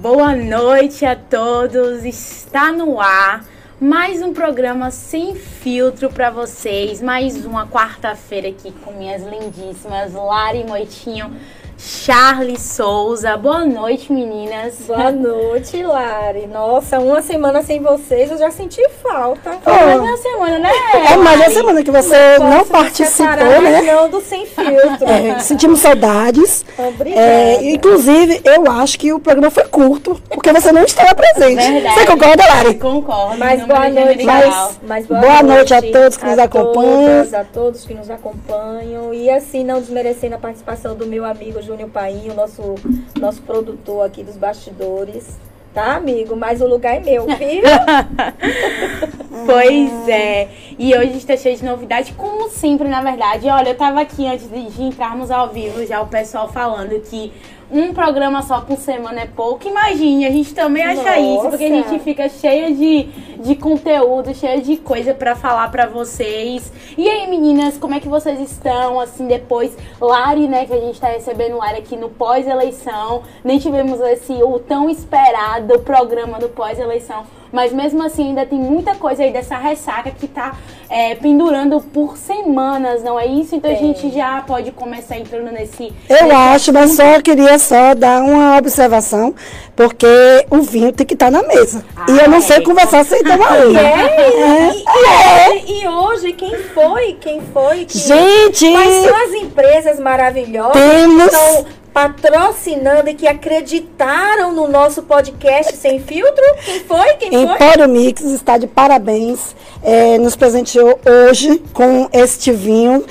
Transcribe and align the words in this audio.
Boa 0.00 0.34
noite 0.34 1.04
a 1.04 1.14
todos. 1.14 2.06
Está 2.06 2.72
no 2.72 2.98
ar 2.98 3.44
mais 3.78 4.22
um 4.22 4.32
programa 4.32 4.90
sem 4.90 5.34
filtro 5.34 6.08
para 6.08 6.30
vocês. 6.30 7.02
Mais 7.02 7.44
uma 7.44 7.66
quarta-feira 7.66 8.48
aqui 8.48 8.72
com 8.82 8.92
minhas 8.92 9.22
lindíssimas 9.22 10.14
Lari 10.14 10.64
Moitinho 10.64 11.36
Charles 11.82 12.60
Souza. 12.60 13.36
Boa 13.38 13.64
noite, 13.64 14.12
meninas. 14.12 14.74
Boa 14.86 15.10
noite, 15.10 15.82
Lari. 15.82 16.46
Nossa, 16.46 16.98
uma 16.98 17.22
semana 17.22 17.62
sem 17.62 17.80
vocês 17.80 18.30
eu 18.30 18.36
já 18.36 18.50
senti 18.50 18.86
falta. 19.02 19.52
Foi 19.62 19.72
mais 19.72 20.00
uma 20.00 20.16
semana, 20.18 20.58
né? 20.58 20.70
É 21.10 21.16
mais 21.16 21.40
uma 21.40 21.50
semana 21.50 21.82
que 21.82 21.90
você 21.90 22.38
não, 22.38 22.50
não 22.50 22.66
participou, 22.66 23.62
né? 23.62 23.80
Não, 23.82 24.10
do 24.10 24.20
Sem 24.20 24.44
Filtro. 24.44 25.08
É, 25.08 25.38
sentimos 25.38 25.80
saudades. 25.80 26.64
Obrigada. 26.78 27.22
É, 27.22 27.70
inclusive, 27.72 28.42
eu 28.44 28.70
acho 28.70 28.98
que 28.98 29.12
o 29.12 29.18
programa 29.18 29.50
foi 29.50 29.64
curto, 29.64 30.20
porque 30.28 30.52
você 30.52 30.70
não 30.72 30.82
estava 30.82 31.14
presente. 31.14 31.62
Verdade. 31.72 31.94
Você 31.94 32.06
concorda, 32.06 32.44
Lari? 32.46 32.74
Concordo. 32.74 33.38
Mas 33.38 33.64
boa 33.64 33.88
noite, 33.88 34.24
mas, 34.24 34.78
mas 34.82 35.06
boa, 35.06 35.20
Boa 35.20 35.42
noite 35.42 35.72
a 35.72 35.80
todos 35.80 36.16
que 36.18 36.26
nos 36.26 36.38
a 36.38 36.44
acompanham. 36.44 37.04
todas, 37.24 37.34
a 37.34 37.44
todos 37.44 37.84
que 37.86 37.94
nos 37.94 38.10
acompanham. 38.10 39.14
E 39.14 39.30
assim, 39.30 39.64
não 39.64 39.80
desmerecendo 39.80 40.34
a 40.34 40.38
participação 40.38 40.94
do 40.94 41.06
meu 41.06 41.24
amigo 41.24 41.58
Júnior 41.70 41.90
Painho, 41.90 42.34
nosso, 42.34 42.74
nosso 43.16 43.42
produtor 43.42 44.04
aqui 44.04 44.24
dos 44.24 44.36
bastidores. 44.36 45.38
Tá, 45.72 45.94
amigo? 45.94 46.34
Mas 46.34 46.60
o 46.60 46.66
lugar 46.66 46.96
é 46.96 47.00
meu, 47.00 47.26
viu? 47.26 47.62
Pois 49.46 50.08
é. 50.08 50.48
E 50.78 50.94
hoje 50.94 51.16
está 51.16 51.36
cheio 51.36 51.56
de 51.56 51.64
novidade, 51.64 52.12
como 52.12 52.48
sempre, 52.50 52.88
na 52.88 53.00
verdade. 53.00 53.48
Olha, 53.48 53.70
eu 53.70 53.76
tava 53.76 54.00
aqui 54.00 54.26
antes 54.26 54.48
de 54.50 54.82
entrarmos 54.82 55.30
ao 55.30 55.48
vivo, 55.48 55.84
já 55.86 56.00
o 56.00 56.06
pessoal 56.06 56.48
falando 56.48 57.00
que 57.00 57.32
um 57.72 57.94
programa 57.94 58.42
só 58.42 58.60
por 58.60 58.76
semana 58.76 59.20
é 59.20 59.26
pouco. 59.26 59.66
Imagine, 59.68 60.26
a 60.26 60.30
gente 60.30 60.52
também 60.54 60.82
acha 60.82 61.18
isso, 61.18 61.48
porque 61.48 61.64
a 61.64 61.68
Nossa. 61.68 61.90
gente 61.90 62.02
fica 62.02 62.28
cheia 62.28 62.74
de, 62.74 63.04
de 63.38 63.54
conteúdo, 63.54 64.34
cheia 64.34 64.60
de 64.60 64.76
coisa 64.76 65.14
pra 65.14 65.36
falar 65.36 65.70
pra 65.70 65.86
vocês. 65.86 66.72
E 66.98 67.08
aí, 67.08 67.28
meninas, 67.28 67.78
como 67.78 67.94
é 67.94 68.00
que 68.00 68.08
vocês 68.08 68.40
estão? 68.40 68.98
Assim, 68.98 69.26
depois, 69.26 69.76
Lari, 70.00 70.48
né, 70.48 70.66
que 70.66 70.72
a 70.72 70.80
gente 70.80 71.00
tá 71.00 71.08
recebendo 71.08 71.56
Lari 71.56 71.78
aqui 71.78 71.96
no 71.96 72.10
pós-eleição. 72.10 73.22
Nem 73.44 73.58
tivemos 73.58 74.00
esse, 74.00 74.32
o 74.32 74.58
tão 74.58 74.90
esperado 74.90 75.78
programa 75.80 76.38
do 76.38 76.48
pós-eleição. 76.48 77.24
Mas 77.52 77.72
mesmo 77.72 78.02
assim, 78.04 78.28
ainda 78.28 78.46
tem 78.46 78.58
muita 78.58 78.94
coisa 78.94 79.22
aí 79.22 79.32
dessa 79.32 79.56
ressaca 79.56 80.10
que 80.10 80.28
tá 80.28 80.54
é, 80.88 81.14
pendurando 81.16 81.80
por 81.80 82.16
semanas, 82.16 83.02
não 83.02 83.18
é 83.18 83.26
isso? 83.26 83.54
Então 83.56 83.70
a 83.70 83.74
Tem. 83.74 83.86
gente 83.94 84.14
já 84.14 84.42
pode 84.46 84.70
começar 84.72 85.18
entrando 85.18 85.50
nesse. 85.50 85.92
Eu 86.08 86.22
nesse 86.26 86.30
acho, 86.32 86.72
mas 86.72 86.92
só 86.92 87.20
queria 87.22 87.58
só 87.58 87.94
dar 87.94 88.22
uma 88.22 88.56
observação, 88.56 89.34
porque 89.74 90.06
o 90.50 90.58
vinho 90.62 90.92
tem 90.92 91.06
que 91.06 91.14
estar 91.14 91.30
na 91.30 91.42
mesa. 91.42 91.84
e 92.08 92.18
eu 92.18 92.28
não 92.30 92.40
sei 92.40 92.58
Ah, 92.58 92.62
conversar 92.64 93.04
sem 93.04 93.22
tomar 93.22 93.56
vinho. 93.66 93.78
é, 93.78 94.28
e, 94.28 94.68
hoje, 94.68 95.64
e 95.82 95.88
hoje, 95.88 96.32
quem 96.32 96.54
foi? 96.56 97.12
Quem 97.20 97.40
foi? 97.52 97.84
Que, 97.84 97.98
Gente, 97.98 98.70
Quais 98.72 98.94
são 99.04 99.16
as 99.24 99.32
empresas 99.32 99.98
maravilhosas 100.00 100.72
Temos- 100.74 101.28
que 101.30 101.34
estão 101.36 101.66
patrocinando 101.92 103.10
e 103.10 103.14
que 103.14 103.26
acreditaram 103.26 104.52
no 104.52 104.68
nosso 104.68 105.02
podcast 105.02 105.76
sem 105.76 106.00
filtro? 106.00 106.44
Quem 106.64 106.80
foi? 106.84 107.14
Quem 107.14 107.30
foi? 107.30 107.40
Empório 107.42 107.88
Mix 107.88 108.22
está 108.22 108.58
de 108.58 108.66
parabéns. 108.66 109.54
é, 109.82 110.18
nos 110.18 110.36
presenteou 110.36 110.98
hoje 111.04 111.58
com 111.72 112.08
este 112.12 112.52
vinho. 112.52 113.04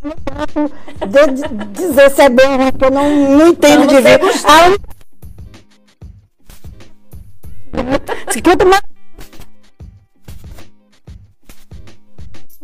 Eu 0.00 0.10
não 0.10 0.16
posso 0.24 0.68
dizer 1.72 2.10
se 2.10 2.22
é 2.22 2.28
bom 2.28 2.42
ou 2.42 2.56
ruim, 2.56 2.70
porque 2.70 2.84
eu 2.84 2.90
não, 2.90 3.10
não 3.10 3.48
entendo 3.48 3.86
Vamos 3.86 3.94
de 3.94 4.00
vinho. 4.00 4.18
Ah, 4.46 4.88
se 8.32 8.42
quanto 8.42 8.66
mais 8.66 8.82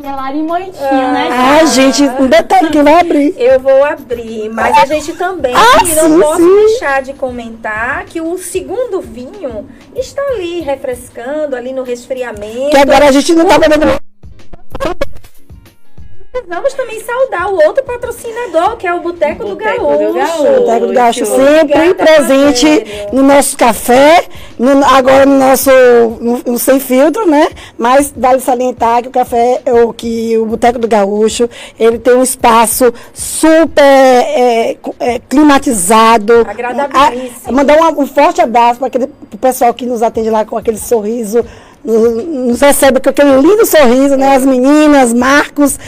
E 0.05 0.07
a 0.07 0.17
Lari 0.17 0.43
Moitinho, 0.43 1.13
né? 1.13 1.29
Ah, 1.33 1.65
gente, 1.65 2.03
um 2.03 2.27
detalhe 2.27 2.69
que 2.69 2.83
vai 2.83 3.01
abrir. 3.01 3.35
Eu 3.41 3.59
vou 3.59 3.83
abrir, 3.83 4.51
mas 4.51 4.77
a 4.77 4.85
gente 4.85 5.15
também 5.15 5.55
Ah, 5.55 5.77
aqui 5.79 5.95
não 5.95 6.11
sim, 6.11 6.21
posso 6.21 6.43
sim. 6.43 6.57
deixar 6.67 7.01
de 7.01 7.15
comentar 7.15 8.05
que 8.05 8.21
o 8.21 8.37
segundo 8.37 9.01
vinho 9.01 9.67
está 9.97 10.21
ali 10.35 10.61
refrescando, 10.61 11.57
ali 11.57 11.73
no 11.73 11.83
resfriamento. 11.83 12.69
Que 12.71 12.77
agora 12.77 13.09
a 13.09 13.13
gente 13.13 13.33
não 13.33 13.47
tá 13.47 13.59
bebendo. 13.59 13.99
Vamos 16.49 16.75
também 16.75 17.01
saudar 17.01 17.49
o 17.49 17.55
outro 17.65 17.83
patrocinador, 17.85 18.77
que 18.77 18.87
é 18.87 18.93
o 18.93 19.01
Boteco 19.01 19.45
do 19.45 19.55
Boteco 19.57 19.81
Gaúcho. 19.83 20.05
do 20.09 20.13
Gaúcho. 20.15 20.61
Boteco 20.61 20.87
do 20.89 20.93
Gaúcho 20.93 21.25
Obrigada, 21.25 21.59
sempre 21.65 21.95
presente 21.95 22.85
no 23.13 23.23
nosso 23.23 23.57
café, 23.57 24.25
no- 24.59 24.85
agora 24.85 25.25
no 25.25 25.39
nosso 25.39 25.71
no, 26.21 26.39
no 26.45 26.59
sem 26.59 26.81
filtro, 26.81 27.25
né? 27.27 27.49
Mas 27.79 28.13
vale 28.17 28.41
salientar 28.41 29.03
que 29.03 29.09
o 29.09 29.13
café, 29.13 29.63
o 29.85 29.93
que 29.93 30.37
o 30.37 30.45
Boteco 30.47 30.79
do 30.79 30.89
Gaúcho, 30.89 31.49
ele 31.79 31.99
tem 31.99 32.15
um 32.15 32.23
espaço 32.23 32.93
super 33.13 33.83
é, 33.83 34.77
é, 34.99 35.19
climatizado. 35.29 36.41
Agradabilíssimo. 36.49 37.41
Ah, 37.47 37.53
mandar 37.53 37.79
um, 37.81 38.03
um 38.03 38.07
forte 38.07 38.41
abraço 38.41 38.79
para 38.79 38.89
aquele 38.89 39.07
pro 39.07 39.39
pessoal 39.39 39.73
que 39.73 39.87
nos 39.87 40.03
atende 40.03 40.31
lá 40.31 40.45
com 40.45 40.57
aquele 40.57 40.79
sorriso. 40.79 41.45
No- 41.85 42.23
Nos 42.49 42.61
recebe 42.61 43.01
com 43.01 43.11
aquele 43.11 43.41
lindo 43.41 43.65
sorriso, 43.67 44.17
né? 44.17 44.37
As 44.37 44.45
meninas, 44.45 45.13
Marcos, 45.13 45.79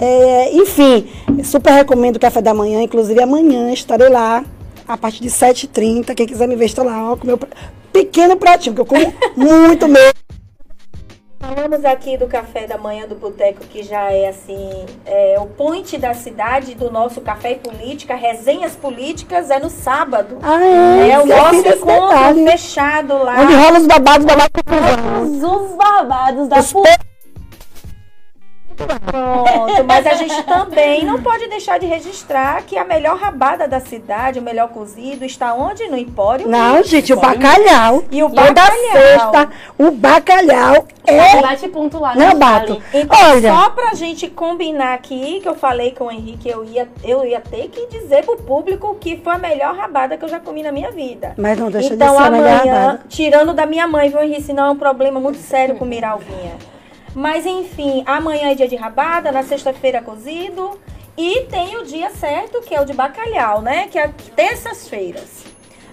é, 0.00 0.52
enfim, 0.54 1.06
super 1.44 1.72
recomendo 1.72 2.16
o 2.16 2.20
café 2.20 2.40
da 2.42 2.52
manhã. 2.54 2.82
Inclusive, 2.82 3.20
amanhã 3.22 3.72
estarei 3.72 4.08
lá 4.08 4.44
a 4.86 4.96
partir 4.96 5.22
de 5.22 5.30
7h30. 5.30 6.14
Quem 6.14 6.26
quiser 6.26 6.46
me 6.46 6.56
ver, 6.56 6.66
estou 6.66 6.84
lá, 6.84 7.12
ó, 7.12 7.16
com 7.16 7.26
meu 7.26 7.38
pequeno 7.92 8.36
pratinho, 8.36 8.74
que 8.74 8.80
eu 8.80 8.86
como 8.86 9.12
muito 9.36 9.88
mesmo. 9.88 10.12
Falamos 11.46 11.84
aqui 11.84 12.16
do 12.16 12.26
café 12.26 12.66
da 12.66 12.76
manhã 12.76 13.06
do 13.06 13.14
Boteco, 13.14 13.60
que 13.66 13.80
já 13.80 14.10
é 14.10 14.28
assim, 14.30 14.84
é, 15.04 15.36
o 15.38 15.46
point 15.46 15.96
da 15.96 16.12
cidade 16.12 16.74
do 16.74 16.90
nosso 16.90 17.20
Café 17.20 17.52
e 17.52 17.54
Política, 17.54 18.16
resenhas 18.16 18.74
políticas, 18.74 19.48
é 19.48 19.60
no 19.60 19.70
sábado. 19.70 20.38
Ah, 20.42 20.60
é, 20.64 21.10
É 21.10 21.18
o 21.20 21.22
esqueci 21.22 21.40
nosso 21.40 21.68
encontro 21.68 22.08
detalhe. 22.08 22.50
fechado 22.50 23.22
lá. 23.22 23.42
Onde 23.42 23.54
rola 23.54 23.78
os 23.78 23.86
babados, 23.86 24.26
confusão. 24.26 25.22
Os, 25.22 25.70
os 25.70 25.76
babados 25.76 26.48
da 26.48 26.58
Os 26.58 26.72
Pronto, 28.76 29.84
mas 29.84 30.06
a 30.06 30.14
gente 30.14 30.42
também 30.42 31.04
não 31.04 31.22
pode 31.22 31.48
deixar 31.48 31.78
de 31.78 31.86
registrar 31.86 32.62
que 32.62 32.76
a 32.76 32.84
melhor 32.84 33.16
rabada 33.16 33.66
da 33.66 33.80
cidade, 33.80 34.38
o 34.38 34.42
melhor 34.42 34.68
cozido, 34.68 35.24
está 35.24 35.54
onde? 35.54 35.88
No 35.88 35.96
Empório. 35.96 36.46
Não, 36.46 36.82
gente, 36.82 37.12
o 37.12 37.16
bacalhau. 37.16 38.04
E 38.10 38.22
o 38.22 38.28
Toda 38.28 38.42
bacalhau. 38.42 38.92
sexta, 38.92 39.50
o 39.78 39.90
bacalhau 39.90 40.86
é. 41.06 41.40
Bate 41.40 41.68
ponto 41.68 41.98
lá, 41.98 42.14
Não, 42.14 42.28
né, 42.28 42.34
bato. 42.34 42.82
Então, 42.92 43.30
Olha. 43.30 43.52
só 43.52 43.70
pra 43.70 43.94
gente 43.94 44.28
combinar 44.28 44.94
aqui, 44.94 45.40
que 45.40 45.48
eu 45.48 45.54
falei 45.54 45.92
com 45.92 46.06
o 46.06 46.10
Henrique, 46.10 46.48
eu 46.48 46.64
ia, 46.64 46.88
eu 47.02 47.24
ia 47.24 47.40
ter 47.40 47.68
que 47.68 47.86
dizer 47.86 48.24
pro 48.24 48.36
público 48.36 48.96
que 49.00 49.16
foi 49.16 49.34
a 49.34 49.38
melhor 49.38 49.74
rabada 49.76 50.16
que 50.16 50.24
eu 50.24 50.28
já 50.28 50.40
comi 50.40 50.62
na 50.62 50.72
minha 50.72 50.90
vida. 50.90 51.34
Mas 51.36 51.58
não 51.58 51.70
deixa 51.70 51.94
então 51.94 52.08
de 52.08 52.16
ser 52.16 52.22
a 52.26 52.30
melhor 52.30 52.60
amanhã, 52.60 52.80
rabada. 52.80 53.00
tirando 53.08 53.54
da 53.54 53.64
minha 53.64 53.86
mãe, 53.86 54.10
viu, 54.10 54.22
Henrique? 54.22 54.42
Senão 54.42 54.66
é 54.66 54.70
um 54.70 54.76
problema 54.76 55.20
muito 55.20 55.38
sério 55.38 55.76
comer 55.76 56.04
alvinha. 56.04 56.75
Mas 57.16 57.46
enfim, 57.46 58.02
amanhã 58.04 58.50
é 58.50 58.54
dia 58.54 58.68
de 58.68 58.76
rabada, 58.76 59.32
na 59.32 59.42
sexta-feira 59.42 60.02
cozido. 60.02 60.78
E 61.16 61.44
tem 61.44 61.78
o 61.78 61.82
dia 61.82 62.10
certo, 62.10 62.60
que 62.60 62.74
é 62.74 62.80
o 62.80 62.84
de 62.84 62.92
bacalhau, 62.92 63.62
né? 63.62 63.88
Que 63.90 63.98
é 63.98 64.08
terças-feiras. 64.36 65.46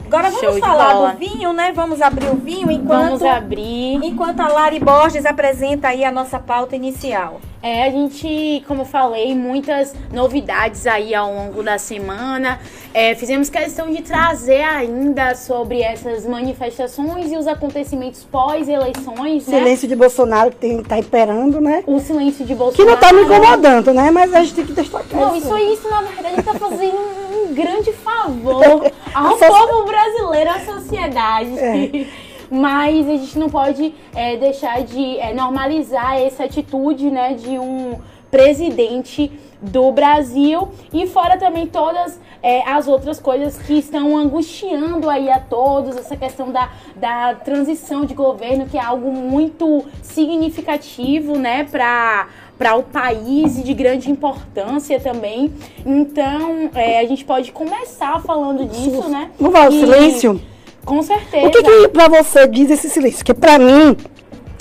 Agora 0.05 0.29
vamos 0.29 0.59
falar 0.59 1.13
do 1.13 1.17
vinho, 1.17 1.53
né? 1.53 1.71
Vamos 1.71 2.01
abrir 2.01 2.27
o 2.27 2.35
vinho 2.35 2.69
enquanto. 2.69 3.19
Vamos 3.19 3.23
abrir. 3.23 4.03
Enquanto 4.03 4.41
a 4.41 4.49
Lari 4.49 4.81
Borges 4.81 5.25
apresenta 5.25 5.87
aí 5.87 6.03
a 6.03 6.11
nossa 6.11 6.37
pauta 6.39 6.75
inicial. 6.75 7.39
É, 7.63 7.85
a 7.85 7.89
gente, 7.89 8.61
como 8.67 8.81
eu 8.81 8.85
falei, 8.85 9.33
muitas 9.33 9.95
novidades 10.11 10.85
aí 10.85 11.15
ao 11.15 11.33
longo 11.33 11.63
da 11.63 11.77
semana. 11.77 12.59
É, 12.93 13.15
fizemos 13.15 13.49
questão 13.49 13.89
de 13.89 14.01
trazer 14.01 14.61
ainda 14.61 15.33
sobre 15.33 15.81
essas 15.81 16.25
manifestações 16.25 17.31
e 17.31 17.37
os 17.37 17.47
acontecimentos 17.47 18.25
pós-eleições, 18.25 19.47
né? 19.47 19.59
Silêncio 19.59 19.87
de 19.87 19.95
Bolsonaro 19.95 20.51
que 20.51 20.57
tem, 20.57 20.83
tá 20.83 20.97
imperando, 20.99 21.61
né? 21.61 21.85
O 21.87 22.01
silêncio 22.01 22.45
de 22.45 22.51
Que 22.51 22.59
Bolsonaro. 22.59 22.91
não 22.95 22.99
tá 22.99 23.13
me 23.13 23.21
incomodando, 23.21 23.93
né? 23.93 24.11
Mas 24.11 24.33
a 24.33 24.41
gente 24.41 24.55
tem 24.55 24.65
que 24.65 24.73
destacar 24.73 25.21
Não, 25.21 25.33
isso. 25.33 25.45
isso 25.45 25.53
aí, 25.55 25.73
isso 25.73 25.89
na 25.89 26.01
verdade 26.01 26.43
tá 26.43 26.53
fazendo 26.55 26.97
um, 27.31 27.53
grande 27.53 27.93
favor 27.93 28.91
ao 29.15 29.37
povo 29.37 29.85
brasileiro, 29.85 30.49
à 30.49 30.59
sociedade. 30.59 31.57
É. 31.57 32.23
Mas 32.53 33.09
a 33.09 33.17
gente 33.17 33.39
não 33.39 33.49
pode 33.49 33.95
é, 34.13 34.37
deixar 34.37 34.83
de 34.83 35.17
é, 35.17 35.33
normalizar 35.33 36.21
essa 36.21 36.43
atitude, 36.43 37.09
né, 37.09 37.33
de 37.33 37.57
um 37.57 37.99
presidente 38.29 39.31
do 39.59 39.91
Brasil 39.91 40.69
e 40.93 41.07
fora 41.07 41.35
também 41.37 41.65
todas 41.65 42.19
é, 42.43 42.61
as 42.69 42.87
outras 42.87 43.19
coisas 43.19 43.57
que 43.57 43.73
estão 43.73 44.15
angustiando 44.15 45.09
aí 45.09 45.31
a 45.31 45.39
todos, 45.39 45.97
essa 45.97 46.15
questão 46.15 46.51
da, 46.51 46.69
da 46.95 47.33
transição 47.33 48.05
de 48.05 48.13
governo, 48.13 48.67
que 48.67 48.77
é 48.77 48.81
algo 48.83 49.11
muito 49.11 49.85
significativo, 50.03 51.35
né, 51.39 51.63
para 51.63 52.27
para 52.55 52.75
o 52.75 52.83
país 52.83 53.57
e 53.57 53.63
de 53.63 53.73
grande 53.73 54.11
importância 54.11 54.99
também. 54.99 55.51
Então, 55.83 56.69
é, 56.75 56.99
a 56.99 57.05
gente 57.05 57.25
pode 57.25 57.51
começar 57.51 58.21
falando 58.21 58.63
disso, 58.65 59.09
né? 59.09 59.31
Vamos 59.39 59.57
falar 59.57 59.69
o 59.69 59.71
silêncio? 59.71 60.52
Com 60.85 61.01
certeza. 61.01 61.47
O 61.47 61.51
que, 61.51 61.63
que 61.63 61.87
para 61.89 62.07
você 62.07 62.47
diz 62.47 62.69
esse 62.69 62.89
silêncio? 62.89 63.19
Porque 63.19 63.33
para 63.33 63.57
mim, 63.57 63.95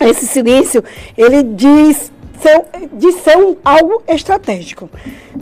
esse 0.01 0.27
silêncio, 0.27 0.83
ele 1.17 1.43
diz 1.43 2.13
ser, 2.43 2.65
de 2.93 3.13
ser 3.13 3.37
um, 3.37 3.57
algo 3.65 4.03
estratégico. 4.09 4.91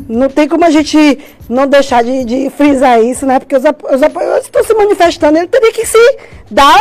Não 0.08 0.28
tem 0.28 0.46
como 0.46 0.64
a 0.64 0.70
gente 0.70 1.18
não 1.48 1.66
deixar 1.66 2.04
de, 2.04 2.24
de 2.24 2.50
frisar 2.50 3.02
isso, 3.02 3.26
né? 3.26 3.38
Porque 3.38 3.56
os, 3.56 3.62
os 3.62 4.02
apoiadores 4.02 4.44
estão 4.44 4.62
se 4.62 4.74
manifestando, 4.74 5.38
ele 5.38 5.46
teria 5.46 5.72
que 5.72 5.86
se 5.86 6.18
dar 6.50 6.78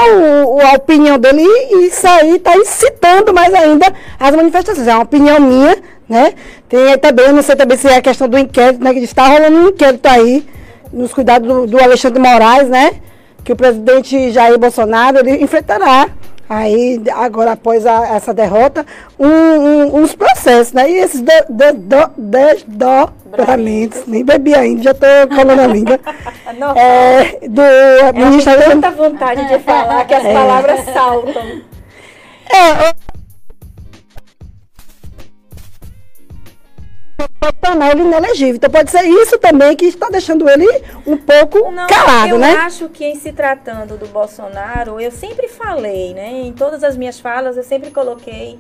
a 0.72 0.76
opinião 0.76 1.18
dele 1.18 1.42
e 1.42 1.88
isso 1.88 2.06
aí 2.08 2.36
está 2.36 2.56
incitando 2.56 3.34
mais 3.34 3.54
ainda 3.54 3.94
as 4.20 4.36
manifestações. 4.36 4.88
É 4.88 4.94
uma 4.94 5.04
opinião 5.04 5.40
minha, 5.40 5.78
né? 6.08 6.34
Tem 6.68 6.98
também, 6.98 7.26
eu 7.26 7.34
não 7.34 7.42
sei 7.42 7.56
também 7.56 7.78
se 7.78 7.88
é 7.88 7.98
a 7.98 8.02
questão 8.02 8.28
do 8.28 8.38
inquérito, 8.38 8.84
né? 8.84 8.94
Que 8.94 9.00
está 9.00 9.28
rolando 9.28 9.58
um 9.58 9.70
inquérito 9.70 10.06
aí, 10.08 10.46
nos 10.92 11.14
cuidados 11.14 11.48
do, 11.48 11.68
do 11.68 11.82
Alexandre 11.82 12.20
Moraes, 12.20 12.68
né? 12.68 12.92
Que 13.50 13.54
o 13.54 13.56
presidente 13.56 14.32
Jair 14.32 14.60
Bolsonaro 14.60 15.18
ele 15.18 15.44
enfrentará 15.44 16.08
Aí, 16.48 17.02
agora, 17.16 17.54
após 17.54 17.84
a, 17.84 18.16
essa 18.16 18.32
derrota, 18.32 18.86
um, 19.18 19.28
um, 19.28 19.96
uns 19.96 20.14
processos, 20.14 20.72
né? 20.72 20.88
E 20.88 20.98
esses 20.98 21.24
desdobramentos, 22.18 24.06
nem 24.06 24.24
bebi 24.24 24.54
ainda, 24.54 24.84
já 24.84 24.92
estou 24.92 25.10
colando 25.36 25.62
a 25.64 25.68
língua. 25.68 26.00
é, 26.76 27.48
do 27.48 27.62
Ministério... 28.20 28.66
tanta 28.70 28.92
vontade 28.92 29.48
de 29.48 29.58
falar 29.60 30.06
que 30.06 30.14
as 30.14 30.26
é. 30.26 30.34
palavras 30.34 30.86
saltam. 30.86 31.62
É, 32.52 32.94
pode 37.28 37.58
tornar 37.58 37.92
ele 37.92 38.02
inelegível. 38.02 38.56
Então 38.56 38.70
pode 38.70 38.92
ser 38.92 39.04
isso 39.04 39.38
também 39.38 39.76
que 39.76 39.86
está 39.86 40.10
deixando 40.10 40.50
ele 40.50 40.68
um 41.06 41.18
pouco 41.18 41.72
Não, 41.72 41.88
calado, 41.88 42.36
eu 42.36 42.40
né? 42.40 42.54
Eu 42.54 42.60
acho 42.60 42.90
que 42.90 43.06
em 43.06 43.16
se 43.16 43.32
tratando 43.32 43.98
do 43.98 44.08
Bolsonaro, 44.08 45.00
eu 45.00 45.12
sempre 45.12 45.48
falei, 45.48 46.14
né? 46.14 46.32
Em 46.32 46.54
todas 46.54 46.84
as 46.84 46.96
minhas 46.96 47.20
falas, 47.20 47.58
eu 47.58 47.64
sempre 47.64 47.92
coloquei 47.92 48.60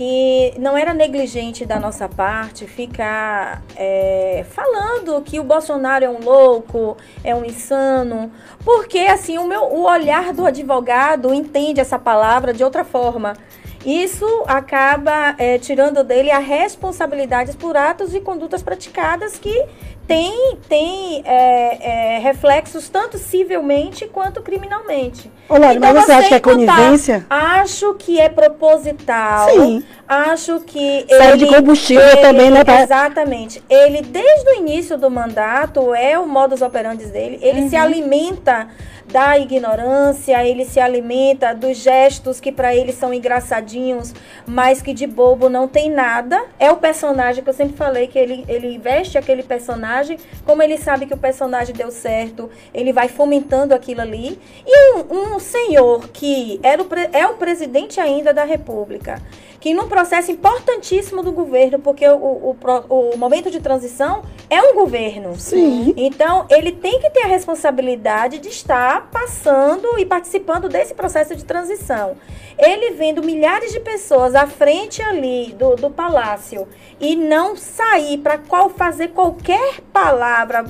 que 0.00 0.54
não 0.58 0.78
era 0.78 0.94
negligente 0.94 1.66
da 1.66 1.78
nossa 1.78 2.08
parte 2.08 2.66
ficar 2.66 3.62
é, 3.76 4.46
falando 4.48 5.20
que 5.20 5.38
o 5.38 5.44
Bolsonaro 5.44 6.02
é 6.02 6.08
um 6.08 6.20
louco, 6.20 6.96
é 7.22 7.34
um 7.34 7.44
insano, 7.44 8.32
porque 8.64 9.00
assim 9.00 9.36
o 9.36 9.46
meu 9.46 9.64
o 9.64 9.84
olhar 9.84 10.32
do 10.32 10.46
advogado 10.46 11.34
entende 11.34 11.80
essa 11.80 11.98
palavra 11.98 12.54
de 12.54 12.64
outra 12.64 12.82
forma. 12.82 13.36
Isso 13.84 14.26
acaba 14.46 15.34
é, 15.38 15.58
tirando 15.58 16.04
dele 16.04 16.30
a 16.30 16.38
responsabilidade 16.38 17.56
por 17.56 17.76
atos 17.76 18.14
e 18.14 18.20
condutas 18.20 18.62
praticadas 18.62 19.38
que 19.38 19.64
tem, 20.06 20.58
tem 20.68 21.22
é, 21.24 22.16
é, 22.16 22.18
reflexos 22.18 22.88
tanto 22.88 23.16
civilmente 23.16 24.06
quanto 24.06 24.42
criminalmente. 24.42 25.30
Olá, 25.50 25.74
então, 25.74 25.92
mas 25.92 26.04
você 26.04 26.12
acha 26.12 26.28
que 26.28 26.34
é 26.34 26.40
conivência? 26.40 27.26
Acho 27.28 27.94
que 27.94 28.20
é 28.20 28.28
proposital. 28.28 29.50
Sim. 29.50 29.82
Acho 30.06 30.60
que. 30.60 31.04
Sai 31.08 31.36
de 31.36 31.46
combustível 31.46 32.06
ele, 32.06 32.16
também, 32.18 32.50
né? 32.52 32.62
Exatamente. 32.82 33.60
Ele, 33.68 34.00
desde 34.00 34.48
o 34.48 34.54
início 34.58 34.96
do 34.96 35.10
mandato, 35.10 35.92
é 35.92 36.16
o 36.16 36.24
modus 36.24 36.62
operandi 36.62 37.06
dele. 37.06 37.40
Ele 37.42 37.62
uhum. 37.62 37.68
se 37.68 37.74
alimenta 37.74 38.68
da 39.10 39.38
ignorância, 39.38 40.44
ele 40.44 40.64
se 40.64 40.78
alimenta 40.78 41.52
dos 41.52 41.78
gestos 41.78 42.40
que 42.40 42.52
para 42.52 42.74
ele 42.74 42.92
são 42.92 43.12
engraçadinhos, 43.12 44.14
mas 44.46 44.80
que 44.80 44.94
de 44.94 45.06
bobo 45.06 45.48
não 45.48 45.66
tem 45.66 45.90
nada. 45.90 46.40
É 46.58 46.70
o 46.70 46.76
personagem 46.76 47.42
que 47.42 47.50
eu 47.50 47.54
sempre 47.54 47.76
falei 47.76 48.06
que 48.06 48.18
ele, 48.18 48.44
ele 48.48 48.78
veste 48.78 49.18
aquele 49.18 49.42
personagem, 49.42 50.18
como 50.44 50.62
ele 50.62 50.78
sabe 50.78 51.06
que 51.06 51.14
o 51.14 51.18
personagem 51.18 51.74
deu 51.74 51.90
certo, 51.90 52.48
ele 52.72 52.92
vai 52.92 53.08
fomentando 53.08 53.74
aquilo 53.74 54.00
ali. 54.00 54.38
E 54.64 54.94
um, 54.94 55.34
um 55.34 55.39
senhor 55.40 56.08
que 56.08 56.60
era 56.62 56.82
o, 56.82 56.86
é 57.12 57.26
o 57.26 57.34
presidente 57.34 57.98
ainda 57.98 58.32
da 58.32 58.44
República, 58.44 59.20
que 59.60 59.74
num 59.74 59.88
processo 59.88 60.30
importantíssimo 60.30 61.22
do 61.22 61.32
governo, 61.32 61.78
porque 61.78 62.08
o, 62.08 62.16
o, 62.16 62.56
o, 62.88 63.16
momento 63.18 63.50
de 63.50 63.60
transição 63.60 64.22
é 64.48 64.60
um 64.62 64.74
governo. 64.74 65.38
Sim. 65.38 65.92
Então, 65.96 66.46
ele 66.48 66.72
tem 66.72 66.98
que 66.98 67.10
ter 67.10 67.22
a 67.22 67.26
responsabilidade 67.26 68.38
de 68.38 68.48
estar 68.48 69.10
passando 69.10 69.98
e 69.98 70.06
participando 70.06 70.68
desse 70.68 70.94
processo 70.94 71.36
de 71.36 71.44
transição. 71.44 72.16
Ele 72.58 72.92
vendo 72.92 73.22
milhares 73.22 73.72
de 73.72 73.80
pessoas 73.80 74.34
à 74.34 74.46
frente 74.46 75.02
ali 75.02 75.54
do, 75.58 75.76
do 75.76 75.90
palácio 75.90 76.66
e 76.98 77.14
não 77.14 77.54
sair 77.56 78.18
para 78.18 78.38
qual 78.38 78.70
fazer 78.70 79.08
qualquer 79.08 79.80
palavra 79.92 80.64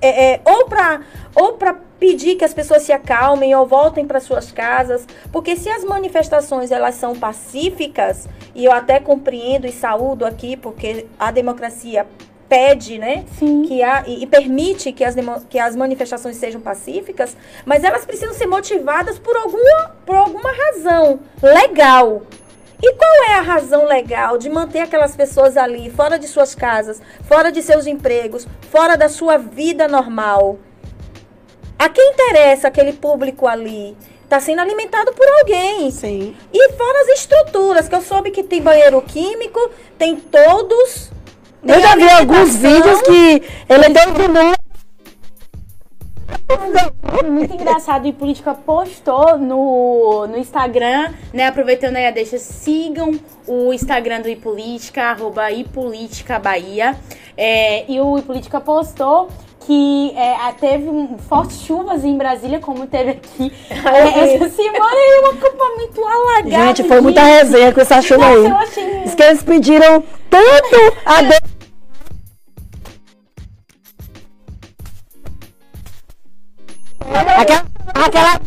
é, 0.00 0.32
é, 0.32 0.40
ou 0.44 0.66
para 0.66 1.00
ou 1.34 1.54
para 1.54 1.74
pedir 2.04 2.36
que 2.36 2.44
as 2.44 2.52
pessoas 2.52 2.82
se 2.82 2.92
acalmem 2.92 3.54
ou 3.54 3.66
voltem 3.66 4.06
para 4.06 4.20
suas 4.20 4.52
casas, 4.52 5.06
porque 5.32 5.56
se 5.56 5.70
as 5.70 5.82
manifestações 5.82 6.70
elas 6.70 6.96
são 6.96 7.16
pacíficas, 7.16 8.28
e 8.54 8.62
eu 8.66 8.72
até 8.72 9.00
compreendo 9.00 9.66
e 9.66 9.72
saúdo 9.72 10.26
aqui, 10.26 10.54
porque 10.54 11.06
a 11.18 11.30
democracia 11.30 12.06
pede, 12.46 12.98
né, 12.98 13.24
Sim. 13.38 13.62
que 13.62 13.82
há, 13.82 14.04
e, 14.06 14.22
e, 14.22 14.26
permite 14.26 14.92
que 14.92 15.02
as, 15.02 15.14
que 15.48 15.58
as 15.58 15.74
manifestações 15.74 16.36
sejam 16.36 16.60
pacíficas, 16.60 17.34
mas 17.64 17.82
elas 17.82 18.04
precisam 18.04 18.34
ser 18.34 18.46
motivadas 18.46 19.18
por 19.18 19.34
alguma, 19.34 19.96
por 20.04 20.14
alguma 20.14 20.52
razão 20.52 21.20
legal. 21.42 22.20
E 22.82 22.92
qual 22.96 23.30
é 23.30 23.34
a 23.36 23.40
razão 23.40 23.86
legal 23.86 24.36
de 24.36 24.50
manter 24.50 24.80
aquelas 24.80 25.16
pessoas 25.16 25.56
ali, 25.56 25.88
fora 25.88 26.18
de 26.18 26.28
suas 26.28 26.54
casas, 26.54 27.00
fora 27.22 27.50
de 27.50 27.62
seus 27.62 27.86
empregos, 27.86 28.46
fora 28.70 28.94
da 28.94 29.08
sua 29.08 29.38
vida 29.38 29.88
normal? 29.88 30.58
A 31.84 31.88
quem 31.90 32.12
interessa 32.12 32.68
aquele 32.68 32.94
público 32.94 33.46
ali? 33.46 33.94
Está 34.22 34.40
sendo 34.40 34.62
alimentado 34.62 35.12
por 35.12 35.28
alguém. 35.28 35.90
Sim. 35.90 36.34
E 36.50 36.72
fora 36.72 37.00
as 37.02 37.08
estruturas, 37.08 37.90
que 37.90 37.94
eu 37.94 38.00
soube 38.00 38.30
que 38.30 38.42
tem 38.42 38.62
banheiro 38.62 39.02
químico, 39.02 39.60
tem 39.98 40.16
todos. 40.16 41.12
Tem 41.62 41.74
eu 41.74 41.82
já 41.82 41.94
vi 41.94 42.08
alguns 42.08 42.56
vídeos 42.56 43.02
que 43.02 43.42
ele 43.68 43.88
deu 43.90 44.12
de 44.12 44.28
muito 47.30 47.54
engraçado 47.54 48.06
e 48.06 48.12
política 48.14 48.54
postou 48.54 49.36
no, 49.36 50.26
no 50.26 50.38
Instagram, 50.38 51.12
né? 51.34 51.48
Aproveitando 51.48 51.96
aí 51.96 52.06
a 52.06 52.10
deixa, 52.10 52.38
sigam 52.38 53.18
o 53.46 53.74
Instagram 53.74 54.22
do 54.22 54.28
iPolítica, 54.30 55.02
arroba 55.02 55.50
iPolítica 55.50 56.38
Bahia. 56.38 56.96
É, 57.36 57.84
e 57.90 58.00
o 58.00 58.18
iPolítica 58.18 58.58
postou 58.58 59.28
que 59.66 60.14
é, 60.16 60.52
teve 60.60 60.86
fortes 61.28 61.60
chuvas 61.62 62.04
em 62.04 62.16
Brasília, 62.16 62.60
como 62.60 62.86
teve 62.86 63.12
aqui 63.12 63.52
é, 63.70 64.34
essa 64.34 64.48
semana, 64.50 64.96
e 64.96 65.22
um 65.22 65.26
acampamento 65.30 66.04
alagado. 66.04 66.50
Gente, 66.50 66.84
foi 66.84 67.00
muita 67.00 67.22
resenha 67.22 67.72
com 67.72 67.80
essa 67.80 68.02
chuva 68.02 68.26
aí. 68.26 68.44
Eu 68.44 68.56
achei... 68.56 69.00
Diz 69.00 69.14
que 69.14 69.22
eles 69.22 69.42
pediram 69.42 70.02
tanto 70.28 70.76
a 71.04 71.22
Deus 71.22 71.54
Aquela, 77.36 77.64
aquela, 77.94 78.40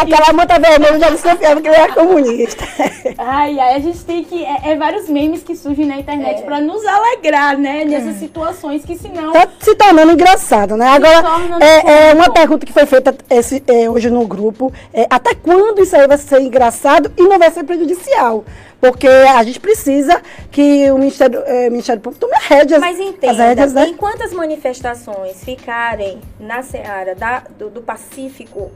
aquela 0.00 0.32
manta 0.32 0.58
vermelha 0.58 0.98
já 0.98 1.10
desconfiava 1.10 1.60
que 1.60 1.68
ele 1.68 1.76
era 1.76 1.92
comunista. 1.92 2.64
Ai, 3.16 3.58
ai, 3.60 3.76
a 3.76 3.78
gente 3.78 4.04
tem 4.04 4.24
que. 4.24 4.44
É, 4.44 4.72
é 4.72 4.76
vários 4.76 5.08
memes 5.08 5.42
que 5.42 5.54
surgem 5.54 5.86
na 5.86 5.98
internet 5.98 6.40
é. 6.40 6.42
pra 6.42 6.60
nos 6.60 6.84
alegrar, 6.84 7.56
né? 7.56 7.84
Nessas 7.84 8.16
é. 8.16 8.18
situações 8.18 8.84
que 8.84 8.96
senão. 8.98 9.32
Tá 9.32 9.46
se 9.60 9.74
tornando 9.76 10.12
engraçado, 10.12 10.76
né? 10.76 10.88
Agora, 10.88 11.22
é, 11.60 12.10
é, 12.10 12.14
uma 12.14 12.32
pergunta 12.32 12.66
que 12.66 12.72
foi 12.72 12.86
feita 12.86 13.14
esse, 13.30 13.62
é, 13.68 13.88
hoje 13.88 14.10
no 14.10 14.26
grupo: 14.26 14.72
é, 14.92 15.06
até 15.08 15.34
quando 15.34 15.82
isso 15.82 15.94
aí 15.94 16.08
vai 16.08 16.18
ser 16.18 16.40
engraçado 16.40 17.12
e 17.16 17.22
não 17.22 17.38
vai 17.38 17.50
ser 17.50 17.62
prejudicial? 17.64 18.44
Porque 18.80 19.06
a 19.08 19.42
gente 19.42 19.60
precisa 19.60 20.20
que 20.50 20.90
o 20.90 20.98
Ministério, 20.98 21.42
é, 21.46 21.70
Ministério 21.70 22.02
Público 22.02 22.26
tome 22.26 22.38
rédeas. 22.46 22.80
Mas 22.80 22.98
entenda, 22.98 23.32
rédeas, 23.32 23.72
né? 23.72 23.86
enquanto 23.88 24.22
as 24.22 24.32
manifestações 24.32 25.42
ficarem 25.42 26.20
na 26.38 26.62
seara 26.62 27.14
da, 27.14 27.44
do, 27.58 27.70
do 27.70 27.80
Pacífico, 27.80 28.70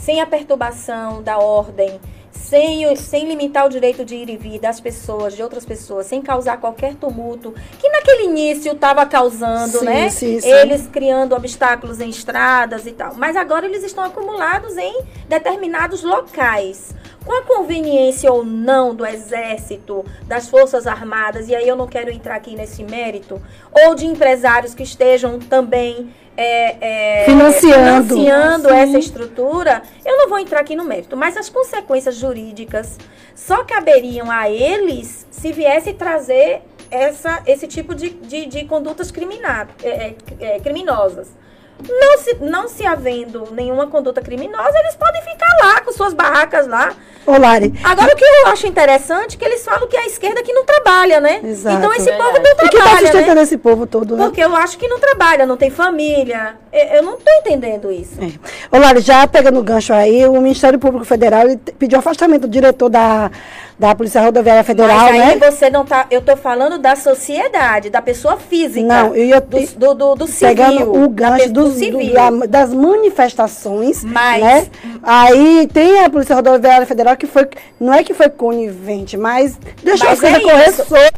sem 0.00 0.20
a 0.20 0.26
perturbação 0.26 1.22
da 1.22 1.38
ordem, 1.38 2.00
sem, 2.32 2.96
sem 2.96 3.28
limitar 3.28 3.66
o 3.66 3.68
direito 3.68 4.04
de 4.04 4.16
ir 4.16 4.30
e 4.30 4.36
vir 4.36 4.58
das 4.58 4.80
pessoas, 4.80 5.36
de 5.36 5.42
outras 5.42 5.64
pessoas, 5.64 6.06
sem 6.06 6.22
causar 6.22 6.56
qualquer 6.58 6.94
tumulto, 6.94 7.54
que 7.78 7.88
naquele 7.88 8.24
início 8.24 8.72
estava 8.72 9.04
causando, 9.06 9.78
Sim, 9.78 9.84
né? 9.84 10.08
sim, 10.08 10.40
sim. 10.40 10.48
Eles 10.48 10.88
criando 10.88 11.34
obstáculos 11.34 12.00
em 12.00 12.08
estradas 12.08 12.86
e 12.86 12.92
tal. 12.92 13.14
Mas 13.14 13.36
agora 13.36 13.66
eles 13.66 13.84
estão 13.84 14.02
acumulados 14.02 14.76
em 14.76 15.02
determinados 15.28 16.02
locais. 16.02 16.94
Com 17.30 17.36
a 17.36 17.42
conveniência 17.42 18.32
ou 18.32 18.44
não 18.44 18.92
do 18.92 19.06
Exército, 19.06 20.04
das 20.26 20.48
Forças 20.48 20.84
Armadas, 20.84 21.48
e 21.48 21.54
aí 21.54 21.68
eu 21.68 21.76
não 21.76 21.86
quero 21.86 22.10
entrar 22.10 22.34
aqui 22.34 22.56
nesse 22.56 22.82
mérito, 22.82 23.40
ou 23.70 23.94
de 23.94 24.04
empresários 24.04 24.74
que 24.74 24.82
estejam 24.82 25.38
também 25.38 26.12
é, 26.36 27.20
é, 27.20 27.24
Financiando. 27.26 28.16
financiando 28.16 28.68
Sim. 28.68 28.74
essa 28.74 28.98
estrutura, 28.98 29.80
eu 30.04 30.16
não 30.16 30.28
vou 30.28 30.40
entrar 30.40 30.58
aqui 30.58 30.74
no 30.74 30.82
mérito. 30.82 31.16
Mas 31.16 31.36
as 31.36 31.48
consequências 31.48 32.16
jurídicas 32.16 32.98
só 33.32 33.62
caberiam 33.62 34.28
a 34.28 34.50
eles 34.50 35.24
se 35.30 35.52
viesse 35.52 35.92
trazer 35.92 36.62
essa, 36.90 37.44
esse 37.46 37.68
tipo 37.68 37.94
de, 37.94 38.10
de, 38.10 38.46
de 38.46 38.64
condutas 38.64 39.12
crimina, 39.12 39.68
é, 39.84 39.88
é, 39.88 40.16
é, 40.40 40.58
criminosas. 40.58 41.30
Não 41.88 42.18
se, 42.18 42.36
não 42.40 42.68
se 42.68 42.86
havendo 42.86 43.48
nenhuma 43.52 43.86
conduta 43.86 44.20
criminosa, 44.20 44.78
eles 44.78 44.96
podem 44.96 45.22
ficar 45.22 45.48
lá 45.62 45.80
com 45.80 45.92
suas 45.92 46.14
barracas 46.14 46.66
lá. 46.66 46.92
Ô, 47.26 47.32
Lari, 47.32 47.72
Agora, 47.84 48.12
o 48.12 48.16
que 48.16 48.24
eu 48.24 48.46
acho 48.46 48.66
interessante 48.66 49.36
é 49.36 49.38
que 49.38 49.44
eles 49.44 49.62
falam 49.62 49.86
que 49.86 49.96
é 49.96 50.00
a 50.00 50.06
esquerda 50.06 50.42
que 50.42 50.52
não 50.52 50.64
trabalha, 50.64 51.20
né? 51.20 51.40
Exato. 51.44 51.76
Então, 51.76 51.92
esse 51.92 52.06
Verdade. 52.06 52.22
povo 52.22 52.42
não 52.42 52.52
o 52.52 52.56
que 52.56 52.64
está 52.64 52.70
trabalha, 52.70 53.00
né? 53.00 53.10
sustentando 53.12 53.40
esse 53.40 53.58
povo 53.58 53.86
todo, 53.86 54.16
né? 54.16 54.24
Porque 54.24 54.42
eu 54.42 54.56
acho 54.56 54.78
que 54.78 54.88
não 54.88 54.98
trabalha, 54.98 55.44
não 55.44 55.56
tem 55.56 55.70
família. 55.70 56.56
Eu 56.72 57.00
eu 57.00 57.02
não 57.02 57.14
estou 57.14 57.32
entendendo 57.34 57.90
isso. 57.90 58.14
É. 58.20 58.76
Ô, 58.76 58.78
Lari, 58.78 59.00
já 59.00 59.26
pegando 59.26 59.58
o 59.58 59.62
gancho 59.62 59.92
aí, 59.92 60.26
o 60.26 60.40
Ministério 60.40 60.78
Público 60.78 61.04
Federal 61.04 61.46
pediu 61.78 61.98
afastamento 61.98 62.42
do 62.42 62.48
diretor 62.48 62.88
da, 62.88 63.30
da 63.80 63.94
Polícia 63.94 64.20
Rodoviária 64.20 64.62
Federal, 64.62 64.94
Mas 65.06 65.20
aí 65.22 65.38
né? 65.40 65.50
você 65.50 65.70
não 65.70 65.86
tá. 65.86 66.06
Eu 66.10 66.20
tô 66.20 66.36
falando 66.36 66.78
da 66.78 66.94
sociedade, 66.94 67.88
da 67.88 68.02
pessoa 68.02 68.36
física. 68.36 68.86
Não, 68.86 69.16
eu 69.16 69.24
ia 69.24 69.40
do, 69.40 69.58
do, 69.74 69.94
do, 69.94 70.14
do 70.16 70.26
civil. 70.26 70.48
Pegando 70.54 71.02
o 71.02 71.08
gancho 71.08 71.50
dos, 71.50 71.72
do- 71.72 71.78
civil. 71.78 72.12
da- 72.12 72.46
das 72.46 72.74
manifestações, 72.74 74.04
Mas- 74.04 74.42
né? 74.42 74.66
Aí 75.02 75.66
tem 75.72 76.04
a 76.04 76.10
Polícia 76.10 76.36
Rodoviária 76.36 76.86
Federal 76.86 77.16
que 77.16 77.26
foi, 77.26 77.48
não 77.80 77.94
é 77.94 78.04
que 78.04 78.12
foi 78.12 78.28
conivente, 78.28 79.16
mas 79.16 79.56
deixou 79.82 80.08
Mas 80.10 80.18
as 80.18 80.20
coisas 80.20 80.38
é 80.38 80.42
correr 80.42 80.68
isso. 80.68 80.84
soltas. 80.84 81.10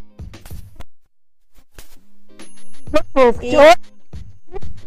E- 3.42 3.91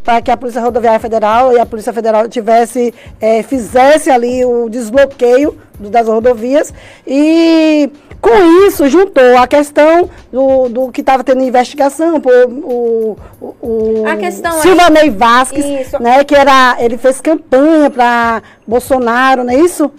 Para 0.05 0.21
que 0.21 0.29
a 0.31 0.37
Polícia 0.37 0.61
Rodoviária 0.61 0.99
Federal 0.99 1.51
e 1.51 1.59
a 1.59 1.65
Polícia 1.65 1.91
Federal 1.91 2.29
tivesse, 2.29 2.93
eh, 3.19 3.41
fizesse 3.41 4.09
ali 4.11 4.45
o 4.45 4.69
desbloqueio 4.69 5.57
das 5.79 6.07
rodovias 6.07 6.71
e 7.05 7.89
com 8.21 8.65
isso 8.67 8.87
juntou 8.87 9.37
a 9.37 9.45
questão 9.45 10.09
do, 10.31 10.69
do 10.69 10.91
que 10.91 11.01
estava 11.01 11.23
tendo 11.23 11.43
investigação 11.43 12.21
por 12.21 12.31
o, 12.47 13.17
o, 13.41 13.55
o 13.61 14.03
A 14.07 14.15
questão 14.15 14.53
aí- 14.53 14.61
Silvanei 14.61 15.09
Vasquez, 15.09 15.65
Isso. 15.87 16.01
né, 16.01 16.23
que 16.23 16.33
era, 16.35 16.77
ele 16.79 16.97
fez 16.97 17.19
campanha 17.19 17.89
para 17.89 18.41
Bolsonaro, 18.65 19.43
não 19.43 19.51
é 19.53 19.57
isso? 19.57 19.91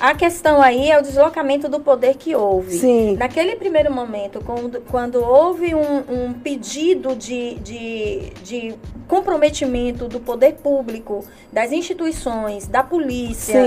A 0.00 0.14
questão 0.14 0.62
aí 0.62 0.90
é 0.90 0.98
o 0.98 1.02
deslocamento 1.02 1.68
do 1.68 1.80
poder 1.80 2.14
que 2.16 2.34
houve. 2.34 2.78
Sim. 2.78 3.16
Naquele 3.16 3.56
primeiro 3.56 3.92
momento, 3.92 4.40
quando, 4.44 4.80
quando 4.88 5.16
houve 5.16 5.74
um, 5.74 5.98
um 6.08 6.32
pedido 6.32 7.16
de, 7.16 7.54
de, 7.56 8.30
de 8.44 8.74
comprometimento 9.08 10.06
do 10.06 10.20
poder 10.20 10.54
público, 10.54 11.24
das 11.52 11.72
instituições, 11.72 12.68
da 12.68 12.82
polícia, 12.84 13.58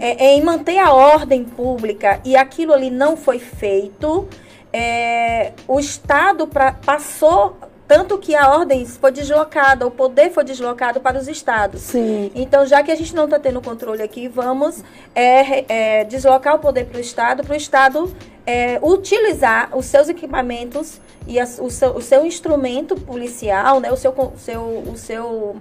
é, 0.00 0.26
é 0.26 0.34
em 0.34 0.42
manter 0.42 0.78
a 0.78 0.92
ordem 0.92 1.42
pública 1.42 2.20
e 2.24 2.36
aquilo 2.36 2.72
ali 2.72 2.88
não 2.90 3.16
foi 3.16 3.40
feito, 3.40 4.28
é, 4.72 5.52
o 5.66 5.80
Estado 5.80 6.46
pra- 6.46 6.72
passou, 6.86 7.56
tanto 7.92 8.16
que 8.16 8.34
a 8.34 8.48
ordem 8.48 8.86
foi 8.86 9.12
deslocada, 9.12 9.86
o 9.86 9.90
poder 9.90 10.30
foi 10.32 10.42
deslocado 10.44 10.98
para 10.98 11.18
os 11.18 11.28
estados. 11.28 11.82
Sim. 11.82 12.32
Então, 12.34 12.64
já 12.64 12.82
que 12.82 12.90
a 12.90 12.94
gente 12.94 13.14
não 13.14 13.24
está 13.26 13.38
tendo 13.38 13.60
controle 13.60 14.02
aqui, 14.02 14.28
vamos 14.28 14.82
é, 15.14 16.00
é, 16.00 16.04
deslocar 16.04 16.54
o 16.54 16.58
poder 16.58 16.86
para 16.86 16.96
o 16.96 17.00
Estado, 17.00 17.42
para 17.44 17.52
o 17.52 17.56
Estado 17.56 18.16
é, 18.46 18.78
utilizar 18.82 19.76
os 19.76 19.84
seus 19.84 20.08
equipamentos 20.08 21.02
e 21.26 21.38
as- 21.38 21.58
o, 21.58 21.68
seu, 21.68 21.90
o 21.94 22.00
seu 22.00 22.24
instrumento 22.24 22.96
policial, 22.96 23.78
né, 23.78 23.92
o 23.92 23.96
seu, 23.96 24.10
o 24.12 24.32
seu, 24.38 24.62
o 24.62 24.96
seu, 24.96 25.56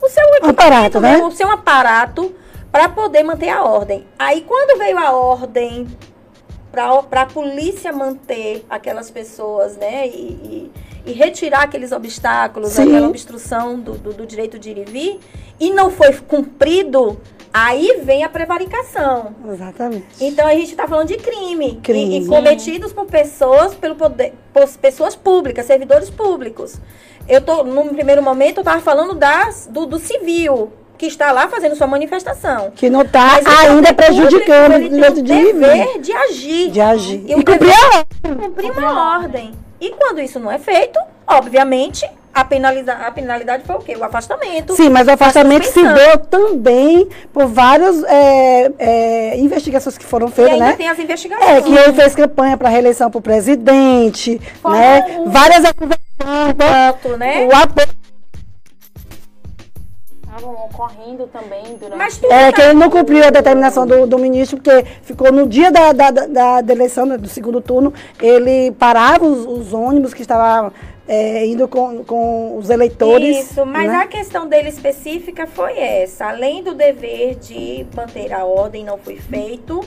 o 0.00 0.08
seu 0.08 0.24
equipamento, 0.36 0.50
Aparato, 0.62 1.00
né? 1.00 1.16
o 1.18 1.32
seu 1.32 1.50
aparato 1.50 2.32
para 2.70 2.88
poder 2.88 3.24
manter 3.24 3.48
a 3.48 3.64
ordem. 3.64 4.06
Aí, 4.16 4.42
quando 4.42 4.78
veio 4.78 4.96
a 4.98 5.10
ordem 5.10 5.88
para 6.70 7.22
a 7.22 7.26
polícia 7.26 7.92
manter 7.92 8.64
aquelas 8.70 9.10
pessoas, 9.10 9.76
né, 9.76 10.06
e, 10.06 10.10
e- 10.10 10.72
e 11.04 11.12
retirar 11.12 11.62
aqueles 11.62 11.92
obstáculos, 11.92 12.72
Sim. 12.72 12.88
aquela 12.88 13.08
obstrução 13.08 13.78
do, 13.78 13.92
do, 13.92 14.12
do 14.12 14.26
direito 14.26 14.58
de 14.58 14.70
ir 14.70 14.78
e 14.78 14.84
vir, 14.84 15.20
e 15.58 15.70
não 15.70 15.90
foi 15.90 16.12
cumprido, 16.12 17.20
aí 17.52 18.00
vem 18.04 18.24
a 18.24 18.28
prevaricação. 18.28 19.34
Exatamente. 19.48 20.06
Então 20.20 20.46
a 20.46 20.54
gente 20.54 20.70
está 20.70 20.86
falando 20.86 21.08
de 21.08 21.16
crime, 21.16 21.80
Crime. 21.82 22.20
E, 22.20 22.24
e 22.24 22.26
cometidos 22.26 22.92
por 22.92 23.06
pessoas, 23.06 23.74
pelo 23.74 23.94
poder, 23.94 24.32
por 24.52 24.68
pessoas 24.78 25.14
públicas, 25.14 25.66
servidores 25.66 26.08
públicos. 26.08 26.80
Eu 27.28 27.40
tô, 27.40 27.62
no 27.62 27.84
primeiro 27.90 28.22
momento, 28.22 28.58
eu 28.58 28.62
estava 28.62 28.80
falando 28.80 29.14
das, 29.14 29.68
do, 29.70 29.86
do 29.86 29.98
civil, 29.98 30.72
que 30.98 31.06
está 31.06 31.32
lá 31.32 31.48
fazendo 31.48 31.74
sua 31.76 31.86
manifestação. 31.86 32.72
Que 32.74 32.88
não 32.88 33.02
está 33.02 33.40
o 33.40 33.48
ainda 33.48 33.92
prejudicando 33.94 34.72
público, 34.72 34.72
o 34.72 34.76
ele 34.76 34.88
direito 34.88 35.22
de 35.22 35.22
tem 35.22 35.44
o 35.44 35.48
e 35.48 35.52
dever 35.52 36.00
de 36.00 36.12
agir. 36.12 36.70
De 36.70 36.80
agir. 36.80 37.24
E 37.26 37.30
E 37.30 37.34
o 37.34 37.36
cumprir 37.38 37.58
dever 37.58 37.74
a 37.74 38.28
de 38.28 38.34
cumprir 38.34 38.70
uma 38.70 39.18
ordem. 39.18 39.52
E 39.82 39.90
quando 39.90 40.20
isso 40.20 40.38
não 40.38 40.48
é 40.50 40.58
feito, 40.60 40.96
obviamente, 41.26 42.08
a, 42.32 42.44
penaliza 42.44 42.92
a 42.92 43.10
penalidade 43.10 43.64
foi 43.66 43.74
o 43.74 43.78
quê? 43.80 43.96
O 43.98 44.04
afastamento. 44.04 44.74
Sim, 44.76 44.88
mas 44.90 45.08
o 45.08 45.10
afastamento 45.10 45.64
se 45.66 45.82
deu 45.82 46.18
também 46.18 47.08
por 47.32 47.46
várias 47.46 48.02
é, 48.04 48.70
é, 48.78 49.36
investigações 49.38 49.98
que 49.98 50.04
foram 50.04 50.28
E 50.28 50.30
feitas, 50.30 50.52
ainda 50.54 50.66
né? 50.66 50.72
tem 50.74 50.88
as 50.88 50.98
investigações. 51.00 51.50
É, 51.50 51.60
que 51.60 51.74
ele 51.74 51.92
fez 51.94 52.14
campanha 52.14 52.56
para 52.56 52.68
reeleição 52.68 53.10
para 53.10 53.18
o 53.18 53.22
presidente, 53.22 54.40
Fora 54.62 54.76
né? 54.78 55.16
o- 55.18 55.30
Várias 55.30 55.64
acusações, 55.64 55.98
Voto, 56.56 57.16
né? 57.18 57.44
o 57.48 57.56
apoio. 57.56 57.88
Estavam 60.34 60.54
ocorrendo 60.64 61.26
também 61.26 61.76
durante. 61.78 61.98
Mas 61.98 62.16
tudo 62.16 62.32
É, 62.32 62.46
tá- 62.46 62.52
que 62.52 62.62
ele 62.62 62.72
não 62.72 62.88
cumpriu 62.88 63.22
a 63.22 63.28
determinação 63.28 63.86
do, 63.86 64.06
do 64.06 64.18
ministro, 64.18 64.56
porque 64.56 64.82
ficou 65.02 65.30
no 65.30 65.46
dia 65.46 65.70
da, 65.70 65.92
da, 65.92 66.10
da, 66.10 66.60
da 66.62 66.72
eleição, 66.72 67.04
né, 67.04 67.18
do 67.18 67.28
segundo 67.28 67.60
turno, 67.60 67.92
ele 68.18 68.72
parava 68.72 69.26
os, 69.26 69.44
os 69.44 69.74
ônibus 69.74 70.14
que 70.14 70.22
estavam 70.22 70.72
é, 71.06 71.44
indo 71.44 71.68
com, 71.68 72.02
com 72.04 72.56
os 72.56 72.70
eleitores. 72.70 73.50
Isso, 73.50 73.66
mas 73.66 73.90
né? 73.90 73.96
a 73.96 74.06
questão 74.06 74.48
dele 74.48 74.70
específica 74.70 75.46
foi 75.46 75.78
essa. 75.78 76.24
Além 76.28 76.62
do 76.62 76.72
dever 76.74 77.34
de 77.34 77.86
manter 77.94 78.32
a 78.32 78.46
ordem, 78.46 78.84
não 78.84 78.96
foi 78.96 79.16
feito. 79.16 79.84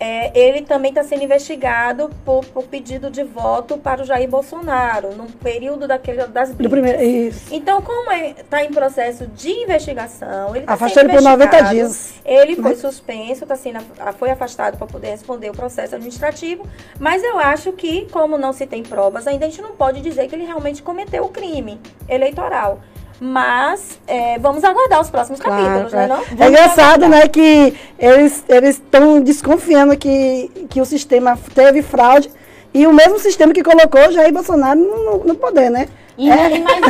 É, 0.00 0.36
ele 0.36 0.62
também 0.62 0.88
está 0.90 1.04
sendo 1.04 1.22
investigado 1.22 2.10
por, 2.24 2.42
por 2.46 2.64
pedido 2.64 3.10
de 3.10 3.22
voto 3.22 3.76
para 3.76 4.00
o 4.00 4.04
Jair 4.04 4.26
Bolsonaro, 4.26 5.14
no 5.14 5.26
período 5.26 5.86
daquele, 5.86 6.26
das 6.26 6.52
brigas. 6.52 6.70
primeiro, 6.70 7.02
isso. 7.02 7.54
Então, 7.54 7.82
como 7.82 8.10
está 8.10 8.64
em 8.64 8.70
processo 8.70 9.26
de 9.26 9.50
investigação, 9.50 10.56
ele 10.56 10.64
tá 10.64 10.72
Afastou 10.72 11.02
ele 11.02 11.12
por 11.12 11.20
90 11.20 11.44
investigado. 11.44 11.74
dias. 11.74 12.14
Ele 12.24 12.56
foi 12.56 12.74
suspenso, 12.76 13.44
tá 13.44 13.56
sendo, 13.56 13.80
foi 14.18 14.30
afastado 14.30 14.78
para 14.78 14.86
poder 14.86 15.10
responder 15.10 15.50
o 15.50 15.54
processo 15.54 15.94
administrativo. 15.94 16.66
Mas 16.98 17.22
eu 17.22 17.38
acho 17.38 17.70
que, 17.72 18.06
como 18.10 18.38
não 18.38 18.54
se 18.54 18.66
tem 18.66 18.82
provas, 18.82 19.26
ainda 19.26 19.44
a 19.44 19.50
gente 19.50 19.60
não 19.60 19.72
pode 19.72 20.00
dizer 20.00 20.28
que 20.28 20.34
ele 20.34 20.46
realmente 20.46 20.82
cometeu 20.82 21.24
o 21.24 21.28
crime 21.28 21.78
eleitoral. 22.08 22.80
Mas 23.20 24.00
é, 24.06 24.38
vamos 24.38 24.64
aguardar 24.64 25.00
os 25.00 25.10
próximos 25.10 25.40
Claro, 25.40 25.62
capítulos, 25.62 25.92
né? 25.92 26.06
claro. 26.06 26.22
Não? 26.38 26.44
É 26.46 26.48
engraçado, 26.48 27.06
né, 27.08 27.28
que 27.28 27.74
eles 27.98 28.44
estão 28.48 29.20
desconfiando 29.20 29.96
que, 29.96 30.50
que 30.70 30.80
o 30.80 30.84
sistema 30.86 31.38
teve 31.54 31.82
fraude 31.82 32.30
e 32.72 32.86
o 32.86 32.92
mesmo 32.92 33.18
sistema 33.18 33.52
que 33.52 33.62
colocou 33.62 34.10
Jair 34.10 34.32
Bolsonaro 34.32 34.80
no, 34.80 34.96
no- 35.18 35.24
no 35.24 35.34
poder, 35.34 35.70
né? 35.70 35.86
E, 36.16 36.30
É. 36.30 36.56
e 36.56 36.60
mas, 36.62 36.80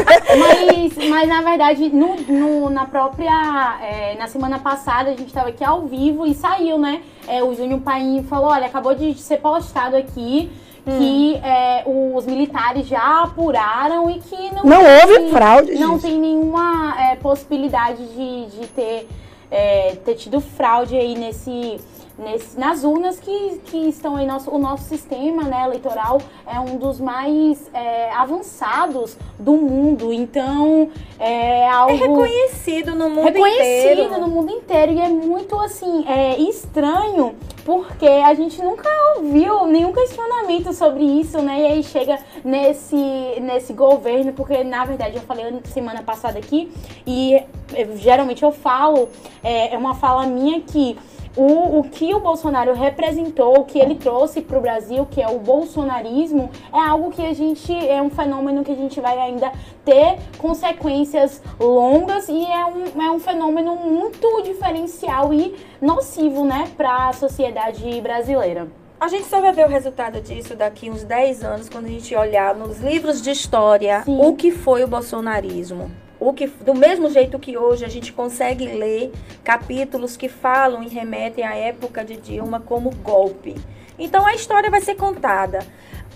mas, 0.97 1.09
mas, 1.09 1.29
na 1.29 1.43
verdade, 1.43 1.89
no, 1.89 2.17
no- 2.17 2.71
na 2.71 2.85
própria. 2.85 3.77
é, 3.83 4.17
na 4.19 4.27
semana 4.27 4.59
passada, 4.59 5.11
a 5.11 5.13
gente 5.17 5.27
estava 5.29 5.49
aqui 5.49 5.65
ao 5.65 5.83
vivo 5.87 6.27
e 6.27 6.35
saiu, 6.35 6.79
né? 6.79 7.01
É, 7.29 7.43
o 7.43 7.55
Júnior 7.55 7.81
Paim 7.81 8.25
falou: 8.29 8.51
olha, 8.51 8.67
acabou 8.67 8.95
de 8.95 9.15
ser 9.15 9.39
postado 9.39 9.97
aqui 9.97 10.51
que 10.85 11.37
é, 11.37 11.83
os 11.87 12.27
militares 12.27 12.87
já 12.87 13.23
apuraram 13.25 14.11
e 14.11 14.19
que 14.21 14.55
não. 14.55 14.63
Não 14.65 14.81
houve 14.83 15.19
tem- 15.19 15.31
fraude, 15.31 15.75
Não 15.77 15.93
gente. 15.93 16.03
tem 16.03 16.19
nenhuma 16.19 16.95
é, 17.01 17.17
possibilidade 17.17 18.05
de, 18.07 18.47
de 18.47 18.67
ter, 18.69 19.09
é, 19.51 19.97
ter 20.05 20.15
tido 20.15 20.41
fraude 20.41 20.97
aí 20.97 21.15
nesse. 21.17 21.79
Nesse, 22.19 22.59
nas 22.61 22.85
urnas 22.85 23.19
que, 23.19 23.63
que 23.65 23.89
estão 23.89 24.15
aí, 24.17 24.27
nosso, 24.27 24.51
o 24.55 24.59
nosso 24.59 24.85
sistema 24.85 25.43
né, 25.45 25.65
eleitoral 25.65 26.21
é 26.47 26.61
um 26.61 26.77
dos 26.77 27.01
mais 27.01 27.71
é, 27.73 28.13
avançados 28.13 29.17
do 29.39 29.53
mundo, 29.53 30.13
então 30.13 30.91
é 31.19 31.67
algo 31.67 31.93
É 31.95 31.97
reconhecido 31.97 32.95
no 32.95 33.09
mundo 33.09 33.25
reconhecido 33.25 34.03
inteiro. 34.03 34.21
no 34.21 34.29
mundo 34.29 34.53
inteiro 34.53 34.93
e 34.93 35.01
é 35.01 35.09
muito 35.09 35.59
assim 35.61 36.05
é 36.07 36.39
estranho 36.39 37.37
porque 37.65 38.07
a 38.07 38.35
gente 38.35 38.61
nunca 38.63 38.89
ouviu 39.17 39.67
nenhum 39.67 39.93
questionamento 39.93 40.73
sobre 40.73 41.03
isso, 41.03 41.41
né? 41.43 41.61
E 41.61 41.67
aí 41.67 41.83
chega 41.83 42.19
nesse, 42.45 42.97
nesse 43.41 43.73
governo, 43.73 44.33
porque 44.33 44.65
na 44.65 44.85
verdade 44.85 45.17
eu 45.17 45.23
falei 45.23 45.45
semana 45.65 46.03
passada 46.03 46.39
aqui, 46.39 46.73
e 47.07 47.35
eh, 47.35 47.89
geralmente 47.97 48.43
eu 48.43 48.53
falo, 48.53 49.09
é, 49.43 49.75
é 49.75 49.79
uma 49.79 49.95
fala 49.95 50.27
minha 50.27 50.61
que 50.61 50.97
o, 51.37 51.79
o 51.79 51.85
que 51.85 52.15
o 52.15 52.21
Bolsonaro 52.21 52.75
representou, 52.75 53.61
o 53.61 53.65
que 53.65 53.79
ele 53.79 53.95
trouxe 53.95 54.41
para 54.41 54.59
o 54.59 54.61
Brasil, 54.61 55.07
que 55.11 55.23
é 55.23 55.29
o 55.29 55.39
bolsonarismo, 55.39 56.51
é 56.73 56.79
algo 56.79 57.11
que 57.11 57.25
a 57.25 57.33
gente 57.33 57.73
é 57.73 58.03
um 58.03 58.11
fenômeno 58.11 58.65
que 58.65 58.73
a 58.73 58.77
gente 58.77 59.01
vai 59.01 59.19
ainda 59.19 59.53
ter 59.85 60.19
consequências 60.39 61.43
longas 61.59 62.29
e 62.29 62.45
é 62.45 62.65
um, 62.67 63.03
é 63.03 63.11
um 63.11 63.19
fenômeno 63.19 63.77
muito 63.77 64.43
diferencial 64.43 65.33
e 65.33 65.55
nocivo, 65.81 66.45
né, 66.45 66.71
para 66.77 67.09
a 67.09 67.13
sociedade 67.13 68.01
brasileira. 68.01 68.69
A 68.99 69.09
gente 69.09 69.25
só 69.25 69.41
vai 69.41 69.53
ver 69.53 69.65
o 69.65 69.69
resultado 69.69 70.21
disso 70.21 70.55
daqui 70.55 70.91
uns 70.91 71.05
10 71.05 71.43
anos, 71.43 71.69
quando 71.71 71.87
a 71.87 71.89
gente 71.89 72.15
olhar 72.15 72.55
nos 72.55 72.81
livros 72.81 73.23
de 73.23 73.31
história 73.31 74.03
Sim. 74.03 74.19
o 74.21 74.35
que 74.35 74.51
foi 74.51 74.85
o 74.85 74.89
bolsonarismo 74.89 75.91
o 76.21 76.35
que, 76.35 76.47
do 76.47 76.75
mesmo 76.75 77.09
jeito 77.09 77.39
que 77.39 77.57
hoje 77.57 77.85
a 77.85 77.89
gente 77.89 78.13
consegue 78.13 78.67
ler 78.67 79.11
capítulos 79.43 80.17
que 80.17 80.29
falam 80.29 80.83
e 80.83 80.89
remetem 80.89 81.45
à 81.45 81.57
época 81.57 82.05
de 82.05 82.17
Dilma 82.17 82.61
como 82.61 82.91
golpe. 82.91 83.57
Então 83.99 84.25
a 84.27 84.35
história 84.35 84.71
vai 84.71 84.83
ser 84.83 84.95
contada. 84.97 85.61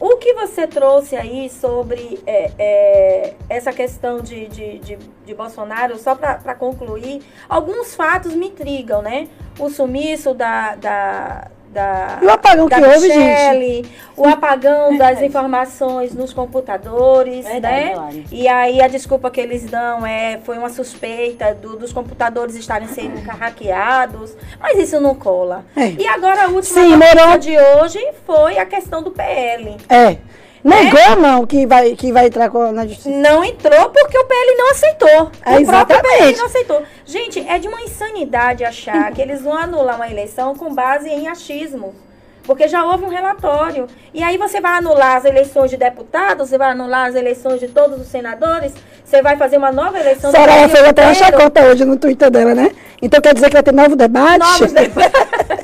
O 0.01 0.17
que 0.17 0.35
você 0.35 0.67
trouxe 0.67 1.15
aí 1.17 1.49
sobre 1.49 2.21
é, 2.27 2.51
é, 2.59 3.35
essa 3.49 3.73
questão 3.73 4.21
de, 4.21 4.49
de, 4.49 4.79
de, 4.81 4.97
de 4.97 5.35
Bolsonaro, 5.35 5.97
só 5.99 6.17
para 6.17 6.55
concluir, 6.55 7.23
alguns 7.49 7.95
fatos 7.95 8.35
me 8.35 8.49
intrigam, 8.49 9.01
né? 9.01 9.29
O 9.59 9.71
sumiço 9.71 10.35
da, 10.35 10.75
da, 10.75 11.51
da, 11.75 12.21
o 12.23 12.31
apagão 12.31 12.69
da 12.69 12.77
que 12.77 12.85
houve, 12.85 13.09
gente. 13.09 13.91
o 14.17 14.27
apagão 14.27 14.97
das 14.97 15.21
informações 15.21 16.15
nos 16.15 16.33
computadores, 16.33 17.45
Verdade, 17.45 18.19
né? 18.19 18.25
E 18.31 18.47
aí 18.47 18.81
a 18.81 18.87
desculpa 18.87 19.31
que 19.31 19.41
eles 19.41 19.65
dão 19.65 20.07
é 20.07 20.39
foi 20.45 20.57
uma 20.57 20.71
suspeita 20.71 21.53
do, 21.53 21.77
dos 21.77 21.93
computadores 21.93 22.55
estarem 22.55 22.87
sendo 22.87 23.21
hackeados, 23.21 24.33
mas 24.61 24.79
isso 24.79 25.01
não 25.01 25.15
cola. 25.15 25.65
É. 25.77 25.91
E 25.91 26.07
agora 26.07 26.45
a 26.45 26.49
última 26.49 26.81
Sim, 26.81 27.39
de 27.41 27.59
hoje 27.59 27.99
foi 28.25 28.59
a 28.59 28.65
questão 28.65 29.03
do 29.03 29.11
PL. 29.11 29.77
É. 29.89 30.17
Negou 30.65 30.99
é? 30.99 31.15
não 31.15 31.47
que 31.47 31.67
vai, 31.67 31.95
que 31.95 32.11
vai 32.11 32.27
entrar 32.29 32.51
na 32.73 32.87
justiça. 32.87 33.11
Não 33.11 33.45
entrou 33.45 33.91
porque 33.91 34.17
o 34.17 34.25
PL 34.25 34.57
não 34.57 34.71
aceitou. 34.71 35.31
É, 35.45 35.57
o 35.57 35.61
exatamente. 35.61 35.87
próprio 35.87 36.19
PL 36.19 36.37
não 36.39 36.47
aceitou. 36.47 36.83
Gente, 37.05 37.47
é 37.47 37.59
de 37.59 37.69
uma 37.69 37.83
insanidade 37.83 38.65
achar 38.65 39.13
que 39.13 39.21
eles 39.21 39.43
vão 39.43 39.55
anular 39.55 39.97
uma 39.97 40.11
eleição 40.11 40.55
com 40.55 40.75
base 40.75 41.11
em 41.11 41.29
achismo. 41.29 41.95
Porque 42.45 42.67
já 42.67 42.85
houve 42.85 43.05
um 43.05 43.09
relatório. 43.09 43.87
E 44.13 44.23
aí 44.23 44.39
você 44.39 44.61
vai 44.61 44.79
anular 44.79 45.17
as 45.17 45.27
eleições 45.27 45.71
de 45.71 45.77
deputados, 45.77 46.49
você 46.49 46.57
vai 46.57 46.71
anular 46.71 47.09
as 47.09 47.15
eleições 47.15 47.61
de 47.61 47.69
todos 47.69 48.01
os 48.01 48.09
senadores, 48.09 48.73
você 49.05 49.23
vai 49.23 49.37
fazer 49.37 49.59
uma 49.59 49.73
nova 49.73 49.99
eleição 49.99 50.31
Soraya 50.31 50.69
fez 50.69 50.85
até 50.85 51.05
uma 51.05 51.15
chacota 51.15 51.63
hoje 51.65 51.85
no 51.85 51.97
Twitter 51.97 52.31
dela, 52.31 52.55
né? 52.55 52.71
Então 53.01 53.21
quer 53.21 53.35
dizer 53.35 53.49
que 53.49 53.55
vai 53.55 53.63
ter 53.63 53.73
novo 53.73 53.97
debate? 53.97 54.39
Novos 54.39 54.73
debates. 54.73 55.64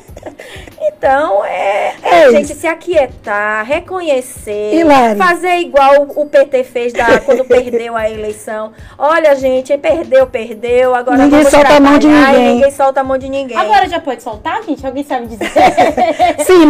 Então, 1.01 1.43
é, 1.43 1.95
é, 2.03 2.25
é 2.25 2.31
gente 2.31 2.53
se 2.53 2.67
aquietar, 2.67 3.65
reconhecer, 3.65 4.75
Hilari. 4.75 5.17
fazer 5.17 5.57
igual 5.57 6.03
o 6.15 6.27
PT 6.27 6.63
fez 6.63 6.93
da, 6.93 7.19
quando 7.19 7.43
perdeu 7.43 7.97
a 7.97 8.07
eleição. 8.07 8.71
Olha, 8.99 9.35
gente, 9.35 9.75
perdeu, 9.79 10.27
perdeu, 10.27 10.93
agora 10.93 11.17
ninguém 11.17 11.43
solta 11.43 11.73
a 11.73 11.79
mão 11.79 11.97
de 11.97 12.07
ninguém. 12.07 12.53
Ninguém 12.53 12.71
solta 12.71 13.01
a 13.01 13.03
mão 13.03 13.17
de 13.17 13.29
ninguém. 13.29 13.57
Agora 13.57 13.89
já 13.89 13.99
pode 13.99 14.21
soltar, 14.21 14.61
gente? 14.61 14.85
Alguém 14.85 15.03
sabe 15.03 15.25
dizer? 15.25 15.49
Sim, 16.45 16.67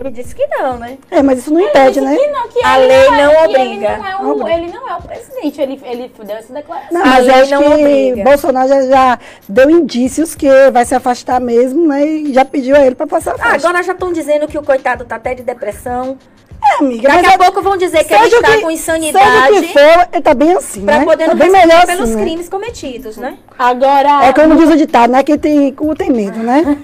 Ele 0.00 0.10
disse 0.10 0.34
que 0.34 0.46
não, 0.46 0.78
né? 0.78 0.98
É, 1.10 1.22
mas 1.22 1.38
isso 1.38 1.52
não 1.52 1.60
impede, 1.60 2.00
né? 2.00 2.16
Que 2.16 2.26
não, 2.28 2.48
que 2.48 2.64
a 2.64 2.76
lei 2.76 3.10
não, 3.10 3.18
é, 3.18 3.44
obriga. 3.44 3.64
Ele 3.64 3.78
não, 3.78 4.06
é 4.06 4.16
o, 4.16 4.48
ele 4.48 4.72
não 4.72 4.88
é 4.88 4.94
o 4.96 5.02
presidente, 5.02 5.60
ele, 5.60 5.80
ele 5.84 6.12
deu 6.24 6.36
essa 6.36 6.52
declaração. 6.52 6.98
Não, 6.98 7.06
mas 7.06 7.28
acho 7.28 7.50
não 7.50 7.62
que 7.62 7.68
obriga. 7.68 8.24
Bolsonaro 8.24 8.68
já, 8.68 8.82
já, 8.86 9.18
deu 9.48 9.70
indícios 9.70 10.34
que 10.34 10.48
vai 10.70 10.84
se 10.84 10.94
afastar 10.94 11.40
mesmo, 11.40 11.86
né? 11.86 12.04
E 12.04 12.32
já 12.32 12.44
pediu 12.44 12.76
a 12.76 12.84
ele 12.84 12.94
para 12.94 13.06
passar 13.06 13.32
a 13.32 13.36
ah, 13.40 13.54
Agora 13.54 13.82
já 13.82 13.92
estão 13.92 14.12
dizendo 14.12 14.46
que 14.48 14.58
o 14.58 14.62
coitado 14.62 15.04
tá 15.04 15.16
até 15.16 15.34
de 15.34 15.42
depressão. 15.42 16.18
É, 16.64 16.78
amiga. 16.78 17.08
Daqui 17.08 17.26
a 17.26 17.32
é, 17.32 17.38
pouco 17.38 17.62
vão 17.62 17.76
dizer 17.76 18.04
que 18.04 18.14
ele 18.14 18.24
está 18.24 18.52
que, 18.52 18.60
com 18.62 18.70
insanidade. 18.70 19.48
Seja 19.48 19.66
que 19.66 19.72
for, 19.72 20.08
ele 20.12 20.22
tá 20.22 20.34
bem 20.34 20.52
assim, 20.52 20.84
pra 20.84 20.98
né? 20.98 21.04
poder 21.04 21.26
tá 21.26 21.34
bem 21.34 21.50
melhor 21.50 21.86
pelos 21.86 22.10
assim, 22.10 22.20
crimes 22.20 22.46
né? 22.46 22.50
cometidos, 22.50 23.16
né? 23.16 23.36
Agora... 23.58 24.26
É 24.26 24.32
como 24.32 24.56
diz 24.56 24.70
o 24.70 24.76
ditado, 24.76 25.10
né? 25.10 25.22
Quem 25.22 25.38
tem 25.38 25.72
cu 25.72 25.94
tem 25.94 26.10
medo, 26.10 26.38
né? 26.38 26.64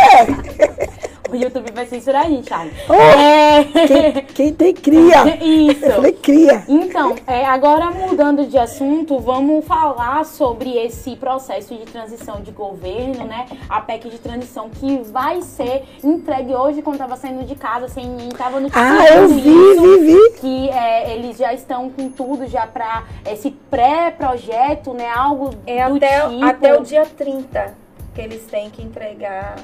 é. 0.00 1.06
O 1.30 1.34
YouTube 1.34 1.72
vai 1.72 1.86
censurar 1.86 2.26
a 2.26 2.28
gente, 2.28 2.48
Charlie. 2.48 2.72
Oh, 2.88 2.94
é... 2.94 3.64
quem, 3.64 4.24
quem, 4.24 4.54
tem 4.54 4.74
cria. 4.74 5.36
Isso. 5.42 5.84
Eu 5.84 5.92
falei 5.92 6.12
cria. 6.12 6.64
Então, 6.68 7.16
é, 7.26 7.44
agora 7.44 7.90
mudando 7.90 8.46
de 8.46 8.56
assunto, 8.56 9.18
vamos 9.18 9.64
falar 9.64 10.24
sobre 10.24 10.76
esse 10.76 11.16
processo 11.16 11.74
de 11.74 11.84
transição 11.84 12.40
de 12.40 12.50
governo, 12.50 13.24
né? 13.24 13.46
A 13.68 13.80
PEC 13.80 14.08
de 14.08 14.18
transição 14.18 14.70
que 14.70 14.98
vai 15.10 15.42
ser 15.42 15.84
entregue 16.02 16.54
hoje 16.54 16.82
quando 16.82 16.96
estava 16.96 17.16
saindo 17.16 17.44
de 17.44 17.54
casa, 17.54 17.88
sem 17.88 18.06
ninguém 18.06 18.28
estava 18.28 18.60
no 18.60 18.68
Ah, 18.72 19.06
eu 19.14 19.28
vi, 19.28 19.48
isso, 19.48 19.82
vi, 19.82 19.98
vi. 19.98 20.30
Que 20.40 20.68
é, 20.70 21.14
eles 21.14 21.36
já 21.36 21.52
estão 21.52 21.90
com 21.90 22.08
tudo 22.08 22.46
já 22.46 22.66
para 22.66 23.04
esse 23.30 23.50
pré-projeto, 23.50 24.94
né? 24.94 25.08
Algo 25.08 25.50
é 25.66 25.88
do 25.88 25.96
até, 25.96 26.20
tipo. 26.28 26.44
até 26.44 26.78
o 26.78 26.82
dia 26.82 27.04
30 27.04 27.74
que 28.14 28.20
eles 28.22 28.46
têm 28.46 28.70
que 28.70 28.82
entregar 28.82 29.56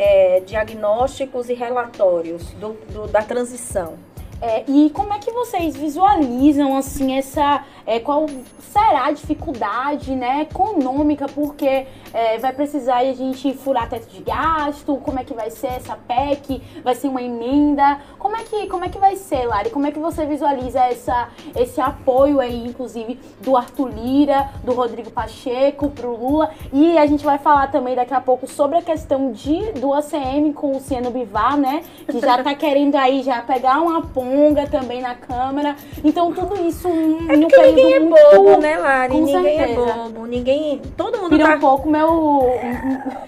é, 0.00 0.40
diagnósticos 0.40 1.50
e 1.50 1.54
relatórios 1.54 2.42
do, 2.52 2.72
do, 2.90 3.06
da 3.06 3.20
transição. 3.20 3.98
É, 4.42 4.64
e 4.66 4.88
como 4.90 5.12
é 5.12 5.18
que 5.18 5.30
vocês 5.30 5.76
visualizam 5.76 6.74
assim 6.74 7.12
essa 7.18 7.62
é, 7.86 8.00
qual 8.00 8.26
será 8.58 9.06
a 9.06 9.12
dificuldade 9.12 10.14
né, 10.14 10.42
econômica? 10.42 11.26
Porque 11.26 11.86
é, 12.14 12.38
vai 12.38 12.52
precisar 12.52 12.98
a 12.98 13.12
gente 13.12 13.52
furar 13.52 13.88
teto 13.90 14.08
de 14.08 14.22
gasto? 14.22 14.96
Como 14.96 15.18
é 15.18 15.24
que 15.24 15.34
vai 15.34 15.50
ser 15.50 15.66
essa 15.66 15.94
PEC 15.94 16.62
vai 16.82 16.94
ser 16.94 17.08
uma 17.08 17.20
emenda? 17.20 18.00
Como 18.18 18.34
é 18.34 18.42
que 18.44 18.66
como 18.68 18.84
é 18.84 18.88
que 18.88 18.98
vai 18.98 19.16
ser 19.16 19.44
Lari? 19.44 19.68
Como 19.68 19.86
é 19.86 19.90
que 19.90 19.98
você 19.98 20.24
visualiza 20.24 20.80
essa 20.80 21.28
esse 21.54 21.80
apoio 21.80 22.40
aí 22.40 22.66
inclusive 22.66 23.20
do 23.42 23.56
Arthur 23.56 23.88
Lira 23.88 24.48
do 24.64 24.72
Rodrigo 24.72 25.10
Pacheco 25.10 25.90
pro 25.90 26.16
Lula? 26.16 26.50
E 26.72 26.96
a 26.96 27.04
gente 27.04 27.24
vai 27.24 27.36
falar 27.36 27.70
também 27.70 27.94
daqui 27.94 28.14
a 28.14 28.20
pouco 28.22 28.46
sobre 28.46 28.78
a 28.78 28.82
questão 28.82 29.32
de 29.32 29.72
do 29.72 29.92
ACM 29.92 30.54
com 30.54 30.76
o 30.76 30.80
Ciano 30.80 31.10
Bivar 31.10 31.58
né? 31.58 31.82
Que 32.06 32.20
já 32.20 32.42
tá 32.42 32.54
querendo 32.54 32.94
aí 32.94 33.22
já 33.22 33.42
pegar 33.42 33.80
uma 33.82 34.00
ponta 34.00 34.29
longa 34.30 34.66
também 34.66 35.00
na 35.00 35.14
câmera. 35.14 35.76
Então 36.04 36.32
tudo 36.32 36.60
isso 36.66 36.88
é 37.28 37.36
no 37.36 37.48
período 37.48 37.76
ninguém 37.76 37.94
é 37.94 38.00
bobo, 38.00 38.60
né, 38.60 38.78
Lari? 38.78 39.12
Com 39.12 39.20
ninguém 39.20 39.58
é 39.60 39.66
certeza. 39.66 39.90
é 39.90 39.94
bobo. 39.94 40.26
Ninguém. 40.26 40.82
Todo 40.96 41.18
mundo 41.18 41.30
Pira 41.30 41.48
tá... 41.48 41.56
um 41.56 41.60
pouco 41.60 41.88
meu. 41.90 42.42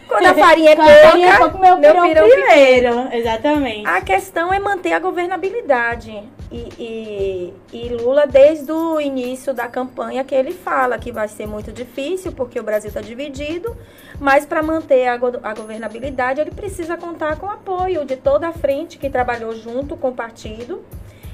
Quando 0.08 0.26
a 0.26 0.34
farinha 0.34 0.70
é 0.70 0.76
pouca, 0.76 1.08
farinha 1.08 1.28
é 1.28 1.38
pouco, 1.38 1.58
meu, 1.58 1.78
meu 1.78 2.02
pirão, 2.02 2.28
primeiro. 2.28 3.14
Exatamente. 3.14 3.86
A 3.86 4.00
questão 4.00 4.52
é 4.52 4.58
manter 4.58 4.92
a 4.92 4.98
governabilidade. 4.98 6.22
E, 6.52 6.68
e, 6.78 7.54
e, 7.72 7.88
Lula, 7.88 8.26
desde 8.26 8.70
o 8.70 9.00
início 9.00 9.54
da 9.54 9.66
campanha, 9.68 10.22
que 10.22 10.34
ele 10.34 10.52
fala 10.52 10.98
que 10.98 11.10
vai 11.10 11.26
ser 11.26 11.46
muito 11.46 11.72
difícil, 11.72 12.30
porque 12.32 12.60
o 12.60 12.62
Brasil 12.62 12.88
está 12.88 13.00
dividido, 13.00 13.74
mas 14.20 14.44
para 14.44 14.62
manter 14.62 15.08
a, 15.08 15.14
a, 15.14 15.54
governabilidade, 15.54 16.42
ele 16.42 16.50
precisa 16.50 16.98
contar 16.98 17.36
com 17.36 17.46
o 17.46 17.50
apoio 17.50 18.04
de 18.04 18.16
toda 18.16 18.48
a 18.48 18.52
frente 18.52 18.98
que 18.98 19.08
trabalhou 19.08 19.54
junto 19.54 19.96
com 19.96 20.10
o 20.10 20.14
partido 20.14 20.84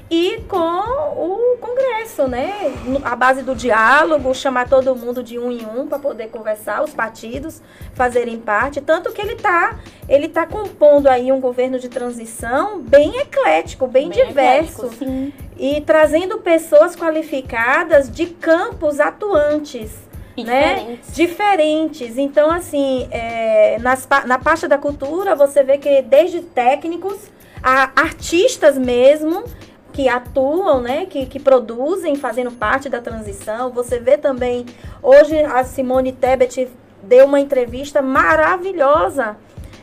e 0.09 0.41
com 0.47 0.57
o 0.57 1.57
Congresso, 1.59 2.27
né? 2.27 2.73
A 3.03 3.15
base 3.15 3.43
do 3.43 3.53
diálogo, 3.53 4.33
chamar 4.33 4.67
todo 4.67 4.95
mundo 4.95 5.21
de 5.21 5.37
um 5.37 5.51
em 5.51 5.65
um 5.65 5.87
para 5.87 5.99
poder 5.99 6.29
conversar, 6.29 6.83
os 6.83 6.93
partidos 6.93 7.61
fazerem 7.93 8.39
parte, 8.39 8.81
tanto 8.81 9.11
que 9.11 9.21
ele 9.21 9.33
está 9.33 9.77
ele 10.07 10.27
tá 10.27 10.47
compondo 10.47 11.07
aí 11.07 11.31
um 11.31 11.39
governo 11.39 11.77
de 11.77 11.89
transição 11.89 12.81
bem 12.81 13.17
eclético, 13.17 13.85
bem, 13.85 14.09
bem 14.09 14.25
diverso. 14.25 14.87
Eclético, 14.87 15.33
e 15.59 15.81
trazendo 15.81 16.39
pessoas 16.39 16.95
qualificadas 16.95 18.09
de 18.09 18.25
campos 18.25 18.99
atuantes. 18.99 19.91
né? 20.37 20.75
Diferentes. 20.75 21.15
diferentes. 21.15 22.17
Então, 22.17 22.49
assim, 22.49 23.07
é, 23.11 23.77
nas, 23.79 24.07
na 24.25 24.39
pasta 24.39 24.67
da 24.67 24.77
cultura, 24.77 25.35
você 25.35 25.61
vê 25.61 25.77
que 25.77 26.01
desde 26.01 26.41
técnicos 26.41 27.17
a 27.61 27.91
artistas 27.95 28.77
mesmo 28.77 29.43
que 29.99 30.07
atuam, 30.07 30.79
né, 30.79 31.05
que, 31.05 31.25
que 31.25 31.41
produzem, 31.41 32.15
fazendo 32.15 32.51
parte 32.51 32.87
da 32.87 33.01
transição. 33.01 33.69
Você 33.71 33.99
vê 33.99 34.17
também, 34.17 34.65
hoje 35.03 35.37
a 35.43 35.61
Simone 35.65 36.13
Tebet 36.13 36.69
deu 37.03 37.25
uma 37.25 37.41
entrevista 37.41 38.01
maravilhosa 38.01 39.35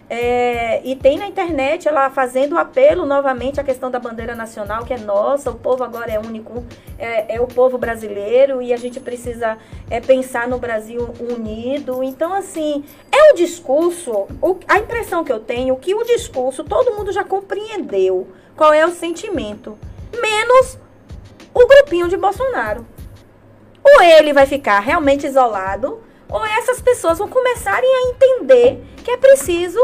É, 0.09 0.81
e 0.85 0.95
tem 0.95 1.19
na 1.19 1.27
internet 1.27 1.89
ela 1.89 2.09
fazendo 2.11 2.57
apelo 2.57 3.05
novamente 3.05 3.61
à 3.61 3.65
questão 3.65 3.91
da 3.91 3.99
bandeira 3.99 4.37
nacional, 4.37 4.85
que 4.85 4.95
é 4.95 4.99
nossa, 4.99 5.51
o 5.51 5.57
povo 5.57 5.83
agora 5.83 6.13
é 6.13 6.19
único, 6.19 6.65
é, 6.97 7.35
é 7.35 7.41
o 7.41 7.47
povo 7.49 7.77
brasileiro 7.77 8.63
e 8.63 8.73
a 8.73 8.77
gente 8.77 9.01
precisa 9.01 9.59
é, 9.91 10.01
pensar 10.01 10.47
no 10.47 10.59
Brasil 10.59 11.11
unido. 11.19 12.05
Então, 12.05 12.33
assim, 12.33 12.85
é 13.11 13.33
o 13.33 13.35
discurso, 13.35 14.13
o, 14.41 14.57
a 14.69 14.79
impressão 14.79 15.25
que 15.25 15.33
eu 15.33 15.41
tenho 15.41 15.77
que 15.77 15.93
o 15.93 16.05
discurso 16.05 16.63
todo 16.63 16.95
mundo 16.95 17.11
já 17.11 17.25
compreendeu 17.25 18.29
qual 18.57 18.73
é 18.73 18.87
o 18.87 18.93
sentimento, 18.93 19.77
menos 20.21 20.79
o 21.55 21.67
grupinho 21.67 22.09
de 22.09 22.17
Bolsonaro. 22.17 22.87
Ou 23.83 24.03
ele 24.03 24.33
vai 24.33 24.47
ficar 24.47 24.81
realmente 24.81 25.27
isolado, 25.27 26.03
ou 26.29 26.45
essas 26.45 26.81
pessoas 26.81 27.19
vão 27.19 27.29
começarem 27.29 27.89
a 27.89 28.11
entender 28.11 28.83
que 29.05 29.11
é 29.11 29.17
preciso 29.17 29.81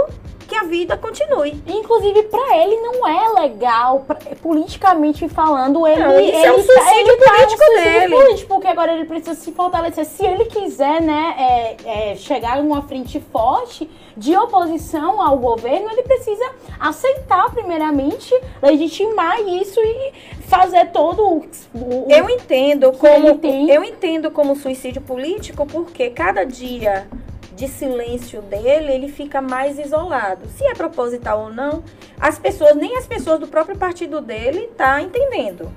que 0.53 0.59
a 0.59 0.65
vida 0.65 0.97
continue. 0.99 1.63
Inclusive, 1.67 2.25
para 2.25 2.59
ele 2.59 2.77
não 2.77 3.07
é 3.09 3.41
legal, 3.41 4.01
pra, 4.07 4.17
politicamente 4.43 5.29
falando, 5.29 5.87
ele, 5.87 6.03
Não, 6.03 6.13
ele, 6.13 6.31
é 6.31 6.53
um 6.53 6.57
tá- 6.57 6.63
suicídio 6.63 7.13
ele 7.13 7.17
tá 7.17 7.31
político 7.33 7.63
um 7.63 7.67
suicídio 7.67 8.01
dele. 8.01 8.15
político, 8.17 8.49
porque 8.49 8.67
agora 8.69 8.93
ele 8.93 9.05
precisa 9.07 9.35
se 9.35 9.53
fortalecer. 9.53 10.05
Se 10.05 10.25
ele 10.27 10.45
quiser, 10.45 11.01
né, 11.01 11.35
é, 11.39 12.11
é, 12.13 12.17
chegar 12.17 12.59
em 12.59 12.67
uma 12.67 12.83
frente 12.83 13.19
forte 13.33 13.89
de 14.17 14.37
oposição 14.37 15.23
ao 15.23 15.39
governo, 15.39 15.91
ele 15.91 16.03
precisa 16.03 16.45
aceitar, 16.79 17.51
primeiramente, 17.51 18.35
legitimar 18.63 19.41
isso 19.41 19.81
e 19.81 20.13
fazer 20.49 20.91
todo 20.91 21.23
o. 21.27 21.37
o- 21.75 22.07
Eu 22.11 22.29
entendo 22.29 22.93
como 22.93 23.29
ele 23.29 23.35
tem. 23.39 23.71
eu 23.71 23.83
entendo 23.83 24.31
como 24.31 24.55
suicídio 24.55 25.01
político 25.01 25.65
porque 25.65 26.11
cada 26.11 26.45
dia 26.45 27.07
de 27.55 27.69
silêncio 27.69 28.43
dele, 28.43 28.93
ele 28.93 29.09
fica 29.09 29.41
mais 29.41 29.79
isolado. 29.79 30.49
Se 30.49 30.65
é 30.65 30.75
proposital 30.75 31.45
ou 31.45 31.53
não, 31.53 31.85
as 32.19 32.39
pessoas, 32.39 32.75
nem 32.75 32.97
as 32.97 33.07
pessoas 33.07 33.39
do 33.39 33.47
próprio 33.47 33.77
partido 33.77 34.21
dele 34.21 34.71
tá 34.77 35.01
entendendo, 35.01 35.71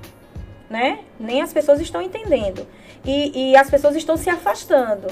né? 0.68 1.00
Nem 1.18 1.42
as 1.42 1.52
pessoas 1.52 1.80
estão 1.80 2.00
entendendo. 2.00 2.66
E, 3.04 3.50
e 3.50 3.56
as 3.56 3.70
pessoas 3.70 3.94
estão 3.94 4.16
se 4.16 4.28
afastando. 4.28 5.06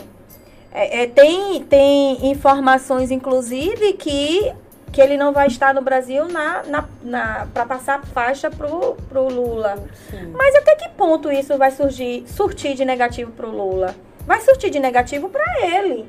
É, 0.73 1.03
é, 1.03 1.07
tem, 1.07 1.63
tem 1.63 2.27
informações, 2.27 3.13
inclusive, 3.13 3.93
que, 3.93 4.53
que 4.91 5.01
ele 5.01 5.17
não 5.17 5.33
vai 5.33 5.47
estar 5.47 5.73
no 5.73 5.81
Brasil 5.81 6.27
na, 6.27 6.65
na, 6.65 6.85
na, 7.01 7.47
para 7.55 7.65
passar 7.65 8.05
faixa 8.07 8.51
pro, 8.51 8.97
pro 9.09 9.29
Lula. 9.29 9.77
Sim. 10.11 10.33
Mas 10.33 10.57
até 10.57 10.75
que 10.75 10.89
ponto 10.91 11.31
isso 11.31 11.57
vai 11.57 11.71
surgir, 11.71 12.25
surtir 12.27 12.75
de 12.75 12.85
negativo 12.85 13.31
pro 13.31 13.51
Lula? 13.51 13.95
Vai 14.27 14.41
surtir 14.41 14.71
de 14.71 14.81
negativo 14.81 15.29
para 15.29 15.45
ele. 15.65 16.09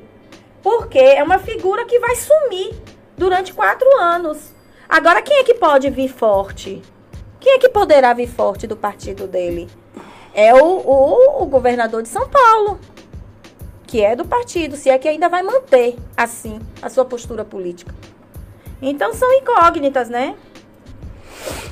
Porque 0.66 0.98
é 0.98 1.22
uma 1.22 1.38
figura 1.38 1.84
que 1.84 2.00
vai 2.00 2.16
sumir 2.16 2.74
durante 3.16 3.54
quatro 3.54 3.86
anos. 4.00 4.52
Agora, 4.88 5.22
quem 5.22 5.38
é 5.38 5.44
que 5.44 5.54
pode 5.54 5.88
vir 5.90 6.08
forte? 6.08 6.82
Quem 7.38 7.52
é 7.52 7.58
que 7.60 7.68
poderá 7.68 8.12
vir 8.12 8.26
forte 8.26 8.66
do 8.66 8.76
partido 8.76 9.28
dele? 9.28 9.68
É 10.34 10.52
o, 10.52 10.66
o, 10.66 11.44
o 11.44 11.46
governador 11.46 12.02
de 12.02 12.08
São 12.08 12.28
Paulo, 12.28 12.80
que 13.86 14.02
é 14.02 14.16
do 14.16 14.24
partido, 14.24 14.74
se 14.74 14.90
é 14.90 14.98
que 14.98 15.06
ainda 15.06 15.28
vai 15.28 15.40
manter 15.40 15.94
assim 16.16 16.58
a 16.82 16.90
sua 16.90 17.04
postura 17.04 17.44
política. 17.44 17.94
Então 18.82 19.14
são 19.14 19.32
incógnitas, 19.34 20.08
né? 20.08 20.34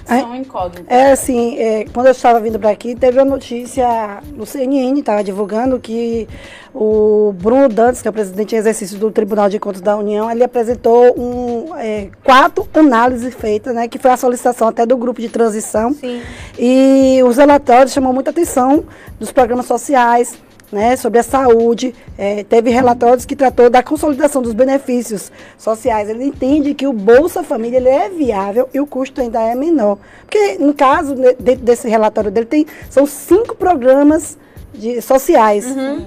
São 0.06 0.36
incógnitas. 0.36 0.86
É 0.88 1.12
assim, 1.12 1.58
é, 1.58 1.86
quando 1.92 2.06
eu 2.06 2.12
estava 2.12 2.38
vindo 2.40 2.58
para 2.58 2.70
aqui, 2.70 2.94
teve 2.94 3.18
uma 3.18 3.24
notícia 3.24 4.22
no 4.34 4.44
CNN, 4.44 4.98
estava 4.98 5.24
divulgando 5.24 5.78
que 5.80 6.28
o 6.74 7.32
Bruno 7.38 7.68
Dantas, 7.68 8.02
que 8.02 8.08
é 8.08 8.10
o 8.10 8.14
presidente 8.14 8.54
em 8.54 8.58
exercício 8.58 8.98
do 8.98 9.10
Tribunal 9.10 9.48
de 9.48 9.58
Contas 9.58 9.80
da 9.80 9.96
União, 9.96 10.30
ele 10.30 10.42
apresentou 10.42 11.14
um, 11.18 11.74
é, 11.76 12.08
quatro 12.22 12.68
análises 12.74 13.34
feitas, 13.34 13.74
né, 13.74 13.88
que 13.88 13.98
foi 13.98 14.10
a 14.10 14.16
solicitação 14.16 14.68
até 14.68 14.84
do 14.84 14.96
grupo 14.96 15.20
de 15.20 15.28
transição. 15.28 15.92
Sim. 15.94 16.20
E 16.58 17.20
os 17.24 17.36
relatórios 17.36 17.92
chamam 17.92 18.12
muita 18.12 18.30
atenção 18.30 18.84
dos 19.18 19.30
programas 19.32 19.66
sociais, 19.66 20.36
né, 20.74 20.96
sobre 20.96 21.20
a 21.20 21.22
saúde. 21.22 21.94
É, 22.18 22.42
teve 22.42 22.68
relatórios 22.68 23.24
que 23.24 23.37
tratou 23.37 23.70
da 23.70 23.82
consolidação 23.82 24.42
dos 24.42 24.52
benefícios 24.52 25.30
sociais. 25.56 26.08
Ele 26.10 26.24
entende 26.24 26.74
que 26.74 26.87
o 26.87 26.92
Bolsa 26.92 27.44
Família 27.44 27.76
ele 27.76 27.88
é 27.88 28.08
viável 28.08 28.68
e 28.74 28.80
o 28.80 28.87
custo 28.87 29.20
ainda 29.20 29.40
é 29.40 29.54
menor. 29.54 29.98
Porque, 30.22 30.58
no 30.58 30.74
caso, 30.74 31.14
né, 31.14 31.34
dentro 31.38 31.64
desse 31.64 31.88
relatório 31.88 32.30
dele, 32.30 32.46
tem, 32.46 32.66
são 32.90 33.06
cinco 33.06 33.54
programas 33.54 34.37
de, 34.74 35.00
sociais. 35.00 35.64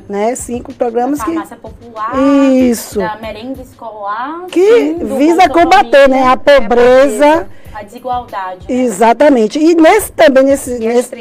Né, 0.08 0.36
cinco 0.36 0.74
programas 0.74 1.22
que. 1.24 1.32
popular, 1.56 2.12
Isso. 2.52 3.00
da 3.00 3.18
merenda 3.18 3.62
escolar, 3.62 4.46
Que 4.48 4.94
visa 5.18 5.50
combater, 5.50 6.08
né, 6.10 6.24
a 6.24 6.38
Família, 6.38 6.62
pobreza. 6.62 7.48
a 7.74 7.84
desigualdade. 7.84 8.68
né? 8.68 8.82
Exatamente. 8.82 9.60
E 9.60 9.76
nesse 9.76 10.12
também, 10.12 10.44
nesse, 10.44 10.72
a 10.72 10.78
nesse. 10.80 11.16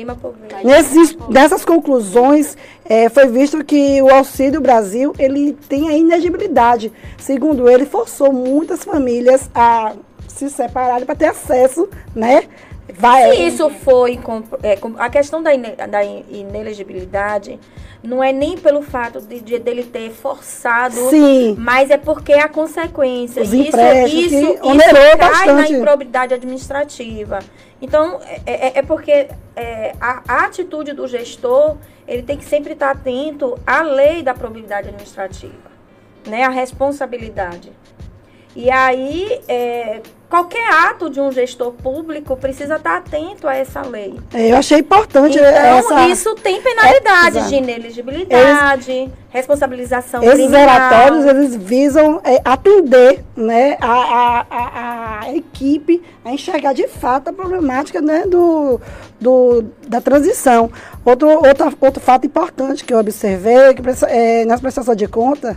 Nesses, 0.64 1.16
nessas 1.28 1.64
conclusões, 1.64 2.56
eh, 2.84 3.08
foi 3.08 3.26
visto 3.26 3.64
que 3.64 4.00
o 4.02 4.12
Auxílio 4.12 4.60
Brasil 4.60 5.12
ele 5.18 5.52
tem 5.68 5.88
a 5.88 5.96
inegibilidade. 5.96 6.92
Segundo 7.18 7.68
ele, 7.68 7.86
forçou 7.86 8.32
muitas 8.32 8.84
famílias 8.84 9.48
a 9.54 9.92
se 10.28 10.50
separarem 10.50 11.06
para 11.06 11.14
ter 11.14 11.26
acesso, 11.26 11.88
né? 12.14 12.42
Vai, 12.98 13.34
Se 13.36 13.42
isso 13.46 13.68
foi 13.70 14.16
com, 14.16 14.42
é, 14.62 14.78
a 14.98 15.10
questão 15.10 15.42
da, 15.42 15.52
ine- 15.54 15.76
da 15.76 16.02
in- 16.04 16.24
inelegibilidade 16.30 17.58
não 18.02 18.22
é 18.22 18.32
nem 18.32 18.56
pelo 18.56 18.80
fato 18.82 19.20
de, 19.20 19.40
de- 19.40 19.58
dele 19.58 19.82
ter 19.84 20.10
forçado, 20.10 20.94
Sim. 21.10 21.56
mas 21.58 21.90
é 21.90 21.96
porque 21.96 22.32
é 22.32 22.40
a 22.40 22.48
consequência. 22.48 23.42
Os 23.42 23.52
isso 23.52 23.76
isso, 24.06 24.36
isso 24.36 24.58
cai 25.18 25.52
na 25.52 25.68
improbidade 25.68 26.32
administrativa. 26.34 27.40
Então 27.82 28.20
é, 28.46 28.68
é- 28.68 28.72
é 28.78 28.82
porque 28.82 29.28
é, 29.54 29.94
a, 30.00 30.22
a 30.26 30.44
atitude 30.46 30.92
do 30.92 31.06
gestor 31.06 31.76
ele 32.08 32.22
tem 32.22 32.36
que 32.36 32.44
sempre 32.44 32.72
estar 32.72 32.90
atento 32.92 33.58
à 33.66 33.82
lei 33.82 34.22
da 34.22 34.32
probidade 34.32 34.88
administrativa, 34.88 35.70
né? 36.26 36.44
A 36.44 36.48
responsabilidade. 36.50 37.72
E 38.54 38.70
aí, 38.70 39.40
é, 39.48 40.00
qualquer 40.28 40.68
ato 40.88 41.08
de 41.08 41.20
um 41.20 41.30
gestor 41.30 41.72
público 41.72 42.36
precisa 42.36 42.76
estar 42.76 42.96
atento 42.98 43.46
a 43.46 43.54
essa 43.56 43.82
lei. 43.82 44.14
Eh, 44.34 44.50
Eu 44.52 44.56
achei 44.56 44.78
importante 44.80 45.36
Então, 45.38 45.48
essa. 45.48 46.08
isso 46.08 46.34
tem 46.36 46.60
penalidade 46.60 47.38
Exato. 47.38 47.48
de 47.48 47.54
ineligibilidade, 47.56 49.10
responsabilização 49.30 50.22
Esses 50.22 50.34
criminal. 50.34 50.60
relatórios 50.60 51.24
eles 51.26 51.56
visam 51.56 52.20
eh, 52.24 52.40
atender 52.44 53.24
né, 53.36 53.76
a, 53.80 53.92
a, 53.92 54.46
a, 54.50 55.20
a 55.26 55.34
equipe 55.34 56.02
a 56.24 56.32
enxergar 56.32 56.72
de 56.72 56.88
fato 56.88 57.28
a 57.28 57.32
problemática 57.32 58.00
né, 58.00 58.24
do, 58.26 58.80
do, 59.20 59.64
da 59.86 60.00
transição. 60.00 60.70
Outro, 61.04 61.28
outro, 61.28 61.72
outro 61.80 62.00
fato 62.02 62.26
importante 62.26 62.84
que 62.84 62.92
eu 62.92 62.98
observei 62.98 63.56
é 63.56 63.74
que 63.74 63.82
eh, 64.08 64.44
nas 64.44 64.60
prestações 64.60 64.96
de 64.96 65.06
conta 65.06 65.56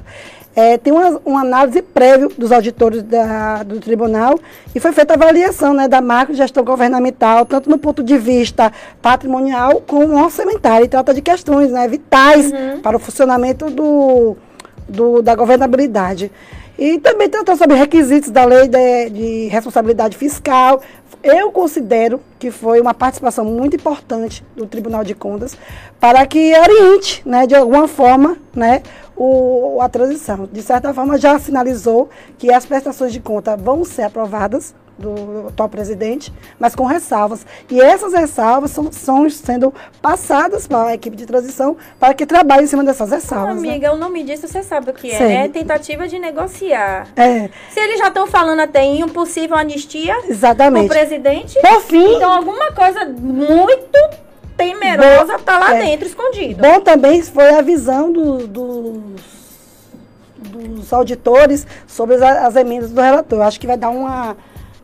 eh, 0.55 0.77
tem 0.77 0.91
uma, 0.91 1.21
uma 1.25 1.41
análise 1.41 1.81
prévia 1.81 2.27
dos 2.37 2.51
auditores 2.51 3.01
da, 3.03 3.63
do 3.63 3.79
tribunal 3.79 4.37
e 4.73 4.79
foi 4.79 4.91
feita 4.91 5.13
a 5.13 5.15
avaliação 5.15 5.73
né, 5.73 5.87
da 5.87 6.01
macro 6.01 6.33
gestão 6.33 6.63
governamental, 6.63 7.45
tanto 7.45 7.69
no 7.69 7.77
ponto 7.77 8.03
de 8.03 8.17
vista 8.17 8.71
patrimonial 9.01 9.81
como 9.87 10.21
orçamentário. 10.21 10.85
E 10.85 10.89
trata 10.89 11.13
de 11.13 11.21
questões 11.21 11.71
né, 11.71 11.87
vitais 11.87 12.51
para 12.83 12.97
o 12.97 12.99
funcionamento 12.99 13.69
do, 13.69 14.35
do- 14.87 15.21
da 15.21 15.35
governabilidade. 15.35 16.31
E 16.77 16.97
também 16.99 17.27
tratou 17.29 17.55
sobre 17.57 17.75
requisitos 17.75 18.29
da 18.31 18.45
lei 18.45 18.67
de, 18.67 19.09
de 19.09 19.47
responsabilidade 19.49 20.15
fiscal. 20.17 20.81
Eu 21.21 21.51
considero 21.51 22.21
que 22.39 22.49
foi 22.51 22.79
uma 22.79 22.93
participação 22.93 23.43
muito 23.43 23.75
importante 23.75 24.41
do 24.55 24.65
Tribunal 24.65 25.03
de 25.03 25.13
Contas 25.13 25.57
para 25.99 26.25
que 26.25 26.53
oriente, 26.57 27.21
né, 27.25 27.45
de 27.45 27.53
alguma 27.53 27.85
forma, 27.89 28.37
né, 28.55 28.81
o, 29.19 29.81
a 29.81 29.89
transição. 29.89 30.47
De 30.51 30.61
certa 30.61 30.93
forma, 30.93 31.17
já 31.17 31.37
sinalizou 31.37 32.09
que 32.37 32.51
as 32.51 32.65
prestações 32.65 33.11
de 33.11 33.19
conta 33.19 33.57
vão 33.57 33.83
ser 33.83 34.03
aprovadas 34.03 34.73
do 34.97 35.47
atual 35.47 35.69
presidente, 35.69 36.31
mas 36.59 36.75
com 36.75 36.85
ressalvas. 36.85 37.45
E 37.69 37.79
essas 37.79 38.13
ressalvas 38.13 38.71
são, 38.71 38.91
são 38.91 39.29
sendo 39.29 39.73
passadas 40.01 40.67
para 40.67 40.89
a 40.89 40.93
equipe 40.93 41.15
de 41.15 41.25
transição 41.25 41.77
para 41.97 42.13
que 42.13 42.25
trabalhe 42.25 42.63
em 42.63 42.67
cima 42.67 42.83
dessas 42.83 43.09
ressalvas. 43.09 43.61
né? 43.61 43.69
amiga, 43.69 43.93
o 43.93 43.97
nome 43.97 44.23
disso 44.23 44.47
você 44.47 44.61
sabe 44.61 44.91
o 44.91 44.93
que 44.93 45.09
é, 45.09 45.17
Sei. 45.17 45.27
né? 45.27 45.47
Tentativa 45.47 46.05
de 46.07 46.19
negociar. 46.19 47.07
É, 47.15 47.49
Se 47.71 47.79
eles 47.79 47.97
já 47.97 48.09
estão 48.09 48.27
falando 48.27 48.59
até 48.59 48.83
em 48.83 49.03
um 49.03 49.09
possível 49.09 49.55
anistia 49.55 50.17
o 50.19 50.31
exatamente. 50.31 50.89
presidente, 50.89 51.57
Por 51.61 51.81
fim, 51.81 52.15
então 52.15 52.31
alguma 52.31 52.71
coisa 52.73 53.05
muito 53.05 53.97
temerosa 54.59 55.35
está 55.35 55.57
lá 55.57 55.75
é. 55.75 55.81
dentro, 55.81 56.05
escondido. 56.07 56.61
Bom 56.61 56.81
também 56.81 57.21
foi 57.23 57.49
a 57.55 57.61
visão 57.61 58.11
do- 58.11 58.45
dos, 58.47 58.97
dos 60.37 60.93
auditores 60.93 61.65
sobre 61.87 62.15
as, 62.15 62.21
as 62.21 62.55
emendas 62.55 62.91
do 62.91 63.01
relator. 63.01 63.41
Acho 63.41 63.59
que 63.59 63.65
vai 63.67 63.77
dar 63.77 63.89
uma 63.89 64.35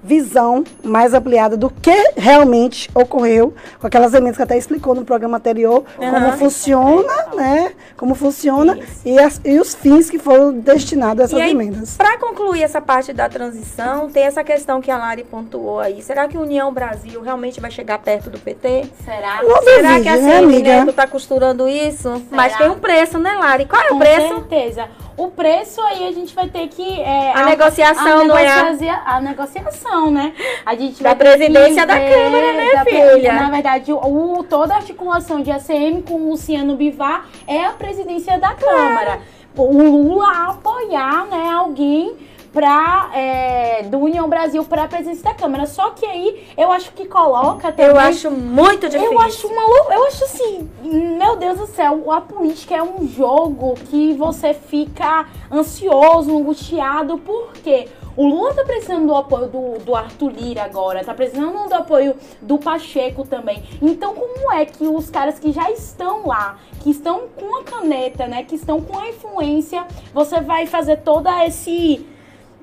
visão 0.05 0.63
mais 0.83 1.13
ampliada 1.13 1.57
do 1.57 1.69
que 1.69 2.11
realmente 2.15 2.89
ocorreu 2.93 3.53
com 3.79 3.87
aquelas 3.87 4.13
emendas 4.13 4.37
que 4.37 4.43
até 4.43 4.57
explicou 4.57 4.93
no 4.93 5.03
programa 5.03 5.37
anterior 5.37 5.83
como 5.97 6.31
funciona, 6.37 7.13
né? 7.35 7.71
Como 7.97 8.13
funciona 8.15 8.77
e, 9.03 9.17
as- 9.19 9.41
e 9.43 9.59
os 9.59 9.73
fins 9.73 10.09
que 10.09 10.19
foram 10.19 10.53
destinados 10.53 11.21
a 11.21 11.23
essas 11.25 11.39
E 11.39 11.41
aí, 11.41 11.51
emendas. 11.51 11.95
para 11.97 12.17
concluir 12.17 12.63
essa 12.63 12.79
parte 12.79 13.11
da 13.13 13.27
transição, 13.27 14.09
tem 14.09 14.23
essa 14.23 14.43
questão 14.43 14.79
que 14.81 14.91
a 14.91 14.97
Lari 14.97 15.23
pontuou 15.23 15.79
aí. 15.79 16.01
Será 16.01 16.27
que 16.27 16.37
a 16.37 16.39
União 16.39 16.71
Brasil 16.71 17.21
realmente 17.21 17.59
vai 17.59 17.71
chegar 17.71 17.97
perto 17.99 18.29
do 18.29 18.37
PT? 18.39 18.85
Será? 19.03 19.41
Não 19.43 19.61
Será 19.63 19.87
duvide, 19.89 20.03
que 20.03 20.09
a 20.09 20.17
né, 20.17 20.39
Semineto 20.39 20.77
amiga? 20.81 20.93
tá 20.93 21.07
costurando 21.07 21.67
isso? 21.67 22.21
Mas 22.29 22.51
Será? 22.53 22.63
tem 22.65 22.75
um 22.75 22.79
preço, 22.79 23.17
né, 23.17 23.33
Lari? 23.33 23.65
Qual 23.65 23.81
é 23.81 23.85
o 23.85 23.89
Com 23.89 23.99
preço? 23.99 24.27
certeza. 24.27 24.87
O 25.17 25.29
preço 25.29 25.79
aí 25.81 26.07
a 26.07 26.11
gente 26.11 26.35
vai 26.35 26.47
ter 26.49 26.67
que. 26.67 27.01
é, 27.01 27.31
A 27.33 27.45
negociação, 27.45 28.19
a, 28.21 28.23
não 28.25 28.37
é 28.37 28.47
a- 28.47 28.63
negocia- 28.65 29.01
a 29.05 29.21
negociação, 29.21 30.11
né? 30.11 30.33
A 30.65 30.75
gente 30.75 31.01
Da 31.01 31.15
presidência 31.15 31.85
da 31.85 31.95
ver 31.97 32.13
Câmara, 32.13 32.53
né, 32.53 32.71
da 32.73 32.83
filha? 32.83 33.33
Na 33.33 33.49
verdade, 33.49 33.93
o, 33.93 34.43
toda 34.49 34.73
a 34.73 34.77
articulação 34.77 35.41
de 35.41 35.51
ACM 35.51 36.01
com 36.01 36.15
o 36.15 36.29
Luciano 36.31 36.75
Bivar 36.75 37.25
é 37.47 37.63
a 37.65 37.71
presidência 37.71 38.37
da 38.37 38.53
Câmara. 38.53 39.19
O 39.57 39.71
Lula 39.71 40.49
apoiar 40.49 41.25
né, 41.27 41.49
alguém 41.49 42.17
pra, 42.55 43.11
é, 43.13 43.83
do 43.83 43.99
União 43.99 44.29
Brasil 44.29 44.63
para 44.63 44.85
a 44.85 44.87
presidência 44.87 45.25
da 45.25 45.33
Câmara. 45.33 45.65
Só 45.67 45.89
que 45.91 46.05
aí 46.05 46.47
eu 46.57 46.71
acho 46.71 46.93
que 46.93 47.05
coloca 47.05 47.69
também. 47.73 47.91
Eu 47.91 47.99
acho 47.99 48.31
muito 48.31 48.87
difícil. 48.87 49.11
Eu 49.11 49.19
acho 49.19 49.47
uma 49.47 49.61
lou- 49.61 49.91
Eu 49.91 50.07
acho 50.07 50.23
assim, 50.23 50.69
meu 50.81 51.35
Deus 51.35 51.59
do 51.59 51.67
céu, 51.67 52.09
a 52.11 52.21
política 52.21 52.73
é 52.75 52.81
um 52.81 53.05
jogo 53.07 53.75
que 53.89 54.13
você 54.13 54.53
fica 54.53 55.25
ansioso, 55.51 56.35
angustiado, 56.35 57.17
porque 57.17 57.89
o 58.15 58.25
Lula 58.25 58.53
tá 58.53 58.63
precisando 58.63 59.07
do 59.07 59.15
apoio 59.15 59.47
do, 59.47 59.77
do 59.83 59.93
Arthur 59.93 60.31
Lira 60.31 60.63
agora, 60.63 61.03
tá 61.03 61.13
precisando 61.13 61.67
do 61.67 61.75
apoio 61.75 62.15
do 62.41 62.57
Pacheco 62.57 63.25
também. 63.27 63.61
Então, 63.81 64.13
como 64.15 64.49
é 64.53 64.63
que 64.65 64.87
os 64.87 65.09
caras 65.09 65.37
que 65.37 65.51
já 65.51 65.69
estão 65.71 66.25
lá, 66.25 66.57
que 66.81 66.89
estão 66.91 67.23
com 67.35 67.59
a 67.59 67.63
caneta, 67.63 68.25
né, 68.27 68.43
que 68.43 68.55
estão 68.55 68.79
com 68.79 68.97
a 68.97 69.09
influência, 69.09 69.85
você 70.13 70.39
vai 70.39 70.65
fazer 70.65 70.97
toda 71.01 71.45
esse 71.45 72.05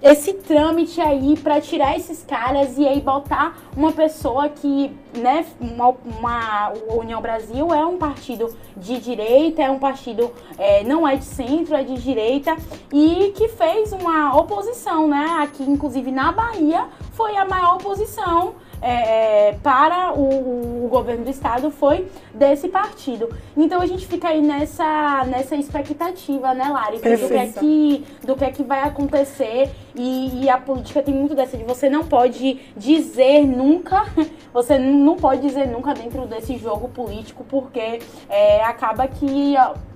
esse 0.02 0.32
trâmite 0.34 1.00
aí 1.00 1.36
pra 1.38 1.60
tirar 1.60 1.96
esses 1.96 2.24
caras 2.24 2.76
e 2.76 2.86
aí 2.86 3.00
botar 3.00 3.56
uma 3.76 3.92
pessoa 3.92 4.48
que, 4.48 4.90
né, 5.16 5.46
uma, 5.60 5.94
uma- 6.04 6.72
União 6.90 7.20
Brasil 7.22 7.72
é 7.72 7.86
um 7.86 7.96
partido 7.96 8.52
de 8.76 8.98
direita, 8.98 9.62
é 9.62 9.70
um 9.70 9.78
partido, 9.78 10.30
é, 10.58 10.82
não 10.84 11.06
é 11.06 11.16
de 11.16 11.24
centro, 11.24 11.74
é 11.76 11.84
de 11.84 11.94
direita 11.94 12.56
e 12.92 13.32
que 13.36 13.48
fez 13.48 13.92
uma 13.92 14.36
oposição, 14.36 15.06
né, 15.06 15.36
aqui 15.40 15.62
inclusive 15.62 16.10
na 16.10 16.32
Bahia 16.32 16.86
foi 17.12 17.36
a 17.36 17.44
maior 17.44 17.76
oposição 17.76 18.54
é, 18.82 19.50
é, 19.50 19.52
para 19.62 20.12
o, 20.12 20.84
o 20.84 20.88
governo 20.88 21.24
do 21.24 21.30
estado 21.30 21.70
foi 21.70 22.08
desse 22.34 22.68
partido. 22.68 23.28
Então 23.56 23.80
a 23.80 23.86
gente 23.86 24.06
fica 24.06 24.28
aí 24.28 24.42
nessa, 24.42 25.24
nessa 25.26 25.54
expectativa, 25.54 26.52
né, 26.52 26.68
Lari? 26.68 26.96
Do 26.96 27.02
que, 27.28 27.34
é 27.34 27.46
que, 27.46 28.04
do 28.26 28.36
que 28.36 28.44
é 28.44 28.50
que 28.50 28.62
vai 28.64 28.80
acontecer. 28.80 29.70
E, 29.94 30.42
e 30.44 30.50
a 30.50 30.58
política 30.58 31.02
tem 31.02 31.14
muito 31.14 31.34
dessa 31.34 31.56
de 31.56 31.64
você 31.64 31.88
não 31.88 32.04
pode 32.04 32.60
dizer 32.76 33.46
nunca, 33.46 34.04
você 34.52 34.78
não 34.78 35.16
pode 35.16 35.42
dizer 35.42 35.68
nunca 35.68 35.94
dentro 35.94 36.26
desse 36.26 36.58
jogo 36.58 36.88
político, 36.88 37.44
porque 37.44 38.00
é, 38.28 38.64
acaba 38.64 39.06
que 39.06 39.54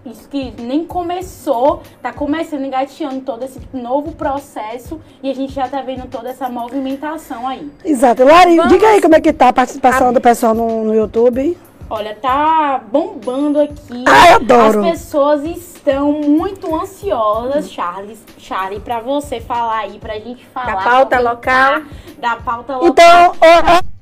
isso 0.09 0.29
que 0.29 0.53
nem 0.61 0.85
começou, 0.85 1.83
tá 2.03 2.13
começando 2.13 2.65
engateando 2.65 3.21
todo 3.21 3.43
esse 3.45 3.61
novo 3.73 4.13
processo 4.13 5.01
e 5.23 5.31
a 5.31 5.35
gente 5.35 5.53
já 5.53 5.69
tá 5.69 5.83
vendo 5.83 6.07
toda 6.09 6.29
essa 6.31 6.49
movimentação 6.49 7.47
aí. 7.47 7.71
Exato. 7.85 8.25
Lari, 8.25 8.57
Vamos- 8.57 8.73
diga 8.73 8.89
aí 8.89 9.01
como 9.01 9.15
é 9.15 9.21
que 9.21 9.33
tá 9.33 9.49
a 9.49 9.53
participação 9.53 10.13
do 10.13 10.21
pessoal 10.21 10.55
no, 10.55 10.85
no 10.85 10.95
YouTube. 10.95 11.57
Olha, 11.89 12.17
tá 12.17 12.81
bombando 12.91 13.61
aqui. 13.61 14.05
Ai, 14.09 14.33
adoro. 14.33 14.81
As 14.85 14.91
pessoas 14.91 15.45
estão 15.45 16.13
muito 16.21 16.75
ansiosas, 16.75 17.71
Charles, 17.71 18.19
Charlie, 18.39 18.81
pra 18.81 18.99
você 18.99 19.41
falar 19.41 19.79
aí, 19.79 19.99
pra 19.99 20.15
gente 20.19 20.45
falar. 20.47 20.75
Da 20.75 20.83
pauta 20.83 21.21
local. 21.21 21.83
Da 22.19 22.37
pauta 22.37 22.77
local. 22.77 22.89
Então, 22.89 23.33
ó, 23.41 23.79
ó. 23.79 23.97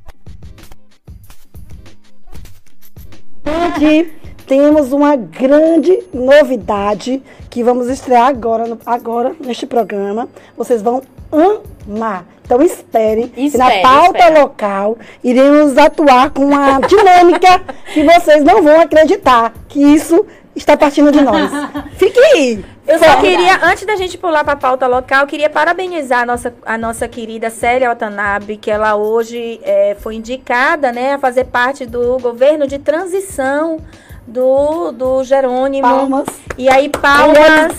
Temos 4.47 4.93
uma 4.93 5.17
grande 5.17 5.99
novidade 6.13 7.23
que 7.49 7.63
vamos 7.63 7.89
estrear 7.89 8.27
agora, 8.27 8.77
agora 8.85 9.35
neste 9.41 9.67
programa. 9.67 10.29
Vocês 10.57 10.83
vão 10.83 11.03
amar. 11.33 12.27
Então 12.45 12.61
espere, 12.61 13.29
que 13.29 13.57
na 13.57 13.69
Espere, 13.69 13.83
pauta 13.83 14.19
espere. 14.19 14.41
local 14.41 14.99
iremos 15.23 15.79
atuar 15.79 16.31
com 16.31 16.45
uma 16.45 16.79
dinâmica 16.87 17.61
que 17.93 18.05
vocês 18.05 18.45
não 18.45 18.63
vão 18.63 18.81
acreditar 18.81 19.55
que 19.67 19.81
isso 19.81 20.27
está 20.55 20.77
partindo 20.77 21.11
de 21.11 21.23
nós. 21.23 21.51
Fique 21.97 22.19
aí. 22.19 22.65
Eu 22.87 22.99
só 22.99 23.17
queria, 23.17 23.65
antes 23.65 23.87
da 23.87 23.97
gente 23.97 24.19
pular 24.19 24.45
para 24.45 24.53
a 24.53 24.57
pauta 24.57 24.87
local, 24.87 25.27
queria 25.27 25.49
parabenizar 25.49 26.21
a 26.21 26.27
nossa, 26.27 26.55
a 26.67 26.77
nossa 26.77 27.09
querida 27.09 27.49
Célia 27.49 27.89
Watanabe, 27.89 28.59
que 28.59 28.71
ela 28.71 28.95
hoje 28.95 29.59
eh, 29.65 29.97
foi 30.01 30.17
indicada 30.17 30.93
né, 30.93 31.15
a 31.15 31.19
fazer 31.19 31.45
parte 31.45 31.87
do 31.87 32.19
governo 32.19 32.67
de 32.67 32.79
transição 32.79 33.79
do, 34.27 34.93
do 34.93 35.25
Jerônimo. 35.25 35.87
Palmas. 35.87 36.27
E 36.57 36.69
aí, 36.69 36.89
palmas, 36.89 37.77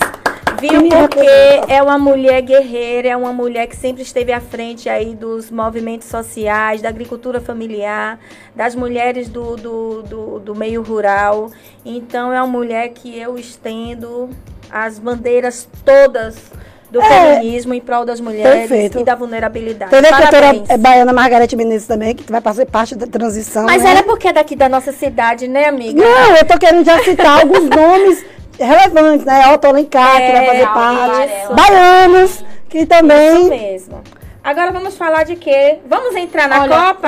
viu? 0.59 0.81
me 0.81 0.89
Porque 0.89 1.27
é 1.67 1.81
uma 1.81 1.97
mulher 1.97 2.41
guerreira, 2.41 3.09
é 3.09 3.15
uma 3.15 3.33
mulher 3.33 3.67
que 3.67 3.75
sempre 3.75 4.03
esteve 4.03 4.31
à 4.31 4.39
frente 4.39 4.89
aí 4.89 5.15
dos 5.15 5.49
movimentos 5.49 6.07
sociais, 6.07 6.81
da 6.81 6.89
agricultura 6.89 7.39
familiar, 7.39 8.19
das 8.55 8.75
mulheres 8.75 9.29
do, 9.29 9.55
do, 9.55 10.01
do, 10.03 10.39
do 10.39 10.55
meio 10.55 10.81
rural. 10.81 11.51
Então, 11.85 12.31
é 12.31 12.41
uma 12.41 12.51
mulher 12.51 12.89
que 12.89 13.17
eu 13.17 13.37
estendo 13.37 14.29
as 14.69 14.99
bandeiras 14.99 15.67
todas 15.83 16.51
do 16.95 17.01
É. 17.01 17.33
feminismo 17.35 17.73
em 17.73 17.81
prol 17.81 18.05
das 18.05 18.21
mulheres 18.21 18.69
Perfeito. 18.69 18.99
e 18.99 19.03
da 19.03 19.15
vulnerabilidade. 19.15 19.91
Teve 19.91 20.07
a 20.07 20.11
cantora 20.11 20.31
Parabéns. 20.31 20.69
é, 20.69 20.77
baiana 20.77 21.11
Margarete 21.11 21.55
Menezes 21.55 21.85
também, 21.87 22.15
que 22.15 22.31
vai 22.31 22.39
fazer 22.39 22.65
parte 22.65 22.95
da 22.95 23.05
transição. 23.05 23.65
Mas 23.65 23.83
né? 23.83 23.89
ela 23.91 23.99
é 23.99 24.03
porque 24.03 24.29
é 24.29 24.33
daqui 24.33 24.55
da 24.55 24.69
nossa 24.69 24.93
cidade, 24.93 25.47
né, 25.47 25.65
amiga? 25.67 26.01
Não, 26.01 26.35
eu 26.37 26.45
tô 26.45 26.57
querendo 26.57 26.85
já 26.85 26.97
citar 27.03 27.39
alguns 27.41 27.67
nomes 27.69 28.25
relevantes, 28.57 29.25
né? 29.25 29.53
Otto 29.53 29.67
Alencar, 29.67 30.15
que 30.15 30.31
vai 30.31 30.45
É, 30.45 30.47
fazer 30.47 30.67
parte. 30.73 31.53
Baianos, 31.53 32.45
que 32.69 32.77
Isso 32.79 32.87
também. 32.87 33.49
mesmo. 33.49 34.01
Agora 34.41 34.71
vamos 34.71 34.95
falar 34.95 35.23
de 35.23 35.35
quê? 35.35 35.79
Vamos 35.87 36.15
entrar 36.15 36.47
na 36.47 36.61
Olha, 36.61 36.75
Copa? 36.93 37.07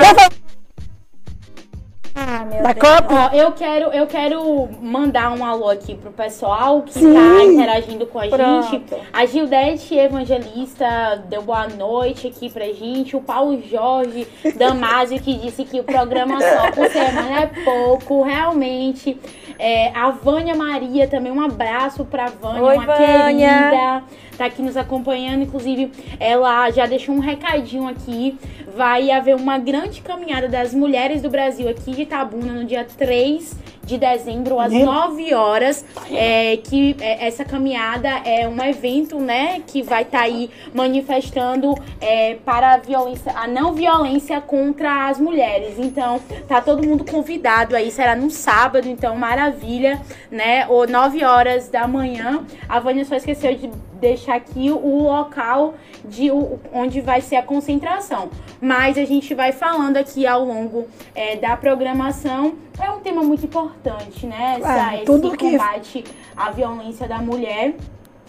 Ah, 2.20 2.44
meu 2.44 2.62
Da 2.64 2.72
Deus. 2.72 2.84
Copa? 2.88 3.30
Ó, 3.32 3.36
eu 3.36 3.52
quero, 3.52 3.92
eu 3.92 4.06
quero 4.08 4.68
mandar 4.82 5.30
um 5.38 5.44
alô 5.44 5.70
aqui 5.70 5.94
pro 5.94 6.10
pessoal 6.10 6.82
que 6.82 6.94
Sim. 6.94 7.14
tá 7.14 7.44
interagindo 7.44 8.06
com 8.06 8.18
a 8.18 8.26
Pronto. 8.26 8.70
gente. 8.70 8.94
A 9.12 9.24
Gildete 9.24 9.94
Evangelista 9.96 11.22
deu 11.28 11.42
boa 11.42 11.68
noite 11.68 12.26
aqui 12.26 12.50
pra 12.50 12.64
gente. 12.72 13.14
O 13.16 13.20
Paulo 13.20 13.62
Jorge 13.62 14.26
Damasio 14.56 15.20
que 15.20 15.34
disse 15.34 15.64
que 15.64 15.78
o 15.78 15.84
programa 15.84 16.40
só 16.42 16.72
por 16.72 16.88
semana 16.88 17.42
é 17.42 17.46
pouco, 17.64 18.22
realmente. 18.22 19.16
É, 19.56 19.90
a 19.96 20.10
Vânia 20.10 20.54
Maria 20.56 21.06
também, 21.06 21.30
um 21.32 21.40
abraço 21.40 22.04
pra 22.04 22.26
Vânia, 22.26 22.62
Oi, 22.62 22.74
uma 22.76 22.84
Vânia. 22.86 23.48
querida 23.48 24.02
tá 24.38 24.46
aqui 24.46 24.62
nos 24.62 24.76
acompanhando. 24.76 25.42
Inclusive, 25.42 25.90
ela 26.18 26.70
já 26.70 26.86
deixou 26.86 27.14
um 27.14 27.18
recadinho 27.18 27.88
aqui. 27.88 28.38
Vai 28.74 29.10
haver 29.10 29.34
uma 29.34 29.58
grande 29.58 30.00
caminhada 30.00 30.48
das 30.48 30.72
mulheres 30.72 31.20
do 31.20 31.28
Brasil 31.28 31.68
aqui 31.68 31.90
de 31.90 32.02
Itabuna 32.02 32.52
no 32.52 32.64
dia 32.64 32.86
3 32.96 33.56
de 33.88 33.96
dezembro, 33.96 34.60
às 34.60 34.70
Meu- 34.70 34.84
9 34.84 35.34
horas. 35.34 35.84
É, 36.12 36.58
que 36.58 36.94
é, 37.00 37.26
essa 37.26 37.44
caminhada 37.44 38.08
é 38.24 38.46
um 38.46 38.62
evento, 38.62 39.18
né, 39.18 39.62
que 39.66 39.82
vai 39.82 40.02
estar 40.02 40.20
aí 40.20 40.50
manifestando 40.74 41.74
é, 42.00 42.34
para 42.44 42.74
a 42.74 42.76
violência, 42.76 43.32
a 43.34 43.48
não 43.48 43.72
violência 43.72 44.40
contra 44.42 45.08
as 45.08 45.18
mulheres. 45.18 45.78
Então, 45.78 46.20
tá 46.46 46.60
todo 46.60 46.86
mundo 46.86 47.04
convidado 47.04 47.74
aí, 47.74 47.90
será 47.90 48.14
no 48.14 48.30
sábado, 48.30 48.86
então 48.86 49.16
maravilha, 49.16 50.00
né? 50.30 50.66
Ou 50.68 50.86
9 50.86 51.24
horas 51.24 51.68
da 51.68 51.88
manhã. 51.88 52.44
A 52.68 52.78
Vânia 52.78 53.04
só 53.06 53.16
esqueceu 53.16 53.54
de 53.54 53.70
deixar 54.00 54.36
aqui 54.36 54.70
o 54.70 55.02
local 55.02 55.74
de 56.04 56.30
onde 56.72 57.00
vai 57.00 57.20
ser 57.20 57.36
a 57.36 57.42
concentração. 57.42 58.30
Mas 58.60 58.96
a 58.98 59.04
gente 59.04 59.34
vai 59.34 59.52
falando 59.52 59.96
aqui 59.96 60.26
ao 60.26 60.44
longo 60.44 60.86
é, 61.14 61.36
da 61.36 61.56
programação. 61.56 62.54
É 62.80 62.90
um 62.90 63.00
tema 63.00 63.22
muito 63.22 63.44
importante, 63.44 64.26
né? 64.26 64.56
Essa, 64.58 64.92
É, 64.92 64.94
esse 64.96 65.04
tudo 65.04 65.30
que- 65.36 65.50
combate 65.52 66.04
à 66.36 66.50
violência 66.50 67.06
da 67.08 67.18
mulher. 67.18 67.74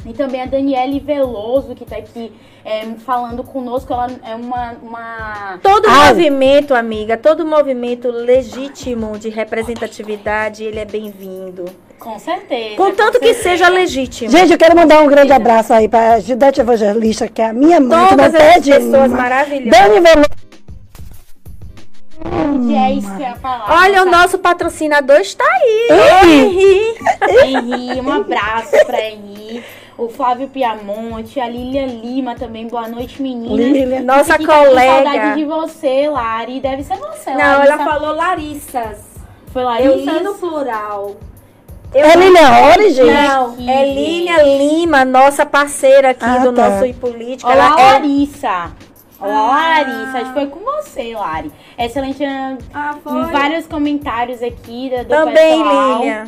E 0.06 0.14
também 0.14 0.42
a 0.42 0.46
Daniele 0.46 0.98
Veloso, 1.02 1.76
que 1.76 1.84
tá 1.84 1.98
aqui 1.98 2.32
é, 2.64 2.86
falando 3.00 3.44
conosco. 3.44 3.92
Ela 3.92 4.08
é 4.24 4.34
uma. 4.34 4.72
uma... 4.82 5.60
Todo 5.62 5.88
Ai. 5.90 6.08
movimento, 6.14 6.74
amiga, 6.74 7.18
todo 7.18 7.46
movimento 7.46 8.10
legítimo 8.10 9.20
de 9.20 9.28
representatividade, 9.28 10.64
ele 10.64 10.80
é 10.80 10.86
bem-vindo. 10.86 11.66
Com 12.00 12.18
certeza. 12.18 12.76
Contanto 12.78 13.14
com 13.14 13.20
que 13.20 13.34
certeza. 13.34 13.44
seja 13.44 13.70
legítimo. 13.70 14.32
Gente, 14.32 14.52
eu 14.54 14.58
quero 14.58 14.76
mandar 14.76 15.02
um 15.02 15.08
grande 15.08 15.34
abraço 15.34 15.74
aí 15.74 15.88
para 15.90 16.20
Gidete 16.20 16.62
Evangelista, 16.62 17.28
que 17.28 17.42
é 17.42 17.48
a 17.50 17.54
minha 17.54 17.80
mãe. 17.80 18.08
Todas 18.08 18.34
essas 18.34 18.54
pede 18.54 18.72
pessoas 18.72 19.08
uma. 19.12 19.18
maravilhosas. 19.18 19.70
Dani 19.80 20.00
Veloso. 20.00 20.30
E 22.70 22.76
é 22.76 22.92
isso 22.94 23.08
que 23.16 23.22
eu 23.24 23.28
ia 23.28 23.36
falar. 23.36 23.82
Olha, 23.84 24.04
o 24.04 24.06
nosso 24.06 24.38
patrocinador 24.40 25.18
está 25.18 25.44
aí. 25.46 25.88
Henri. 26.24 26.96
Henri, 27.46 28.02
um 28.02 28.12
abraço 28.12 28.72
pra 28.86 29.02
Henri. 29.02 29.64
O 29.98 30.08
Flávio 30.08 30.48
Piamonte, 30.48 31.40
a 31.42 31.48
Lilian 31.50 31.86
Lima 31.88 32.36
também. 32.36 32.68
Boa 32.68 32.88
noite, 32.88 33.22
meninas. 33.22 33.58
Lilian. 33.58 34.02
Nossa 34.02 34.34
Fiquei 34.34 34.46
com 34.48 34.54
colega. 34.66 35.04
saudade 35.04 35.36
de 35.40 35.46
você, 35.46 36.10
Lari. 36.10 36.60
Deve 36.62 36.84
ser 36.84 36.96
você, 36.98 37.32
Não, 37.32 37.38
Larissa. 37.38 37.74
ela 37.74 37.84
falou 37.84 38.16
Larissas. 38.16 38.98
Foi 39.52 39.62
Eu 39.62 39.66
Larissa? 39.68 40.12
li 40.12 40.24
no 40.24 40.36
plural. 40.36 41.16
É 41.94 42.16
Lilian 42.16 42.50
Ori, 42.72 42.90
gente? 42.94 43.12
Não, 43.12 43.56
é 43.68 43.94
Lília 43.94 44.44
Lima, 44.44 45.04
nossa 45.04 45.46
parceira 45.46 46.12
aqui 46.12 46.24
Ah, 46.24 46.38
do 46.38 46.54
tá. 46.54 46.70
nosso 46.70 46.94
Política. 46.96 47.50
Olá, 47.52 47.66
Ela 47.66 47.82
é... 47.82 47.92
Larissa. 47.94 48.72
Olá, 49.20 49.32
Ah. 49.32 49.80
Larissa. 49.80 50.18
Acho 50.20 50.26
que 50.28 50.34
foi 50.34 50.48
com 50.48 50.60
você, 50.60 51.14
Lari. 51.16 51.52
Excelente. 51.78 52.24
Ah, 52.74 52.96
Vários 53.32 53.66
comentários 53.68 54.42
aqui 54.44 54.92
da- 54.92 55.04
do 55.04 55.10
Também, 55.10 55.58
pessoal. 55.64 55.98
Lília. 56.00 56.28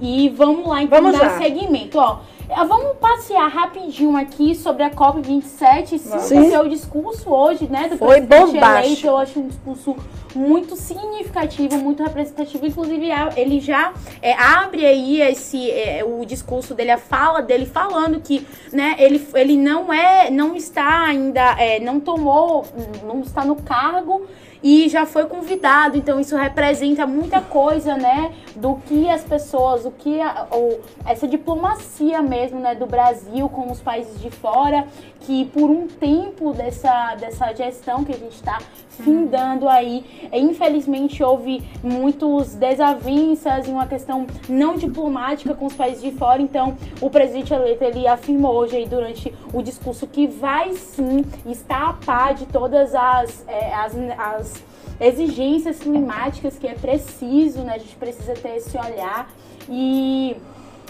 E 0.00 0.28
vamos 0.30 0.66
lá, 0.66 0.82
então, 0.82 1.00
Vamos 1.02 1.18
dar 1.18 1.32
lá. 1.32 1.38
seguimento. 1.38 1.98
Ó, 1.98 2.18
vamos 2.66 2.96
passear 2.98 3.48
rapidinho 3.48 4.16
aqui 4.16 4.54
sobre 4.54 4.82
a 4.82 4.90
COP27. 4.90 5.98
Sim, 5.98 6.56
o 6.56 6.68
discurso 6.68 7.30
hoje, 7.30 7.68
né, 7.68 7.88
do 7.88 7.96
Foi 7.96 8.20
presidente 8.20 8.54
bombástico. 8.54 8.86
eleito, 8.86 9.06
eu 9.06 9.16
acho 9.16 9.40
um 9.40 9.48
discurso 9.48 9.96
muito 10.34 10.76
significativo, 10.76 11.76
muito 11.76 12.02
representativo. 12.02 12.66
Inclusive, 12.66 13.08
ele 13.36 13.60
já 13.60 13.92
é, 14.20 14.32
abre 14.34 14.84
aí 14.84 15.20
esse, 15.20 15.70
é, 15.70 16.04
o 16.04 16.24
discurso 16.24 16.74
dele, 16.74 16.90
a 16.90 16.98
fala 16.98 17.40
dele, 17.40 17.66
falando 17.66 18.20
que, 18.20 18.46
né, 18.72 18.96
ele, 18.98 19.26
ele 19.34 19.56
não 19.56 19.92
é, 19.92 20.30
não 20.30 20.54
está 20.54 21.04
ainda, 21.04 21.56
é, 21.58 21.80
não 21.80 22.00
tomou, 22.00 22.64
não 23.04 23.20
está 23.20 23.44
no 23.44 23.56
cargo 23.56 24.26
e 24.62 24.88
já 24.88 25.06
foi 25.06 25.26
convidado. 25.26 25.96
Então 25.96 26.20
isso 26.20 26.36
representa 26.36 27.06
muita 27.06 27.40
coisa, 27.40 27.96
né, 27.96 28.32
do 28.56 28.76
que 28.86 29.08
as 29.08 29.22
pessoas, 29.24 29.84
o 29.84 29.90
que 29.90 30.20
a, 30.20 30.46
ou 30.50 30.80
essa 31.06 31.26
diplomacia 31.26 32.22
mesmo, 32.22 32.60
né, 32.60 32.74
do 32.74 32.86
Brasil 32.86 33.48
com 33.48 33.70
os 33.70 33.80
países 33.80 34.20
de 34.20 34.30
fora, 34.30 34.86
que 35.20 35.44
por 35.46 35.70
um 35.70 35.86
tempo 35.86 36.52
dessa 36.52 37.14
dessa 37.16 37.52
gestão 37.54 38.04
que 38.04 38.12
a 38.12 38.16
gente 38.16 38.34
está 38.34 38.58
findando 39.02 39.68
aí, 39.68 40.04
infelizmente 40.32 41.22
houve 41.22 41.62
muitos 41.82 42.54
desavenças 42.54 43.66
e 43.66 43.70
uma 43.70 43.86
questão 43.86 44.26
não 44.48 44.76
diplomática 44.76 45.54
com 45.54 45.66
os 45.66 45.74
países 45.74 46.02
de 46.02 46.12
fora. 46.12 46.40
Então, 46.40 46.76
o 47.00 47.10
presidente 47.10 47.52
eleito 47.52 47.84
ele 47.84 48.06
afirmou 48.06 48.54
hoje 48.54 48.76
aí 48.76 48.86
durante 48.86 49.32
o 49.52 49.62
discurso 49.62 50.06
que 50.06 50.26
vai 50.26 50.72
sim 50.74 51.24
estar 51.46 51.90
a 51.90 51.92
par 51.92 52.34
de 52.34 52.46
todas 52.46 52.94
as, 52.94 53.44
é, 53.48 53.74
as, 53.74 53.94
as 54.18 54.62
exigências 55.00 55.78
climáticas 55.78 56.58
que 56.58 56.66
é 56.66 56.74
preciso, 56.74 57.60
né? 57.60 57.74
A 57.74 57.78
gente 57.78 57.96
precisa 57.96 58.34
ter 58.34 58.56
esse 58.56 58.76
olhar 58.76 59.30
e 59.68 60.36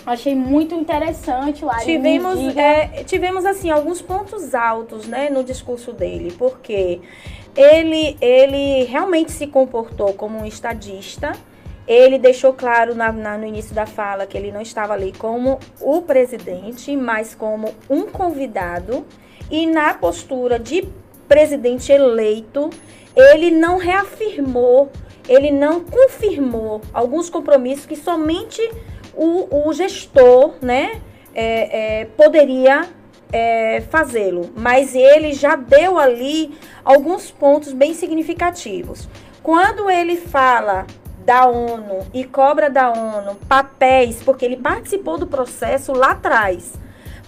achei 0.04 0.34
muito 0.34 0.74
interessante 0.74 1.64
lá. 1.64 1.78
Tivemos, 1.78 2.38
é, 2.56 3.04
tivemos 3.04 3.44
assim 3.44 3.70
alguns 3.70 4.00
pontos 4.02 4.54
altos, 4.54 5.06
né, 5.06 5.30
no 5.30 5.44
discurso 5.44 5.92
dele, 5.92 6.34
porque 6.38 7.00
ele 7.56 8.16
ele 8.20 8.84
realmente 8.84 9.32
se 9.32 9.46
comportou 9.46 10.12
como 10.14 10.38
um 10.38 10.46
estadista. 10.46 11.32
Ele 11.86 12.18
deixou 12.18 12.52
claro 12.52 12.94
na- 12.94 13.10
na- 13.10 13.36
no 13.36 13.44
início 13.46 13.74
da 13.74 13.84
fala 13.86 14.24
que 14.26 14.38
ele 14.38 14.52
não 14.52 14.60
estava 14.60 14.92
ali 14.92 15.12
como 15.18 15.58
o 15.80 16.02
presidente, 16.02 16.94
mas 16.96 17.34
como 17.34 17.74
um 17.88 18.02
convidado. 18.06 19.04
E 19.50 19.66
na 19.66 19.92
postura 19.94 20.58
de 20.58 20.86
presidente 21.28 21.90
eleito, 21.90 22.70
ele 23.16 23.50
não 23.50 23.76
reafirmou, 23.76 24.90
ele 25.28 25.50
não 25.50 25.80
confirmou 25.80 26.80
alguns 26.92 27.28
compromissos 27.28 27.86
que 27.86 27.96
somente 27.96 28.60
o, 29.14 29.68
o 29.68 29.72
gestor, 29.72 30.54
né, 30.62 31.00
é, 31.34 32.00
é, 32.00 32.04
poderia 32.16 32.88
é, 33.32 33.80
fazê-lo. 33.90 34.50
Mas 34.56 34.94
ele 34.94 35.32
já 35.32 35.56
deu 35.56 35.98
ali 35.98 36.54
alguns 36.84 37.30
pontos 37.30 37.72
bem 37.72 37.94
significativos. 37.94 39.08
Quando 39.42 39.90
ele 39.90 40.16
fala 40.16 40.86
da 41.24 41.46
ONU 41.46 42.06
e 42.12 42.24
cobra 42.24 42.68
da 42.68 42.90
ONU 42.90 43.36
papéis, 43.48 44.22
porque 44.22 44.44
ele 44.44 44.56
participou 44.56 45.18
do 45.18 45.26
processo 45.26 45.92
lá 45.92 46.12
atrás, 46.12 46.74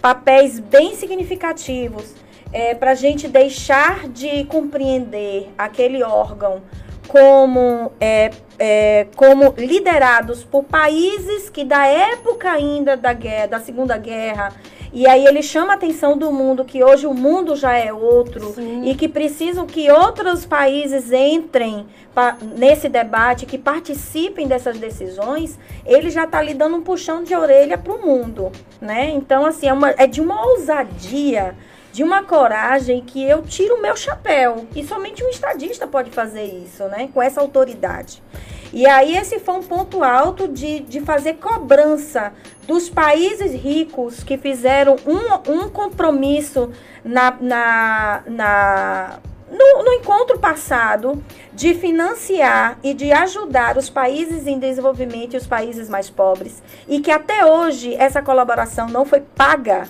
papéis 0.01 0.59
bem 0.59 0.95
significativos 0.95 2.15
é, 2.53 2.75
para 2.75 2.93
a 2.93 2.95
gente 2.95 3.29
deixar 3.29 4.09
de 4.09 4.45
compreender 4.45 5.51
aquele 5.57 6.03
órgão 6.03 6.63
como, 7.09 7.93
é, 8.01 8.31
é, 8.59 9.07
como 9.17 9.55
liderados 9.57 10.45
por 10.45 10.65
países 10.65 11.51
que 11.51 11.65
da 11.65 11.87
época 11.87 12.51
ainda 12.51 12.97
da 12.97 13.13
guerra, 13.13 13.47
da 13.47 13.61
Segunda 13.61 13.97
Guerra, 13.97 14.53
e 14.93 15.07
aí 15.07 15.25
ele 15.25 15.43
chama 15.43 15.73
a 15.73 15.77
atenção 15.77 16.19
do 16.19 16.31
mundo 16.31 16.65
que 16.65 16.85
hoje 16.85 17.07
o 17.07 17.15
mundo 17.15 17.57
já 17.57 17.77
é 17.77 17.93
outro 17.93 18.53
Sim. 18.53 18.83
e 18.91 18.95
que 18.95 19.09
precisam 19.09 19.67
que 19.67 19.91
outros 19.91 20.45
países 20.45 21.11
entrem 21.11 21.87
pa- 22.15 22.37
nesse 22.57 22.89
debate, 22.89 23.47
que 23.47 23.57
participem 23.57 24.47
dessas 24.47 24.79
decisões, 24.79 25.59
ele 25.87 26.11
já 26.11 26.25
está 26.25 26.43
lhe 26.43 26.53
dando 26.55 26.77
um 26.77 26.83
puxão 26.83 27.23
de 27.25 27.35
orelha 27.35 27.79
para 27.79 27.93
o 27.95 28.07
mundo, 28.07 28.53
né? 28.81 29.11
Então 29.11 29.47
assim 29.47 29.67
é, 29.69 29.73
uma, 29.73 29.91
é 29.91 30.07
de 30.07 30.21
uma 30.21 30.45
ousadia 30.47 31.55
de 31.93 32.03
uma 32.03 32.23
coragem 32.23 33.03
que 33.03 33.23
eu 33.23 33.43
tiro 33.43 33.75
o 33.75 33.83
meu 33.83 33.95
chapéu. 33.95 34.67
E 34.75 34.83
somente 34.83 35.23
um 35.23 35.29
estadista 35.29 35.87
pode 35.87 36.11
fazer 36.11 36.45
isso, 36.45 36.85
né? 36.85 37.11
Com 37.13 37.21
essa 37.23 37.39
autoridade. 37.41 38.23
E 38.73 38.87
aí 38.87 39.17
esse 39.17 39.39
foi 39.39 39.55
um 39.57 39.63
ponto 39.63 40.03
alto 40.03 40.49
de, 40.49 40.81
de 40.81 41.01
fazer 41.01 41.35
cobrança 41.35 42.33
dos 42.67 42.89
países 42.89 43.53
ricos 43.53 44.25
que 44.25 44.39
fizeram 44.39 44.97
um, 45.07 45.53
um 45.53 45.69
compromisso 45.69 46.71
na, 47.05 47.37
na, 47.39 48.23
na 48.27 49.19
no, 49.51 49.85
no 49.85 49.93
encontro 49.93 50.39
passado 50.39 51.23
de 51.53 51.75
financiar 51.75 52.79
e 52.83 52.95
de 52.95 53.13
ajudar 53.13 53.77
os 53.77 53.91
países 53.91 54.47
em 54.47 54.59
desenvolvimento 54.59 55.35
e 55.35 55.37
os 55.37 55.47
países 55.47 55.91
mais 55.91 56.09
pobres. 56.09 56.63
E 56.89 57.01
que 57.01 57.11
até 57.11 57.45
hoje 57.45 57.95
essa 57.97 58.23
colaboração 58.23 58.89
não 58.89 59.05
foi 59.05 59.21
paga 59.21 59.87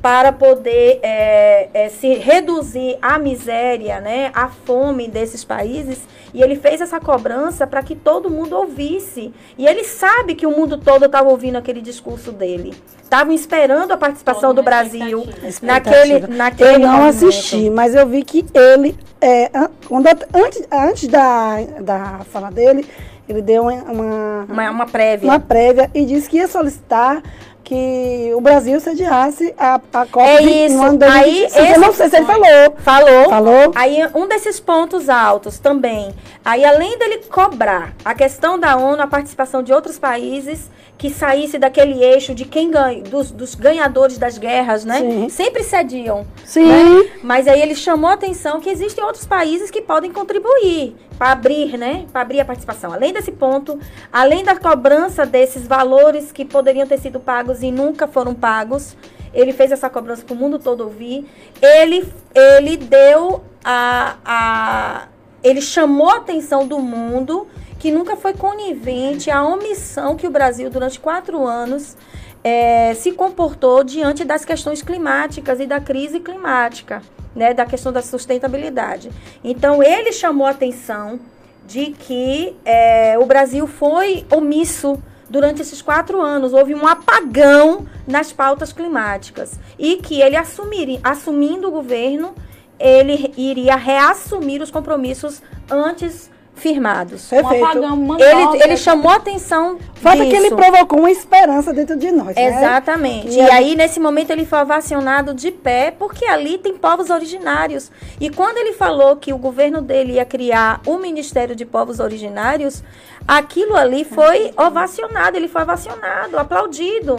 para 0.00 0.32
poder 0.32 1.00
é, 1.02 1.68
é, 1.74 1.88
se 1.88 2.14
reduzir 2.14 2.96
a 3.02 3.18
miséria, 3.18 4.00
né, 4.00 4.30
a 4.34 4.48
fome 4.48 5.08
desses 5.08 5.44
países. 5.44 5.98
E 6.32 6.42
ele 6.42 6.56
fez 6.56 6.80
essa 6.80 7.00
cobrança 7.00 7.66
para 7.66 7.82
que 7.82 7.96
todo 7.96 8.28
mundo 8.30 8.54
ouvisse. 8.54 9.32
E 9.56 9.66
ele 9.66 9.82
sabe 9.82 10.34
que 10.34 10.46
o 10.46 10.50
mundo 10.50 10.76
todo 10.76 11.06
estava 11.06 11.28
ouvindo 11.30 11.56
aquele 11.56 11.80
discurso 11.80 12.30
dele. 12.30 12.74
Estavam 13.02 13.32
esperando 13.32 13.92
a 13.92 13.96
participação 13.96 14.50
Todo 14.50 14.56
do 14.56 14.62
na 14.62 14.70
Brasil 14.70 15.26
naquele, 15.62 16.26
naquele 16.26 16.74
Eu 16.74 16.78
não 16.80 16.88
momento. 16.98 17.08
assisti, 17.08 17.70
mas 17.70 17.94
eu 17.94 18.06
vi 18.06 18.22
que 18.22 18.44
ele, 18.54 18.94
é, 19.20 19.50
an- 19.54 19.70
quando, 19.88 20.06
antes, 20.34 20.62
antes 20.70 21.08
da, 21.08 21.60
da 21.80 22.20
fala 22.30 22.50
dele, 22.50 22.86
ele 23.26 23.40
deu 23.40 23.62
uma, 23.62 23.72
uma, 23.72 24.46
Uma, 24.48 24.70
uma 24.70 24.86
prévia. 24.86 25.28
uma 25.30 25.40
prévia 25.40 25.90
e 25.94 26.04
disse 26.04 26.28
que 26.28 26.36
ia 26.36 26.46
solicitar 26.48 27.22
que 27.68 28.32
o 28.34 28.40
Brasil 28.40 28.80
sediasse 28.80 29.54
a, 29.58 29.74
a 29.92 30.06
Copa 30.06 30.26
É 30.26 30.42
isso. 30.42 30.74
no 30.74 30.84
ano 30.84 30.96
de 30.98 31.04
Aí, 31.04 31.40
2025. 31.42 31.58
Eu 31.58 31.64
esse 31.66 31.78
não 31.78 31.92
sei 31.92 32.08
se 32.08 32.16
ele 32.16 32.24
falou. 32.24 32.74
Falou. 32.78 33.28
Falou? 33.28 33.72
Aí 33.74 33.98
um 34.14 34.26
desses 34.26 34.58
pontos 34.58 35.10
altos 35.10 35.58
também. 35.58 36.08
Aí 36.42 36.64
além 36.64 36.98
dele 36.98 37.18
cobrar 37.30 37.94
a 38.02 38.14
questão 38.14 38.58
da 38.58 38.74
ONU, 38.74 39.02
a 39.02 39.06
participação 39.06 39.62
de 39.62 39.70
outros 39.70 39.98
países 39.98 40.70
que 40.96 41.10
saísse 41.10 41.58
daquele 41.58 42.02
eixo 42.02 42.34
de 42.34 42.46
quem 42.46 42.70
ganha, 42.70 43.02
dos, 43.02 43.30
dos 43.30 43.54
ganhadores 43.54 44.16
das 44.16 44.38
guerras, 44.38 44.86
né? 44.86 45.00
Sim. 45.00 45.28
Sempre 45.28 45.62
cediam. 45.62 46.26
Sim. 46.46 46.66
né? 46.66 47.10
Mas 47.22 47.46
aí 47.46 47.60
ele 47.60 47.74
chamou 47.74 48.08
a 48.08 48.14
atenção 48.14 48.60
que 48.60 48.70
existem 48.70 49.04
outros 49.04 49.26
países 49.26 49.70
que 49.70 49.82
podem 49.82 50.10
contribuir 50.10 50.96
para 51.18 51.32
abrir, 51.32 51.76
né? 51.76 52.06
Para 52.12 52.22
abrir 52.22 52.40
a 52.40 52.44
participação. 52.44 52.92
Além 52.92 53.12
desse 53.12 53.32
ponto, 53.32 53.78
além 54.12 54.44
da 54.44 54.56
cobrança 54.56 55.26
desses 55.26 55.66
valores 55.66 56.30
que 56.30 56.44
poderiam 56.44 56.86
ter 56.86 56.98
sido 56.98 57.18
pagos 57.18 57.62
e 57.62 57.72
nunca 57.72 58.06
foram 58.06 58.32
pagos, 58.32 58.96
ele 59.34 59.52
fez 59.52 59.72
essa 59.72 59.90
cobrança 59.90 60.24
para 60.24 60.34
o 60.34 60.36
mundo 60.36 60.58
todo 60.58 60.82
ouvir. 60.82 61.26
Ele, 61.60 62.08
ele 62.34 62.76
deu 62.76 63.42
a, 63.64 64.16
a. 64.24 65.08
Ele 65.42 65.60
chamou 65.60 66.10
a 66.10 66.16
atenção 66.16 66.66
do 66.66 66.78
mundo 66.78 67.46
que 67.78 67.90
nunca 67.90 68.16
foi 68.16 68.32
conivente 68.32 69.30
à 69.30 69.44
omissão 69.44 70.16
que 70.16 70.26
o 70.26 70.30
Brasil, 70.30 70.68
durante 70.68 70.98
quatro 70.98 71.46
anos, 71.46 71.96
eh, 72.42 72.94
se 72.94 73.12
comportou 73.12 73.82
diante 73.84 74.24
das 74.24 74.44
questões 74.44 74.82
climáticas 74.82 75.60
e 75.60 75.66
da 75.66 75.80
crise 75.80 76.20
climática, 76.20 77.02
né, 77.34 77.52
da 77.54 77.66
questão 77.66 77.92
da 77.92 78.02
sustentabilidade. 78.02 79.10
Então, 79.42 79.82
ele 79.82 80.12
chamou 80.12 80.46
a 80.46 80.50
atenção 80.50 81.20
de 81.66 81.92
que 81.92 82.56
eh, 82.64 83.16
o 83.18 83.26
Brasil 83.26 83.66
foi 83.66 84.24
omisso 84.30 85.02
durante 85.28 85.60
esses 85.60 85.82
quatro 85.82 86.20
anos, 86.20 86.52
houve 86.52 86.74
um 86.74 86.86
apagão 86.86 87.86
nas 88.06 88.32
pautas 88.32 88.72
climáticas. 88.72 89.58
E 89.78 89.96
que 89.96 90.20
ele 90.20 90.36
assumir, 90.36 90.98
assumindo 91.04 91.68
o 91.68 91.70
governo, 91.70 92.34
ele 92.78 93.32
iria 93.36 93.76
reassumir 93.76 94.62
os 94.62 94.70
compromissos 94.70 95.42
antes 95.70 96.30
firmados. 96.58 97.30
Um 97.32 97.38
apagão, 97.38 97.94
uma 97.94 98.20
Ele, 98.20 98.44
nova- 98.44 98.56
ele 98.58 98.76
chamou 98.76 99.10
a 99.10 99.16
atenção 99.16 99.78
Falta 99.94 100.24
que 100.26 100.36
ele 100.36 100.50
provocou 100.50 100.98
uma 101.00 101.10
esperança 101.10 101.72
dentro 101.72 101.96
de 101.96 102.10
nós. 102.10 102.36
né? 102.36 102.46
Exatamente. 102.48 103.28
E 103.30 103.36
E 103.38 103.40
a- 103.40 103.54
aí, 103.54 103.74
nesse 103.74 103.98
momento, 103.98 104.30
ele 104.30 104.44
foi 104.44 104.60
ovacionado 104.60 105.32
de 105.34 105.50
pé, 105.50 105.90
porque 105.98 106.24
ali 106.26 106.58
tem 106.58 106.74
povos 106.76 107.10
originários. 107.10 107.90
E 108.20 108.28
quando 108.30 108.58
ele 108.58 108.72
falou 108.74 109.16
que 109.16 109.32
o 109.32 109.38
governo 109.38 109.80
dele 109.80 110.14
ia 110.14 110.24
criar 110.24 110.80
o 110.86 110.98
Ministério 110.98 111.56
de 111.56 111.64
Povos 111.64 111.98
Originários, 112.00 112.82
aquilo 113.26 113.76
ali 113.76 114.04
foi 114.04 114.52
ovacionado, 114.56 115.36
ele 115.36 115.48
foi 115.48 115.62
ovacionado, 115.62 116.38
aplaudido. 116.38 117.18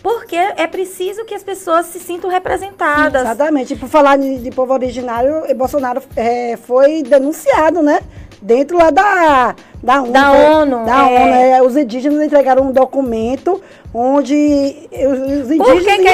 Porque 0.00 0.36
é 0.36 0.64
preciso 0.68 1.24
que 1.24 1.34
as 1.34 1.42
pessoas 1.42 1.86
se 1.86 1.98
sintam 1.98 2.30
representadas. 2.30 3.22
Exatamente. 3.22 3.72
E 3.74 3.76
por 3.76 3.88
falar 3.88 4.16
de, 4.16 4.38
de 4.38 4.50
povo 4.52 4.72
originário, 4.72 5.42
Bolsonaro 5.56 6.00
eh, 6.16 6.56
foi 6.68 7.02
denunciado, 7.02 7.82
né? 7.82 7.98
Dentro 8.40 8.76
lá 8.78 8.90
da, 8.90 9.54
da 9.82 10.02
ONU. 10.02 10.12
Da 10.12 10.30
Foi- 10.30 10.44
ONU, 10.44 10.84
Da 10.86 11.10
é. 11.10 11.22
ONU. 11.24 11.34
eh, 11.34 11.62
Os 11.62 11.76
indígenas 11.76 12.22
entregaram 12.22 12.64
um 12.68 12.72
documento 12.72 13.60
onde 13.92 14.88
os, 14.92 15.50
indígenas 15.50 15.58
Por 15.58 15.82
que, 15.84 15.98
que 15.98 16.08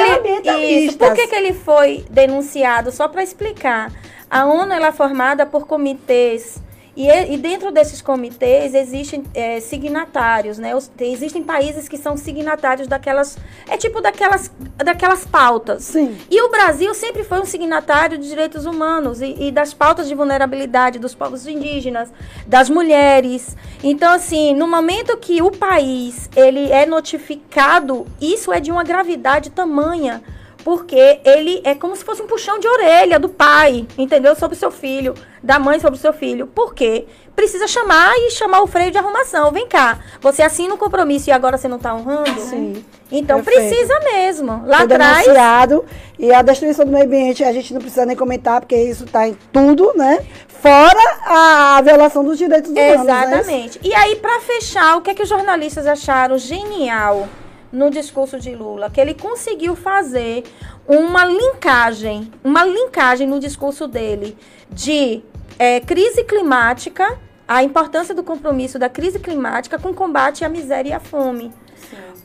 ele, 0.50 0.66
isso, 0.86 0.98
por 0.98 1.12
que, 1.14 1.26
que 1.26 1.34
ele 1.34 1.52
foi 1.52 2.04
denunciado? 2.10 2.90
Só 2.90 3.08
para 3.08 3.22
explicar. 3.22 3.92
A 4.30 4.46
ONU 4.46 4.72
ela 4.72 4.88
é 4.88 4.92
formada 4.92 5.44
por 5.44 5.66
comitês. 5.66 6.62
E, 6.96 7.08
e 7.08 7.36
dentro 7.36 7.72
desses 7.72 8.00
comitês 8.00 8.72
existem 8.74 9.24
eh, 9.34 9.58
signatários, 9.60 10.58
né? 10.58 10.76
Os- 10.76 10.86
tem- 10.86 11.12
existem 11.12 11.42
países 11.42 11.88
que 11.88 11.96
são 11.98 12.16
signatários 12.16 12.86
daquelas. 12.86 13.36
É 13.68 13.76
tipo 13.76 14.00
daquelas, 14.00 14.50
daquelas 14.76 15.24
pautas. 15.26 15.84
Sim. 15.84 16.16
E 16.30 16.40
o 16.40 16.50
Brasil 16.50 16.94
sempre 16.94 17.24
foi 17.24 17.40
um 17.40 17.44
signatário 17.44 18.16
de 18.16 18.28
direitos 18.28 18.64
humanos 18.64 19.20
e, 19.20 19.34
e 19.48 19.50
das 19.50 19.74
pautas 19.74 20.06
de 20.08 20.14
vulnerabilidade 20.14 20.98
dos 21.00 21.14
povos 21.14 21.46
indígenas, 21.48 22.12
das 22.46 22.70
mulheres. 22.70 23.56
Então, 23.82 24.12
assim, 24.12 24.54
no 24.54 24.68
momento 24.68 25.16
que 25.16 25.42
o 25.42 25.50
país 25.50 26.30
ele 26.36 26.70
é 26.70 26.86
notificado, 26.86 28.06
isso 28.20 28.52
é 28.52 28.60
de 28.60 28.70
uma 28.70 28.84
gravidade 28.84 29.50
tamanha. 29.50 30.22
Porque 30.64 31.20
ele 31.24 31.60
é 31.62 31.74
como 31.74 31.94
se 31.94 32.02
fosse 32.02 32.22
um 32.22 32.26
puxão 32.26 32.58
de 32.58 32.66
orelha 32.66 33.18
do 33.18 33.28
pai, 33.28 33.86
entendeu? 33.98 34.34
Sobre 34.34 34.56
o 34.56 34.58
seu 34.58 34.70
filho, 34.70 35.12
da 35.42 35.58
mãe 35.58 35.78
sobre 35.78 35.98
o 35.98 36.00
seu 36.00 36.12
filho. 36.12 36.46
Por 36.46 36.74
quê? 36.74 37.04
Precisa 37.36 37.68
chamar 37.68 38.14
e 38.16 38.30
chamar 38.30 38.62
o 38.62 38.66
freio 38.66 38.90
de 38.90 38.96
arrumação. 38.96 39.50
Vem 39.52 39.66
cá, 39.68 39.98
você 40.20 40.42
assina 40.42 40.72
um 40.72 40.78
compromisso 40.78 41.28
e 41.28 41.32
agora 41.32 41.58
você 41.58 41.68
não 41.68 41.76
está 41.76 41.94
honrando? 41.94 42.40
Sim. 42.40 42.82
Então 43.12 43.42
Perfeito. 43.42 43.68
precisa 43.68 44.00
mesmo. 44.00 44.62
Lá 44.66 44.78
Foi 44.78 44.86
atrás. 44.86 45.24
denunciado. 45.24 45.84
E 46.18 46.32
a 46.32 46.40
destruição 46.40 46.86
do 46.86 46.92
meio 46.92 47.04
ambiente 47.04 47.44
a 47.44 47.52
gente 47.52 47.74
não 47.74 47.80
precisa 47.80 48.06
nem 48.06 48.16
comentar, 48.16 48.60
porque 48.60 48.76
isso 48.76 49.04
está 49.04 49.28
em 49.28 49.36
tudo, 49.52 49.92
né? 49.94 50.24
Fora 50.48 51.18
a 51.26 51.82
violação 51.84 52.24
dos 52.24 52.38
direitos 52.38 52.70
humanos. 52.70 53.04
né? 53.04 53.22
Exatamente. 53.34 53.80
E 53.82 53.94
aí, 53.94 54.16
para 54.16 54.40
fechar, 54.40 54.96
o 54.96 55.02
que 55.02 55.10
é 55.10 55.14
que 55.14 55.22
os 55.22 55.28
jornalistas 55.28 55.86
acharam 55.86 56.38
genial 56.38 57.28
no 57.74 57.90
discurso 57.90 58.38
de 58.38 58.54
Lula? 58.54 58.88
Que 58.88 59.00
ele 59.00 59.14
conseguiu 59.14 59.74
fazer 59.76 60.44
uma 60.86 61.24
linkagem, 61.24 62.30
uma 62.42 62.64
linkagem 62.64 63.26
no 63.26 63.38
discurso 63.38 63.86
dele 63.86 64.36
de 64.70 65.22
eh, 65.58 65.80
crise 65.80 66.24
climática, 66.24 67.18
a 67.46 67.62
importância 67.62 68.14
do 68.14 68.22
compromisso 68.22 68.78
da 68.78 68.88
crise 68.88 69.18
climática 69.18 69.78
com 69.78 69.92
combate 69.92 70.44
à 70.44 70.48
miséria 70.48 70.90
e 70.90 70.92
à 70.92 71.00
fome. 71.00 71.52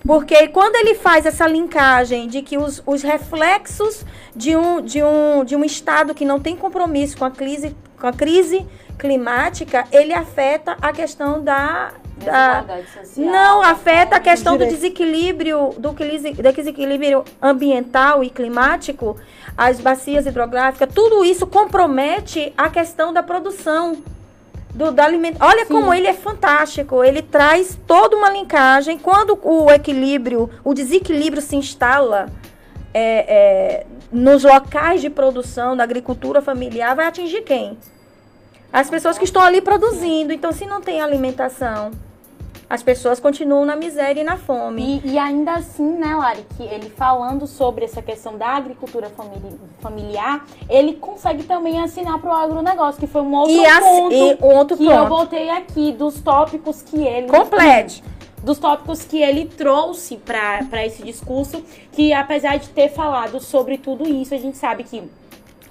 Porque 0.06 0.48
quando 0.48 0.76
ele 0.78 0.96
faz 0.96 1.26
essa 1.26 1.46
linkagem 1.46 2.28
de 2.28 2.42
que 2.42 2.58
os, 2.58 2.82
os 2.86 3.04
reflexos 3.04 4.06
de 4.36 4.56
um, 4.56 4.82
de, 4.82 5.04
um, 5.04 5.44
de 5.44 5.56
um 5.56 5.64
Estado 5.64 6.16
que 6.16 6.24
não 6.24 6.40
tem 6.40 6.56
compromisso 6.56 7.18
com 7.18 7.26
a 7.26 7.32
crise, 7.32 7.76
com 8.00 8.08
a 8.08 8.14
crise 8.14 8.66
climática, 8.98 9.86
ele 9.92 10.14
afeta 10.14 10.78
a 10.82 10.94
questão 10.94 11.44
da. 11.44 11.94
Da 12.20 12.62
Desigualdade 12.62 12.88
social, 12.92 13.32
não, 13.32 13.62
da 13.62 13.68
afeta 13.70 14.16
a 14.16 14.20
questão 14.20 14.58
do 14.58 14.66
desequilíbrio, 14.66 15.74
do 15.78 15.94
desequilíbrio 16.54 17.24
ambiental 17.42 18.24
e 18.24 18.30
climático, 18.30 19.18
as 19.58 19.80
bacias 19.80 20.26
hidrográficas, 20.26 20.90
tudo 20.94 21.24
isso 21.26 21.48
compromete 21.48 22.54
a 22.58 22.70
questão 22.70 23.12
da 23.12 23.24
produção 23.24 24.02
do, 24.74 24.92
da 24.92 25.06
alimento. 25.06 25.38
Olha 25.42 25.66
como 25.66 25.94
ele 25.94 26.08
é 26.08 26.14
fantástico. 26.14 27.04
Ele 27.04 27.22
traz 27.22 27.78
toda 27.88 28.16
uma 28.16 28.30
linkagem. 28.30 28.98
Quando 28.98 29.38
o 29.44 29.70
equilíbrio, 29.70 30.50
o 30.64 30.74
desequilíbrio 30.74 31.42
se 31.42 31.56
instala 31.56 32.28
é, 32.94 33.02
é, 33.02 33.86
nos 34.12 34.44
locais 34.44 35.02
de 35.02 35.10
produção 35.10 35.76
da 35.76 35.84
agricultura 35.84 36.42
familiar, 36.42 36.96
vai 36.96 37.08
atingir 37.08 37.42
quem? 37.42 37.78
As 38.72 38.90
pessoas 38.90 39.18
que 39.18 39.26
estão 39.26 39.42
ali 39.42 39.62
produzindo. 39.62 40.32
Então, 40.32 40.52
se 40.52 40.66
não 40.66 40.80
tem 40.80 41.02
alimentação, 41.02 41.92
as 42.70 42.84
pessoas 42.84 43.20
continuam 43.20 43.66
na 43.66 43.76
miséria 43.76 44.22
e 44.22 44.24
na 44.24 44.38
fome. 44.38 45.02
E, 45.04 45.14
e 45.14 45.18
ainda 45.18 45.54
assim, 45.54 45.84
né, 45.98 46.16
Lari, 46.16 46.46
que 46.56 46.64
ele 46.64 46.90
falando 46.92 47.48
sobre 47.48 47.84
essa 47.86 48.02
questão 48.02 48.38
da 48.38 48.50
agricultura 48.50 49.10
famili- 49.10 49.60
familiar, 49.80 50.46
ele 50.70 50.94
consegue 50.94 51.44
também 51.44 51.82
assinar 51.82 52.20
para 52.20 52.30
o 52.30 52.34
agronegócio, 52.34 53.00
que 53.00 53.08
foi 53.08 53.22
um 53.24 53.34
outro 53.34 53.56
E, 53.56 53.80
ponto 53.80 54.14
e 54.14 54.38
outro 54.54 54.78
que 54.78 54.86
eu 54.86 54.92
ponto. 54.98 55.10
voltei 55.10 55.50
aqui, 55.50 55.92
dos 55.92 56.22
tópicos 56.22 56.84
que 56.84 56.98
ele... 57.04 57.28
Complete. 57.28 58.04
Dos 58.44 58.58
tópicos 58.58 59.04
que 59.04 59.22
ele 59.22 59.46
trouxe 59.46 60.16
para 60.18 60.86
esse 60.86 61.04
discurso, 61.04 61.62
que 61.92 62.14
apesar 62.14 62.58
de 62.58 62.70
ter 62.70 62.90
falado 62.90 63.40
sobre 63.42 63.78
tudo 63.78 64.08
isso, 64.08 64.34
a 64.34 64.38
gente 64.38 64.58
sabe 64.58 64.84
que 64.84 65.04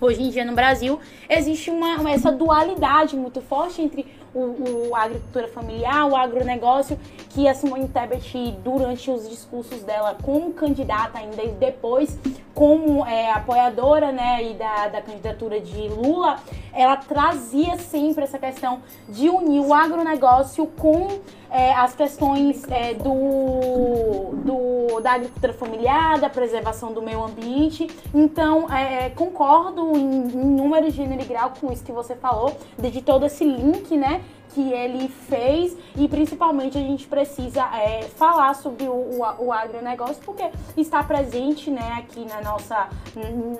hoje 0.00 0.22
em 0.22 0.28
dia 0.30 0.44
no 0.44 0.52
Brasil 0.52 0.98
existe 1.30 1.70
uma- 1.70 2.10
essa 2.10 2.30
dualidade 2.30 3.16
muito 3.16 3.40
forte 3.40 3.80
entre 3.80 4.04
o, 4.40 4.88
o- 4.90 4.94
a 4.96 5.02
agricultura 5.02 5.48
familiar, 5.48 6.06
o 6.08 6.16
agronegócio, 6.16 6.98
que 7.30 7.46
a 7.48 7.54
Simone 7.54 7.88
Tebet, 7.88 8.52
durante 8.64 9.10
os 9.10 9.28
discursos 9.28 9.82
dela 9.82 10.16
como 10.22 10.52
candidata 10.52 11.18
ainda 11.18 11.42
e 11.42 11.48
depois 11.48 12.18
como 12.54 13.04
é, 13.06 13.30
apoiadora 13.30 14.10
né, 14.12 14.42
e 14.50 14.54
da, 14.54 14.88
da 14.88 15.00
candidatura 15.02 15.60
de 15.60 15.88
Lula, 15.88 16.38
ela 16.72 16.96
trazia 16.96 17.76
sempre 17.78 18.24
essa 18.24 18.38
questão 18.38 18.80
de 19.08 19.28
unir 19.28 19.60
o 19.60 19.72
agronegócio 19.74 20.66
com 20.66 21.18
é, 21.50 21.72
as 21.74 21.94
questões 21.94 22.62
é, 22.70 22.94
do, 22.94 24.34
do- 24.44 25.00
da 25.00 25.12
agricultura 25.12 25.52
familiar, 25.52 26.18
da 26.18 26.28
preservação 26.28 26.92
do 26.92 27.00
meio 27.00 27.22
ambiente. 27.22 27.86
Então, 28.12 28.70
é, 28.72 29.10
concordo 29.10 29.96
em, 29.96 30.28
em 30.28 30.44
número, 30.56 30.90
gênero 30.90 31.22
e 31.22 31.24
grau 31.24 31.52
com 31.60 31.72
isso 31.72 31.84
que 31.84 31.92
você 31.92 32.14
falou, 32.16 32.56
de, 32.78 32.90
de 32.90 33.02
todo 33.02 33.24
esse 33.26 33.44
link, 33.44 33.96
né? 33.96 34.22
Que 34.54 34.72
ele 34.72 35.08
fez 35.08 35.76
e 35.94 36.08
principalmente 36.08 36.76
a 36.76 36.80
gente 36.80 37.06
precisa 37.06 37.62
é, 37.76 38.02
falar 38.16 38.54
sobre 38.54 38.88
o, 38.88 38.92
o, 38.92 39.44
o 39.46 39.52
agronegócio 39.52 40.20
porque 40.24 40.50
está 40.76 41.02
presente 41.04 41.70
né, 41.70 41.96
aqui 41.98 42.24
na 42.24 42.40
nossa, 42.40 42.88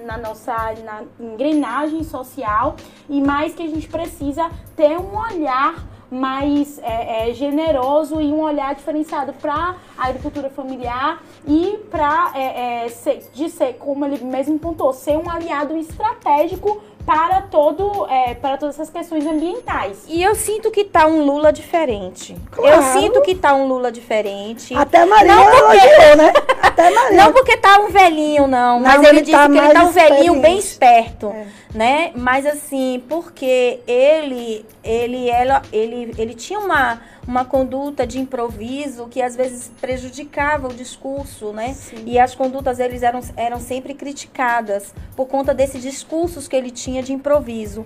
na 0.07 0.17
nossa 0.19 0.53
na 0.85 1.03
engrenagem 1.21 2.03
social 2.03 2.75
e 3.09 3.21
mais 3.21 3.55
que 3.55 3.63
a 3.63 3.69
gente 3.69 3.87
precisa 3.87 4.51
ter 4.75 4.99
um 4.99 5.17
olhar 5.17 5.77
mais 6.11 6.79
é, 6.79 7.31
é, 7.31 7.35
generoso 7.35 8.21
e 8.21 8.33
um 8.33 8.41
olhar 8.41 8.75
diferenciado 8.75 9.33
para 9.35 9.77
a 9.97 10.09
agricultura 10.09 10.49
familiar 10.49 11.23
e 11.47 11.79
para 11.91 12.33
é, 12.35 12.87
é, 12.87 13.21
de 13.33 13.49
ser, 13.51 13.75
como 13.75 14.05
ele 14.05 14.25
mesmo 14.25 14.59
pontuou, 14.59 14.93
ser 14.93 15.17
um 15.17 15.29
aliado 15.29 15.77
estratégico 15.77 16.83
para 17.09 17.41
todo 17.41 18.07
é, 18.11 18.35
para 18.35 18.59
todas 18.59 18.75
essas 18.75 18.91
questões 18.91 19.25
ambientais. 19.27 20.05
E 20.07 20.23
eu 20.23 20.35
sinto 20.35 20.71
que 20.71 20.85
tá 20.85 21.07
um 21.07 21.25
Lula 21.25 21.51
diferente. 21.51 22.37
Claro. 22.51 22.77
Eu 22.77 22.83
sinto 23.01 23.23
que 23.23 23.35
tá 23.35 23.55
um 23.55 23.67
Lula 23.67 23.91
diferente. 23.91 24.75
Até 24.75 25.07
Maria 25.07 25.35
Não, 25.35 25.45
porque- 25.47 25.57
elogiou, 25.79 26.17
né? 26.19 26.33
Até 26.61 26.91
Maria. 26.95 27.17
Não 27.17 27.33
porque 27.33 27.57
tá 27.57 27.79
um 27.81 27.89
velhinho, 27.89 28.47
não. 28.47 28.81
Mas 28.81 28.97
Não, 28.97 29.01
ele, 29.05 29.09
ele 29.09 29.21
disse 29.23 29.33
tá 29.39 29.49
que 29.49 29.57
ele 29.57 29.73
tá 29.73 29.85
um 29.85 29.91
velhinho 29.91 30.41
bem 30.43 30.59
esperto, 30.59 31.35
né? 31.75 32.13
Mas 32.15 32.45
assim, 32.45 33.03
porque 33.09 33.81
ele, 33.87 34.67
ele, 34.85 35.31
ela, 35.31 35.63
ele, 35.73 36.13
ele 36.19 36.35
tinha 36.35 36.59
uma, 36.59 37.01
uma 37.29 37.45
conduta 37.45 38.07
de 38.07 38.19
improviso 38.19 39.07
que 39.07 39.21
às 39.21 39.37
vezes 39.37 39.71
prejudicava 39.79 40.67
o 40.67 40.73
discurso, 40.73 41.53
né? 41.53 41.77
E 42.07 42.19
as 42.19 42.35
condutas 42.35 42.79
deles 42.79 43.03
eram, 43.03 43.21
eram 43.37 43.61
sempre 43.61 43.93
criticadas 43.93 44.95
por 45.15 45.27
conta 45.27 45.53
desses 45.53 45.83
discursos 45.83 46.49
que 46.49 46.57
ele 46.57 46.71
tinha 46.71 47.03
de 47.03 47.13
improviso. 47.13 47.85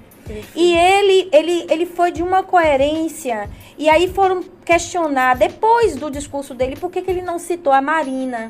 E 0.54 0.76
ele, 0.76 1.28
ele, 1.32 1.66
ele 1.68 1.86
foi 1.86 2.12
de 2.12 2.22
uma 2.22 2.44
coerência. 2.44 3.50
E 3.76 3.88
aí 3.88 4.06
foram 4.06 4.44
questionar, 4.64 5.34
depois 5.34 5.96
do 5.96 6.08
discurso 6.08 6.54
dele, 6.54 6.76
por 6.76 6.88
que, 6.88 7.02
que 7.02 7.10
ele 7.10 7.22
não 7.22 7.40
citou 7.40 7.72
a 7.72 7.82
Marina. 7.82 8.48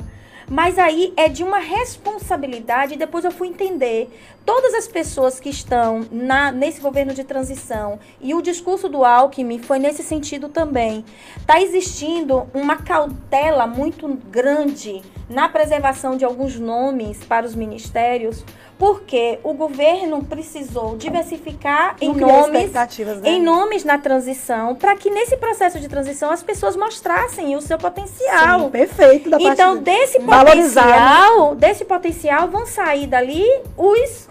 Mas 0.52 0.78
aí 0.78 1.14
é 1.16 1.30
de 1.30 1.42
uma 1.42 1.58
responsabilidade, 1.60 2.96
depois 2.96 3.24
eu 3.24 3.30
fui 3.30 3.48
entender. 3.48 4.10
Todas 4.44 4.74
as 4.74 4.86
pessoas 4.86 5.40
que 5.40 5.48
estão 5.48 6.06
na, 6.12 6.52
nesse 6.52 6.78
governo 6.78 7.14
de 7.14 7.24
transição, 7.24 7.98
e 8.20 8.34
o 8.34 8.42
discurso 8.42 8.86
do 8.86 9.02
Alckmin 9.02 9.58
foi 9.58 9.78
nesse 9.78 10.02
sentido 10.02 10.50
também. 10.50 11.06
Está 11.38 11.58
existindo 11.58 12.46
uma 12.52 12.76
cautela 12.76 13.66
muito 13.66 14.06
grande 14.30 15.00
na 15.26 15.48
preservação 15.48 16.18
de 16.18 16.24
alguns 16.26 16.58
nomes 16.58 17.24
para 17.24 17.46
os 17.46 17.54
ministérios, 17.54 18.44
porque 18.82 19.38
o 19.44 19.54
governo 19.54 20.24
precisou 20.24 20.96
diversificar 20.96 21.94
em 22.00 22.12
nomes, 22.12 22.72
né? 22.72 22.88
em 23.22 23.40
nomes 23.40 23.84
na 23.84 23.96
transição, 23.96 24.74
para 24.74 24.96
que 24.96 25.08
nesse 25.08 25.36
processo 25.36 25.78
de 25.78 25.86
transição 25.86 26.32
as 26.32 26.42
pessoas 26.42 26.74
mostrassem 26.74 27.54
o 27.54 27.60
seu 27.60 27.78
potencial. 27.78 28.58
Sim, 28.58 28.70
perfeito 28.70 29.30
da 29.30 29.38
parte 29.38 29.52
Então, 29.52 29.76
dele. 29.76 29.98
desse 30.00 30.18
né? 30.18 30.36
potencial, 30.36 31.54
desse 31.54 31.84
potencial 31.84 32.48
vão 32.48 32.66
sair 32.66 33.06
dali 33.06 33.46
os 33.76 34.28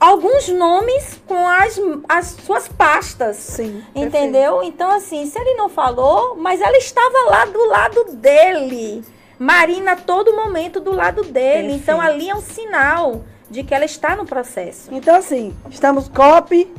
alguns 0.00 0.48
nomes 0.48 1.20
com 1.26 1.46
as, 1.46 1.78
as 2.08 2.28
suas 2.46 2.68
pastas. 2.68 3.36
Sim, 3.36 3.84
Entendeu? 3.94 4.62
Então, 4.62 4.90
assim, 4.90 5.26
se 5.26 5.38
ele 5.38 5.52
não 5.52 5.68
falou, 5.68 6.34
mas 6.36 6.62
ela 6.62 6.78
estava 6.78 7.18
lá 7.28 7.44
do 7.44 7.62
lado 7.68 8.04
dele. 8.14 9.04
Marina, 9.38 9.96
todo 9.96 10.34
momento 10.34 10.80
do 10.80 10.92
lado 10.92 11.22
dele. 11.24 11.74
Perfeito. 11.74 11.82
Então, 11.82 12.00
ali 12.00 12.30
é 12.30 12.34
um 12.34 12.40
sinal 12.40 13.22
de 13.56 13.62
que 13.64 13.74
ela 13.74 13.86
está 13.86 14.14
no 14.14 14.26
processo. 14.26 14.90
Então, 14.92 15.16
assim, 15.16 15.54
estamos 15.70 16.08
COP 16.08 16.70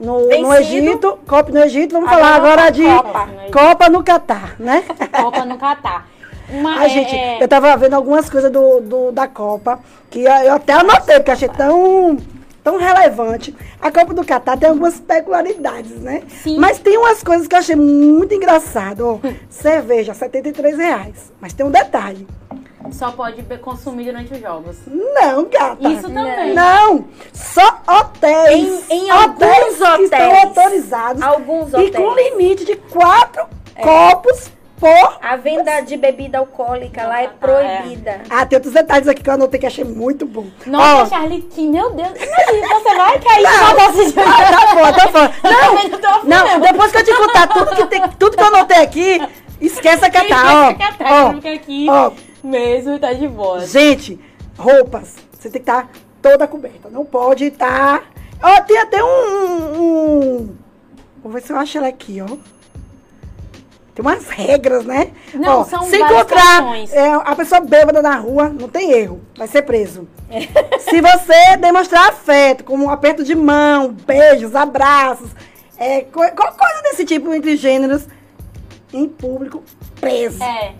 no, 0.00 0.26
no. 0.26 0.54
Egito, 0.54 1.16
COP 1.28 1.52
no 1.52 1.62
Egito, 1.62 1.92
vamos 1.92 2.08
Agora 2.10 2.24
falar 2.24 2.36
agora 2.36 2.62
Copa. 2.62 2.72
de 2.72 2.84
Copa. 2.84 3.28
Copa 3.52 3.88
no 3.88 4.02
Catar, 4.02 4.56
né? 4.58 4.82
Copa 5.14 5.44
no 5.44 5.56
Catar. 5.56 6.08
Uma, 6.50 6.76
Ai, 6.78 6.86
é- 6.86 6.88
gente, 6.88 7.14
é- 7.14 7.38
eu 7.42 7.46
tava 7.46 7.74
vendo 7.76 7.94
algumas 7.94 8.28
coisas 8.28 8.50
do, 8.50 8.80
do- 8.80 9.12
da 9.12 9.28
Copa, 9.28 9.78
que 10.10 10.22
eu 10.24 10.54
até 10.54 10.72
anotei, 10.72 11.16
porque 11.16 11.30
achei 11.30 11.48
tão, 11.48 12.16
tão 12.64 12.78
relevante. 12.78 13.54
A 13.80 13.92
Copa 13.92 14.12
do 14.14 14.24
Catar 14.24 14.56
tem 14.58 14.70
algumas 14.70 14.98
peculiaridades, 14.98 16.00
né? 16.00 16.22
Sim. 16.42 16.58
Mas 16.58 16.78
tem 16.78 16.96
umas 16.96 17.22
coisas 17.22 17.46
que 17.46 17.54
eu 17.54 17.58
achei 17.60 17.76
muito 17.76 18.34
engraçado. 18.34 19.06
Ó, 19.22 19.28
cerveja, 19.50 20.14
73 20.14 20.76
reais. 20.78 21.30
Mas 21.40 21.52
tem 21.52 21.64
um 21.66 21.70
detalhe. 21.70 22.26
só 22.90 23.10
pode 23.12 23.42
consumir 23.58 24.06
durante 24.06 24.32
os 24.32 24.40
jogos. 24.40 24.76
Não, 24.86 25.44
gata. 25.44 25.88
Isso 25.88 26.02
também. 26.10 26.54
Não, 26.54 27.04
só 27.32 27.80
hotéis. 27.86 28.90
Em- 28.90 29.06
em 29.06 29.10
alguns 29.10 29.46
que 29.76 30.02
estão 30.02 30.28
hotéis. 30.28 30.44
autorizados. 30.44 31.22
Alguns 31.22 31.72
E 31.72 31.76
hotéis. 31.76 31.96
com 31.96 32.14
limite 32.14 32.64
de 32.64 32.76
quatro 32.76 33.46
copos 33.82 34.50
por... 34.78 35.18
A 35.22 35.36
venda 35.36 35.80
de 35.80 35.96
bebida 35.96 36.38
alcoólica 36.38 37.06
lá 37.06 37.22
é 37.22 37.26
Catar, 37.26 37.38
proibida. 37.38 38.20
Ah, 38.28 38.44
tem 38.44 38.56
outros 38.56 38.74
detalhes 38.74 39.06
aqui 39.08 39.22
que 39.22 39.30
eu 39.30 39.34
anotei 39.34 39.58
que 39.60 39.66
achei 39.66 39.84
muito 39.84 40.26
bom. 40.26 40.46
Nossa, 40.66 41.02
Ó, 41.02 41.06
Charlie, 41.18 41.42
que 41.42 41.66
meu 41.66 41.90
Deus. 41.90 42.10
Imagina, 42.10 42.68
você 42.80 42.94
vai 42.96 43.18
cair 43.20 43.46
só 43.46 43.92
desse 43.92 44.20
Ah, 44.20 44.50
tá 44.50 44.74
bom, 44.74 44.92
tá 44.92 45.08
bom. 45.08 45.48
Não 45.48 46.24
Não, 46.24 46.46
não, 46.48 46.60
depois 46.60 46.90
que 46.92 46.98
eu 46.98 47.04
te 47.04 47.14
contar 47.14 47.46
tudo 47.48 47.76
que, 47.76 47.86
tem, 47.86 48.02
tudo 48.18 48.36
que 48.36 48.42
eu 48.42 48.46
anotei 48.48 48.78
aqui, 48.78 49.20
esquece 49.60 50.04
a 50.04 50.10
catar, 50.10 50.70
ó. 50.70 50.74
Catar, 50.74 51.12
ó, 51.28 51.32
fica 51.34 51.52
aqui 51.52 51.86
ó. 51.88 52.10
mesmo, 52.42 52.98
tá 52.98 53.12
de 53.12 53.28
boa. 53.28 53.60
Gente, 53.66 54.18
roupas, 54.58 55.14
você 55.32 55.48
tem 55.50 55.62
que 55.62 55.70
estar 55.70 55.88
toda 56.20 56.46
coberta. 56.46 56.88
Não 56.90 57.04
pode 57.04 57.44
estar. 57.46 58.02
Ó, 58.42 58.60
tem 58.62 58.78
até 58.78 59.02
um, 59.02 59.06
um- 59.08 59.80
um- 60.40 60.56
Vou 61.22 61.32
ver 61.32 61.40
se 61.42 61.52
eu 61.52 61.56
acho 61.58 61.78
ela 61.78 61.88
aqui, 61.88 62.20
ó. 62.20 62.36
Tem 63.94 64.04
umas 64.04 64.28
regras, 64.28 64.84
né? 64.84 65.12
Não, 65.34 65.60
Ó, 65.60 65.64
são 65.64 65.84
Se 65.84 65.96
encontrar 65.96 66.58
questões. 66.64 66.92
é, 66.92 67.12
a 67.14 67.36
pessoa 67.36 67.60
bêbada 67.60 68.02
na 68.02 68.16
rua, 68.16 68.48
não 68.48 68.68
tem 68.68 68.90
erro. 68.90 69.20
Vai 69.36 69.46
ser 69.46 69.62
preso. 69.62 70.08
se 70.80 71.00
você 71.00 71.56
demonstrar 71.58 72.08
afeto, 72.08 72.64
como 72.64 72.86
um 72.86 72.90
aperto 72.90 73.22
de 73.22 73.34
mão, 73.36 73.92
beijos, 73.92 74.54
abraços, 74.56 75.30
é, 75.78 76.00
co- 76.00 76.28
qualquer 76.32 76.56
coisa 76.58 76.82
desse 76.82 77.04
tipo 77.04 77.32
entre 77.32 77.56
gêneros, 77.56 78.06
em 78.92 79.08
público, 79.08 79.62
preso. 80.00 80.42
É. 80.42 80.72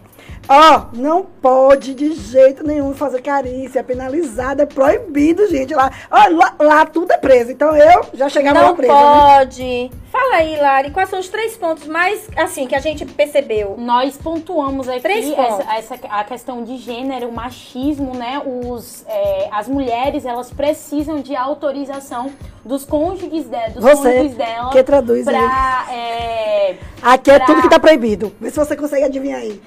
Ó, 0.48 0.82
não 0.92 1.22
pode 1.24 1.94
de 1.94 2.12
jeito 2.12 2.62
nenhum 2.66 2.94
fazer 2.94 3.22
carícia, 3.22 3.80
é 3.80 3.82
penalizado, 3.82 4.60
é 4.60 4.66
proibido, 4.66 5.46
gente. 5.48 5.74
Lá, 5.74 5.90
ó, 6.10 6.28
lá, 6.30 6.54
lá 6.58 6.86
tudo 6.86 7.12
é 7.12 7.16
preso. 7.16 7.50
Então 7.52 7.74
eu 7.74 8.04
já 8.12 8.28
chegava 8.28 8.60
lá 8.60 8.68
Não 8.68 8.76
presa, 8.76 8.92
né? 8.92 9.36
pode. 9.38 9.90
Fala 10.12 10.36
aí, 10.36 10.56
Lari, 10.56 10.90
quais 10.90 11.08
são 11.08 11.18
os 11.18 11.28
três 11.28 11.56
pontos 11.56 11.86
mais, 11.86 12.28
assim, 12.36 12.66
que 12.66 12.74
a 12.74 12.78
gente 12.78 13.04
percebeu? 13.06 13.74
Nós 13.78 14.16
pontuamos 14.16 14.88
aqui 14.88 15.00
Três 15.00 15.26
pontos. 15.34 15.60
essa, 15.66 15.94
essa- 15.94 16.06
a 16.08 16.22
questão 16.24 16.62
de 16.62 16.76
gênero, 16.76 17.28
o 17.28 17.32
machismo, 17.32 18.14
né? 18.14 18.40
Os, 18.44 19.04
é, 19.08 19.48
as 19.50 19.66
mulheres, 19.66 20.24
elas 20.26 20.52
precisam 20.52 21.20
de 21.20 21.34
autorização 21.34 22.30
dos 22.64 22.84
cônjuges, 22.84 23.44
de, 23.48 23.70
dos 23.70 23.82
Você, 23.82 24.12
cônjuges 24.12 24.36
dela 24.36 24.70
que 24.70 24.82
traduz 24.84 25.26
aí. 25.26 25.34
pra, 25.34 25.86
é, 25.90 26.76
Aqui 27.02 27.30
é 27.30 27.36
pra- 27.38 27.46
tudo 27.46 27.62
que 27.62 27.68
tá 27.70 27.80
proibido. 27.80 28.32
Vê 28.40 28.50
se 28.50 28.56
você 28.56 28.76
consegue 28.76 29.04
adivinhar 29.04 29.40
aí. 29.40 29.60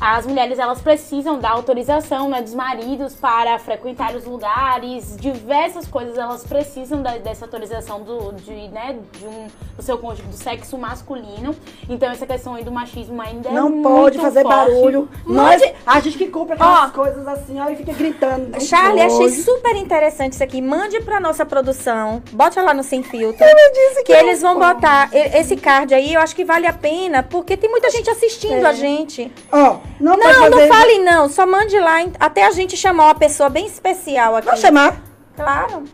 As 0.00 0.26
mulheres 0.26 0.58
elas 0.58 0.80
precisam 0.80 1.38
da 1.38 1.50
autorização 1.50 2.28
né, 2.28 2.42
dos 2.42 2.52
maridos 2.54 3.14
para 3.14 3.58
frequentar 3.58 4.14
os 4.14 4.24
lugares, 4.24 5.16
diversas 5.18 5.86
coisas 5.88 6.18
elas 6.18 6.44
precisam 6.44 7.00
da- 7.02 7.16
dessa 7.18 7.44
autorização 7.46 8.02
do, 8.02 8.32
de, 8.32 8.68
né, 8.68 8.96
de 9.18 9.24
um, 9.26 9.46
do 9.76 9.82
seu 9.82 9.96
cônjuge 9.98 10.28
do 10.28 10.36
sexo 10.36 10.76
masculino. 10.76 11.54
Então 11.88 12.10
essa 12.10 12.26
questão 12.26 12.54
aí 12.54 12.62
do 12.64 12.70
machismo 12.70 13.20
ainda 13.22 13.48
é 13.48 13.52
Não 13.52 13.70
muito 13.70 13.88
pode 13.88 14.18
fazer 14.18 14.42
forte. 14.42 14.54
barulho. 14.56 15.08
Nós, 15.24 15.62
a 15.86 16.00
gente 16.00 16.18
que 16.18 16.26
compra 16.28 16.54
aquelas 16.56 16.90
Ó. 16.90 16.92
coisas 16.92 17.26
assim, 17.26 17.58
ó, 17.60 17.68
e 17.70 17.76
fica 17.76 17.92
gritando. 17.92 18.48
Não 18.50 18.60
Charlie, 18.60 19.02
pode. 19.08 19.14
achei 19.24 19.42
super 19.42 19.76
interessante 19.76 20.32
isso 20.34 20.44
aqui. 20.44 20.60
Mande 20.60 21.00
pra 21.00 21.18
nossa 21.18 21.46
produção. 21.46 22.22
Bote 22.32 22.60
lá 22.60 22.74
no 22.74 22.82
Sem 22.82 23.02
Filtro. 23.02 23.42
Ela 23.44 23.72
disse 23.72 24.02
Que 24.04 24.12
não 24.12 24.20
eles 24.20 24.42
vão 24.42 24.58
pode. 24.58 24.74
botar 24.74 25.08
esse 25.12 25.56
card 25.56 25.94
aí, 25.94 26.12
eu 26.14 26.20
acho 26.20 26.36
que 26.36 26.44
vale 26.44 26.66
a 26.66 26.72
pena, 26.72 27.22
porque 27.22 27.56
tem 27.56 27.70
muita 27.70 27.90
gente 27.90 28.10
assistindo 28.10 28.64
É. 28.64 28.66
a 28.66 28.72
gente. 28.72 29.32
Ó, 29.50 29.78
não, 30.00 30.16
Não, 30.16 30.50
não 30.50 30.68
fale 30.68 30.98
não, 30.98 31.28
só 31.28 31.46
mande 31.46 31.78
lá, 31.78 31.96
até 32.20 32.46
a 32.46 32.50
gente 32.50 32.76
chamar 32.76 33.04
uma 33.06 33.14
pessoa 33.14 33.48
bem 33.48 33.66
especial 33.66 34.36
aqui. 34.36 34.46
Vou 34.46 34.56
chamar. 34.56 35.00
Claro. 35.36 35.84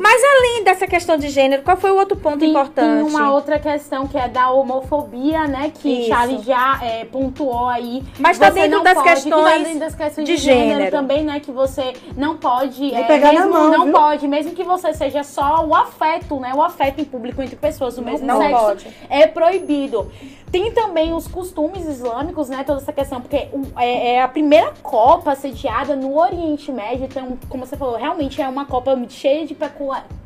Mas 0.00 0.22
além 0.24 0.64
dessa 0.64 0.86
questão 0.86 1.16
de 1.16 1.28
gênero, 1.28 1.62
qual 1.62 1.76
foi 1.76 1.90
o 1.90 1.96
outro 1.96 2.16
ponto 2.16 2.38
Tem, 2.38 2.50
importante? 2.50 2.94
tem 2.96 3.02
uma 3.02 3.32
outra 3.32 3.58
questão 3.58 4.06
que 4.06 4.16
é 4.16 4.28
da 4.28 4.50
homofobia, 4.50 5.46
né? 5.46 5.70
Que 5.74 6.00
Isso. 6.00 6.08
Charles 6.08 6.42
já 6.44 6.80
é, 6.82 7.04
pontuou 7.04 7.68
aí. 7.68 8.02
Mas 8.18 8.38
tá 8.38 8.50
dentro 8.50 8.70
não 8.78 8.82
das 8.82 8.94
pode, 8.94 9.04
que 9.22 9.30
tá 9.30 9.36
questões 9.36 9.62
dentro 9.64 9.78
das 9.80 9.94
questões 9.94 10.26
de 10.26 10.36
de, 10.36 10.42
gênero, 10.42 10.68
gênero. 10.78 10.90
também, 10.90 11.24
né? 11.24 11.40
Que 11.40 11.50
você 11.52 11.92
não 12.16 12.36
pode. 12.36 12.94
É, 12.94 13.02
pegar 13.04 13.32
na 13.32 13.40
mesmo, 13.40 13.52
mão, 13.52 13.70
não 13.70 13.84
viu? 13.84 13.92
pode, 13.92 14.26
mesmo 14.28 14.52
que 14.52 14.64
você 14.64 14.92
seja 14.94 15.22
só 15.22 15.64
o 15.66 15.74
afeto, 15.74 16.40
né? 16.40 16.52
O 16.54 16.62
afeto 16.62 17.00
em 17.00 17.04
público 17.04 17.42
entre 17.42 17.56
pessoas 17.56 17.96
do 17.96 18.02
mesmo 18.02 18.26
não 18.26 18.38
sexo 18.38 18.56
pode. 18.58 18.86
é 19.10 19.26
proibido. 19.26 20.10
Tem 20.50 20.70
também 20.72 21.12
os 21.12 21.26
costumes 21.26 21.86
islâmicos, 21.86 22.48
né? 22.48 22.62
Toda 22.64 22.80
essa 22.80 22.92
questão, 22.92 23.20
porque 23.20 23.48
o- 23.52 23.66
é, 23.78 24.14
é 24.14 24.22
a 24.22 24.28
primeira 24.28 24.72
Copa 24.82 25.34
sediada 25.34 25.96
no 25.96 26.16
Oriente 26.18 26.70
Médio. 26.72 27.04
Então, 27.04 27.36
como 27.48 27.66
você 27.66 27.76
falou, 27.76 27.96
realmente 27.96 28.40
é 28.40 28.48
uma 28.48 28.64
Copa 28.64 28.96
cheia 29.08 29.44
de 29.44 29.54
pecula- 29.54 29.65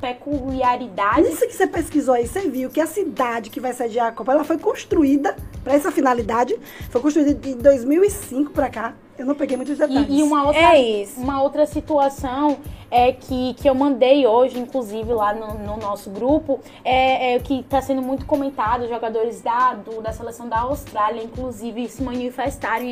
peculiaridades. 0.01 1.28
Isso 1.34 1.47
que 1.47 1.53
você 1.55 1.66
pesquisou 1.66 2.14
aí, 2.14 2.26
você 2.26 2.49
viu 2.49 2.70
que 2.70 2.80
a 2.80 2.86
cidade 2.86 3.51
que 3.51 3.61
vai 3.61 3.72
sediar 3.72 4.09
a 4.09 4.12
Copa, 4.12 4.32
ela 4.32 4.45
foi 4.45 4.59
construída 4.59 5.36
para 5.62 5.74
essa 5.74 5.91
finalidade. 5.91 6.57
Foi 6.91 7.01
construída 7.01 7.34
de 7.34 7.55
2005 7.55 8.51
para 8.53 8.68
cá. 8.68 8.95
Eu 9.18 9.26
não 9.26 9.34
peguei 9.34 9.57
muitos 9.57 9.76
detalhes. 9.76 10.07
E, 10.09 10.18
e 10.20 10.22
uma 10.22 10.47
outra, 10.47 10.61
É 10.61 10.80
isso. 11.03 11.20
uma 11.20 11.43
outra 11.43 11.66
situação 11.66 12.59
é 12.91 13.12
que, 13.12 13.55
que 13.55 13.68
eu 13.68 13.74
mandei 13.74 14.26
hoje, 14.26 14.59
inclusive, 14.59 15.12
lá 15.12 15.32
no, 15.32 15.55
no 15.55 15.76
nosso 15.76 16.11
grupo, 16.11 16.61
é, 16.84 17.34
é 17.34 17.38
que 17.38 17.61
está 17.61 17.80
sendo 17.80 18.03
muito 18.03 18.26
comentado, 18.26 18.88
jogadores 18.88 19.41
da, 19.41 19.74
do- 19.74 20.01
da 20.03 20.12
seleção 20.12 20.49
da 20.49 20.61
Austrália, 20.61 21.22
inclusive, 21.22 21.88
se 21.88 22.03
manifestaram, 22.03 22.86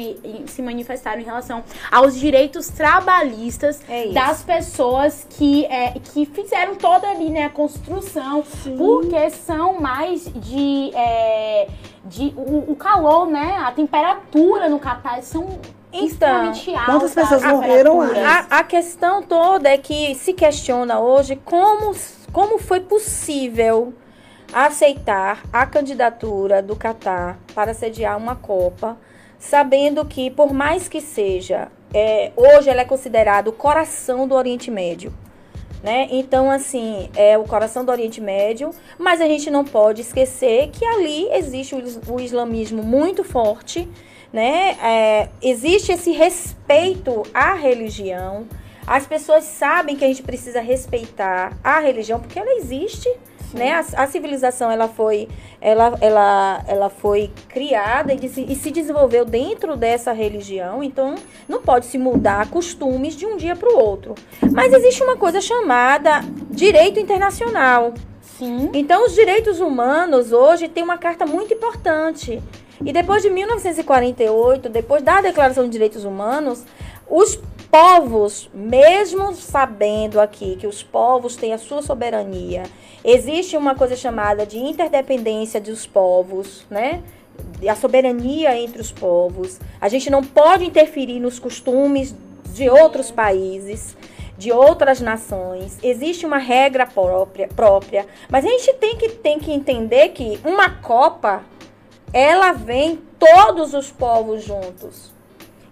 se 0.47 0.63
manifestaram 0.63 1.21
em 1.21 1.25
relação 1.25 1.63
aos 1.91 2.17
direitos 2.19 2.69
trabalhistas 2.69 3.81
É 3.89 4.09
das 4.09 4.43
pessoas 4.43 5.27
que, 5.31 5.65
é, 5.67 5.93
que 6.13 6.27
fizeram 6.27 6.77
toda 6.77 7.09
ali, 7.09 7.31
né, 7.31 7.45
a 7.45 7.51
construção, 7.51 8.43
porque 8.77 9.31
são 9.31 9.81
mais 9.81 10.25
de... 10.33 10.91
é, 10.95 11.69
de 12.05 12.33
o, 12.37 12.73
o 12.73 12.77
calor, 12.77 13.27
né, 13.27 13.57
a 13.61 13.71
temperatura 13.73 14.69
no 14.69 14.79
Catar 14.79 15.23
são 15.23 15.59
altas. 16.67 16.85
quantas 16.87 17.15
pessoas 17.15 17.45
as 17.45 17.53
morreram. 17.53 18.01
A, 18.03 18.59
a 18.59 18.65
questão 18.65 19.23
toda 19.23 19.69
é 19.69 19.79
que 19.79 20.15
se 20.15 20.33
questiona 20.33 21.01
hoje 21.01 21.37
como, 21.37 21.95
como 22.33 22.59
foi 22.59 22.81
possível 22.81 23.95
aceitar 24.53 25.43
a 25.53 25.67
candidatura 25.67 26.63
do 26.63 26.75
Catar 26.75 27.39
para 27.55 27.75
sediar 27.75 28.17
uma 28.17 28.35
Copa, 28.35 28.97
sabendo 29.39 30.05
que, 30.05 30.31
por 30.31 30.53
mais 30.53 30.89
que 30.89 31.01
seja, 31.01 31.69
é, 31.93 32.33
hoje 32.37 32.69
ela 32.71 32.83
é 32.83 32.85
considerada 32.85 33.51
o 33.51 33.53
coração 33.53 34.27
do 34.27 34.35
Oriente 34.35 34.71
Médio. 34.71 35.13
Né? 35.83 36.09
Então, 36.11 36.51
assim, 36.51 37.09
é 37.15 37.39
o 37.39 37.45
coração 37.45 37.85
do 37.85 37.93
Oriente 37.93 38.21
Médio, 38.21 38.71
mas 38.99 39.21
a 39.21 39.27
gente 39.27 39.49
não 39.49 39.65
pode 39.65 40.01
esquecer 40.01 40.71
que 40.71 40.85
ali 40.85 41.29
existe 41.33 41.75
o, 41.75 42.15
o 42.15 42.21
islamismo 42.21 42.83
muito 42.83 43.23
forte, 43.23 43.89
né? 44.33 44.77
É, 44.83 45.29
existe 45.43 45.93
esse 45.93 46.13
respeito 46.13 47.23
à 47.33 47.55
religião. 47.55 48.47
As 48.87 49.07
pessoas 49.07 49.45
sabem 49.45 49.97
que 49.97 50.05
a 50.05 50.09
gente 50.09 50.23
precisa 50.23 50.61
respeitar 50.61 51.53
a 51.63 51.79
religião 51.79 52.19
porque 52.21 52.39
ela 52.39 52.53
existe, 52.57 53.09
né? 53.53 53.73
A, 53.73 54.03
a 54.03 54.07
civilização 54.07 54.71
ela 54.71 54.89
foi, 54.89 55.29
ela, 55.61 55.97
ela, 56.01 56.65
ela 56.67 56.89
foi 56.91 57.31
criada 57.49 58.15
e, 58.15 58.29
se- 58.29 58.47
e 58.49 58.55
se 58.55 58.71
desenvolveu 58.71 59.25
dentro 59.27 59.77
dessa 59.77 60.13
religião. 60.13 60.83
Então, 60.83 61.15
não 61.47 61.61
pode 61.63 61.87
se 61.87 61.99
mudar 61.99 62.49
costumes 62.51 63.15
de 63.15 63.27
um 63.27 63.37
dia 63.37 63.55
para 63.57 63.69
o 63.71 63.79
outro. 63.79 64.15
Mas 64.53 64.73
existe 64.73 65.03
uma 65.03 65.17
coisa 65.17 65.41
chamada 65.41 66.21
direito 66.51 66.99
internacional. 66.99 67.93
Sim. 68.39 68.71
Então, 68.73 69.05
os 69.05 69.15
direitos 69.15 69.61
humanos 69.61 70.33
hoje 70.33 70.69
têm 70.69 70.83
uma 70.85 70.97
carta 70.99 71.27
muito 71.27 71.53
importante. 71.53 72.41
E 72.85 72.93
depois 72.93 73.23
de 73.23 73.31
1948, 73.31 74.69
depois 74.69 75.03
da 75.03 75.21
Declaração 75.21 75.65
de 75.65 75.71
Direitos 75.71 76.05
Humanos, 76.05 76.65
os 77.09 77.41
povos, 77.71 78.49
mesmo 78.55 79.35
sabendo 79.35 80.21
aqui 80.21 80.57
que 80.57 80.67
os 80.67 80.83
povos 80.83 81.37
têm 81.37 81.53
a 81.53 81.59
sua 81.59 81.83
soberania, 81.83 82.63
existe 83.05 83.57
uma 83.57 83.75
coisa 83.75 83.97
chamada 83.97 84.47
de 84.47 84.59
interdependência 84.59 85.61
dos 85.61 85.87
povos, 85.87 86.65
né? 86.71 87.03
A 87.69 87.75
soberania 87.75 88.57
entre 88.57 88.81
os 88.81 88.91
povos. 88.91 89.61
A 89.81 89.89
gente 89.89 90.11
não 90.11 90.23
pode 90.23 90.65
interferir 90.65 91.21
nos 91.21 91.39
costumes 91.39 92.15
de 92.53 92.69
outros 92.69 93.11
países 93.11 93.97
de 94.39 94.53
outras 94.53 95.01
nações, 95.01 95.77
existe 95.83 96.25
uma 96.25 96.39
regra 96.39 96.87
própria, 96.87 97.49
própria, 97.49 98.07
mas 98.31 98.45
a 98.45 98.49
gente 98.49 98.73
tem 98.75 98.97
que, 98.97 99.09
tem 99.09 99.39
que 99.41 99.53
entender 99.53 100.11
que 100.11 100.39
uma 100.45 100.71
Copa, 100.71 101.43
ela 102.13 102.53
vem 102.53 103.01
todos 103.19 103.75
os 103.75 103.91
povos 103.91 104.45
juntos. 104.45 105.13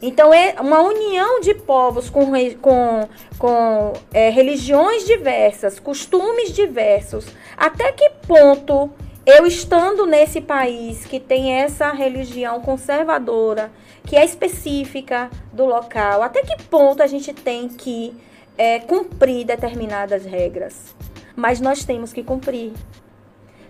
Então, 0.00 0.32
é 0.32 0.56
uma 0.60 0.80
união 0.80 1.40
de 1.40 1.54
povos 1.54 2.10
com, 2.10 2.26
com, 2.60 3.08
com 3.38 3.92
é, 4.12 4.28
religiões 4.28 5.06
diversas, 5.06 5.80
costumes 5.80 6.52
diversos. 6.52 7.26
Até 7.56 7.92
que 7.92 8.10
ponto 8.26 8.90
eu 9.24 9.46
estando 9.46 10.06
nesse 10.06 10.40
país 10.40 11.04
que 11.06 11.18
tem 11.18 11.54
essa 11.54 11.90
religião 11.90 12.60
conservadora, 12.60 13.72
que 14.04 14.16
é 14.16 14.24
específica 14.24 15.30
do 15.52 15.64
local, 15.64 16.22
até 16.22 16.42
que 16.42 16.62
ponto 16.64 17.02
a 17.02 17.06
gente 17.06 17.32
tem 17.32 17.68
que 17.68 18.14
é, 18.56 18.78
cumprir 18.78 19.44
determinadas 19.44 20.24
regras? 20.24 20.94
Mas 21.34 21.60
nós 21.60 21.84
temos 21.84 22.12
que 22.12 22.22
cumprir. 22.22 22.72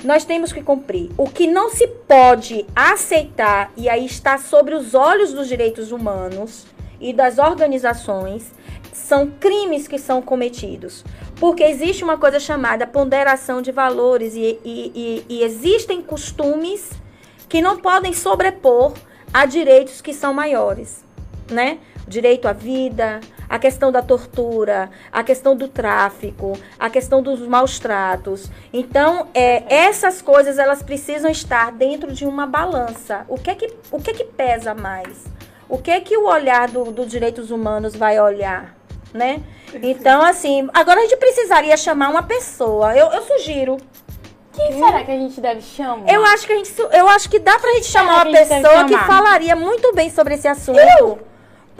Nós 0.04 0.24
temos 0.24 0.52
que 0.52 0.62
cumprir. 0.62 1.10
O 1.16 1.28
que 1.28 1.46
não 1.46 1.70
se 1.70 1.86
pode 1.86 2.66
aceitar, 2.74 3.72
e 3.76 3.88
aí 3.88 4.04
está 4.06 4.38
sobre 4.38 4.74
os 4.74 4.94
olhos 4.94 5.32
dos 5.32 5.48
direitos 5.48 5.90
humanos 5.92 6.66
e 7.00 7.12
das 7.12 7.38
organizações, 7.38 8.52
são 8.92 9.30
crimes 9.40 9.86
que 9.86 9.98
são 9.98 10.20
cometidos. 10.22 11.04
Porque 11.38 11.62
existe 11.62 12.02
uma 12.02 12.16
coisa 12.16 12.40
chamada 12.40 12.86
ponderação 12.86 13.60
de 13.60 13.70
valores 13.70 14.34
e, 14.34 14.58
e- 14.64 14.92
e- 14.94 15.24
e 15.28 15.42
existem 15.42 16.00
costumes 16.02 16.90
que 17.48 17.60
não 17.60 17.76
podem 17.76 18.12
sobrepor 18.12 18.94
a 19.32 19.44
direitos 19.44 20.00
que 20.00 20.14
são 20.14 20.32
maiores, 20.32 21.04
né? 21.50 21.78
Direito 22.08 22.48
à 22.48 22.52
vida, 22.52 23.20
a 23.48 23.58
questão 23.58 23.90
da 23.92 24.02
tortura, 24.02 24.90
a 25.12 25.22
questão 25.22 25.56
do 25.56 25.68
tráfico, 25.68 26.58
a 26.78 26.90
questão 26.90 27.22
dos 27.22 27.40
maus 27.40 27.78
tratos. 27.78 28.50
Então, 28.72 29.28
é, 29.34 29.62
essas 29.68 30.20
coisas 30.20 30.58
elas 30.58 30.82
precisam 30.82 31.30
estar 31.30 31.72
dentro 31.72 32.12
de 32.12 32.24
uma 32.24 32.46
balança. 32.46 33.24
O 33.28 33.36
que 33.38 33.50
é 33.50 33.54
que, 33.54 33.72
o 33.90 34.00
que, 34.00 34.10
é 34.10 34.14
que 34.14 34.24
pesa 34.24 34.74
mais? 34.74 35.24
O 35.68 35.78
que 35.78 35.90
é 35.90 36.00
que 36.00 36.16
o 36.16 36.26
olhar 36.26 36.68
do, 36.68 36.92
dos 36.92 37.08
direitos 37.08 37.50
humanos 37.50 37.96
vai 37.96 38.20
olhar, 38.20 38.76
né? 39.12 39.42
Então, 39.82 40.22
assim, 40.22 40.68
agora 40.72 41.00
a 41.00 41.02
gente 41.02 41.16
precisaria 41.16 41.76
chamar 41.76 42.08
uma 42.08 42.22
pessoa. 42.22 42.96
Eu, 42.96 43.08
eu 43.08 43.22
sugiro. 43.22 43.76
Quem 44.52 44.72
será 44.72 45.04
que 45.04 45.10
a 45.10 45.16
gente 45.16 45.40
deve 45.40 45.60
chamar? 45.60 46.10
Eu 46.10 46.24
acho 46.24 46.46
que 46.46 46.52
a 46.52 46.56
gente, 46.56 46.72
eu 46.78 47.08
acho 47.08 47.28
que 47.28 47.38
dá 47.38 47.58
pra 47.58 47.72
gente 47.74 47.86
chamar 47.86 48.26
uma 48.26 48.32
pessoa 48.32 48.84
que 48.86 48.96
falaria 48.96 49.54
muito 49.54 49.92
bem 49.92 50.08
sobre 50.08 50.34
esse 50.34 50.48
assunto. 50.48 50.78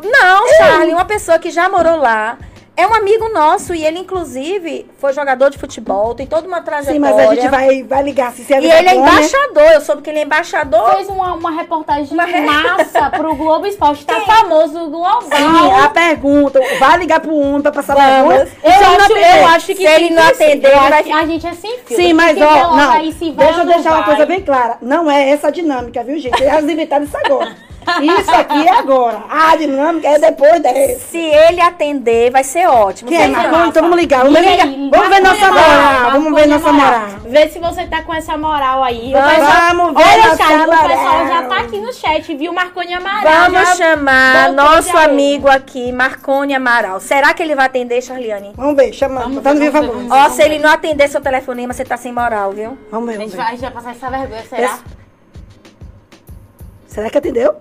Não, 0.02 0.48
Charlie, 0.56 0.92
uma 0.92 1.04
pessoa 1.04 1.38
que 1.38 1.50
já 1.50 1.68
morou 1.68 1.96
lá. 1.96 2.38
É 2.78 2.86
um 2.86 2.92
amigo 2.92 3.30
nosso 3.30 3.74
e 3.74 3.82
ele, 3.82 3.98
inclusive, 4.00 4.86
foi 4.98 5.10
jogador 5.14 5.48
de 5.48 5.56
futebol, 5.56 6.14
tem 6.14 6.26
toda 6.26 6.46
uma 6.46 6.60
trajetória. 6.60 6.92
Sim, 6.92 6.98
mas 6.98 7.18
a 7.18 7.34
gente 7.34 7.48
vai, 7.48 7.82
vai 7.82 8.02
ligar 8.02 8.32
se 8.32 8.44
você 8.44 8.52
E 8.52 8.70
ele 8.70 8.88
é 8.90 8.94
embaixador, 8.96 9.72
eu 9.72 9.80
soube 9.80 10.02
que 10.02 10.10
ele 10.10 10.18
é 10.18 10.22
embaixador. 10.24 10.90
Fez 10.96 11.08
uma, 11.08 11.32
uma 11.32 11.50
reportagem 11.52 12.12
Uma 12.12 12.26
massa 12.26 13.08
pro 13.16 13.34
Globo 13.34 13.66
Esporte. 13.66 14.04
Tá 14.04 14.20
famoso 14.20 14.90
global. 14.90 15.22
Sim, 15.22 15.72
a 15.82 15.88
pergunta. 15.88 16.60
Vai 16.78 16.98
ligar 16.98 17.20
pro 17.20 17.34
homem 17.34 17.62
pra 17.62 17.72
passar? 17.72 17.94
Vamos. 17.94 18.50
Se 18.50 18.56
Eu 18.62 18.72
acho, 18.72 19.12
eu 19.12 19.46
acho 19.46 19.66
que 19.68 19.76
Se 19.76 19.84
ele 19.86 20.10
não 20.10 20.22
atender, 20.24 20.70
vai 20.70 21.10
a 21.12 21.24
gente 21.24 21.46
é 21.46 21.54
sem 21.54 21.78
filtro. 21.78 21.96
Sim, 21.96 22.12
mas 22.12 22.36
ó, 22.38 22.76
não. 22.76 22.92
Deixa 23.00 23.60
eu 23.60 23.66
deixar 23.66 23.90
uma 23.92 24.02
vai. 24.02 24.04
coisa 24.04 24.26
bem 24.26 24.42
clara. 24.42 24.76
Não 24.82 25.10
é 25.10 25.30
essa 25.30 25.48
a 25.48 25.50
dinâmica, 25.50 26.04
viu, 26.04 26.18
gente? 26.18 26.44
Elas 26.44 26.68
inventaram 26.68 27.06
isso 27.06 27.16
agora. 27.16 27.56
Isso 28.02 28.30
aqui 28.34 28.66
é 28.66 28.70
agora. 28.78 29.24
A 29.28 29.56
dinâmica 29.56 30.08
é 30.08 30.18
depois 30.18 30.60
dessa. 30.62 31.06
Se 31.08 31.18
ele 31.18 31.60
atender, 31.60 32.30
vai 32.30 32.42
ser 32.44 32.66
ótimo. 32.68 33.08
Quem 33.10 33.18
é 33.18 33.24
acham? 33.36 33.66
Então 33.68 33.82
vamos 33.82 33.96
ligar. 33.98 34.24
Vamos, 34.24 34.38
Liga 34.38 34.50
ligar. 34.50 34.66
aí, 34.66 34.90
vamos 34.90 35.08
ver 35.08 35.20
nossa 35.20 35.48
moral. 35.52 36.10
Vamos 36.12 36.34
ver 36.34 36.46
nossa 36.46 36.72
moral. 36.72 37.00
Vê 37.26 37.48
se 37.48 37.58
você 37.58 37.86
tá 37.86 38.02
com 38.02 38.14
essa 38.14 38.36
moral 38.36 38.82
aí. 38.82 39.12
Vamos, 39.12 39.30
pessoal- 39.34 39.76
vamos 39.76 39.94
ver 39.94 40.02
Olha, 40.02 40.36
Charlie, 40.36 40.66
o 40.66 40.88
pessoal 40.88 41.26
já 41.28 41.42
tá 41.48 41.56
aqui 41.60 41.78
no 41.80 41.92
chat, 41.92 42.34
viu? 42.36 42.52
Marconi 42.52 42.94
Amaral. 42.94 43.22
Vamos 43.22 43.52
já 43.68 43.74
chamar 43.76 44.52
nosso 44.52 44.96
amigo 44.96 45.48
aqui, 45.48 45.92
Marconi 45.92 46.54
Amaral. 46.54 47.00
Será 47.00 47.32
que 47.34 47.42
ele 47.42 47.54
vai 47.54 47.66
atender, 47.66 48.02
Charliane? 48.02 48.52
Vamos 48.56 48.76
ver, 48.76 48.92
chama. 48.92 49.20
Vamos 49.22 49.42
Tá 49.42 49.52
no 49.54 49.60
ver, 49.60 49.70
vamos 49.70 49.96
ver, 49.96 50.12
Ó, 50.12 50.28
se 50.30 50.42
ele 50.42 50.58
não 50.58 50.70
atender 50.70 51.08
seu 51.08 51.20
telefonema, 51.20 51.72
você 51.72 51.84
tá 51.84 51.96
sem 51.96 52.12
moral, 52.12 52.52
viu? 52.52 52.76
Vamos 52.90 53.06
ver, 53.08 53.14
A 53.14 53.18
vamos 53.18 53.32
gente 53.32 53.60
vai, 53.60 53.70
passar 53.70 53.90
essa 53.92 54.10
vergonha, 54.10 54.42
será? 54.48 54.78
Será 56.86 57.10
que 57.10 57.18
atendeu? 57.18 57.54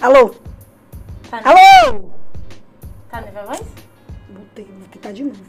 Alô? 0.00 0.34
Tá, 1.30 1.40
Alô? 1.44 2.10
tá 3.10 3.20
no 3.20 3.26
Viva 3.26 3.42
Voz? 3.44 3.62
Botei, 4.28 4.64
vou 4.64 4.88
tentar 4.88 5.12
de 5.12 5.24
novo. 5.24 5.40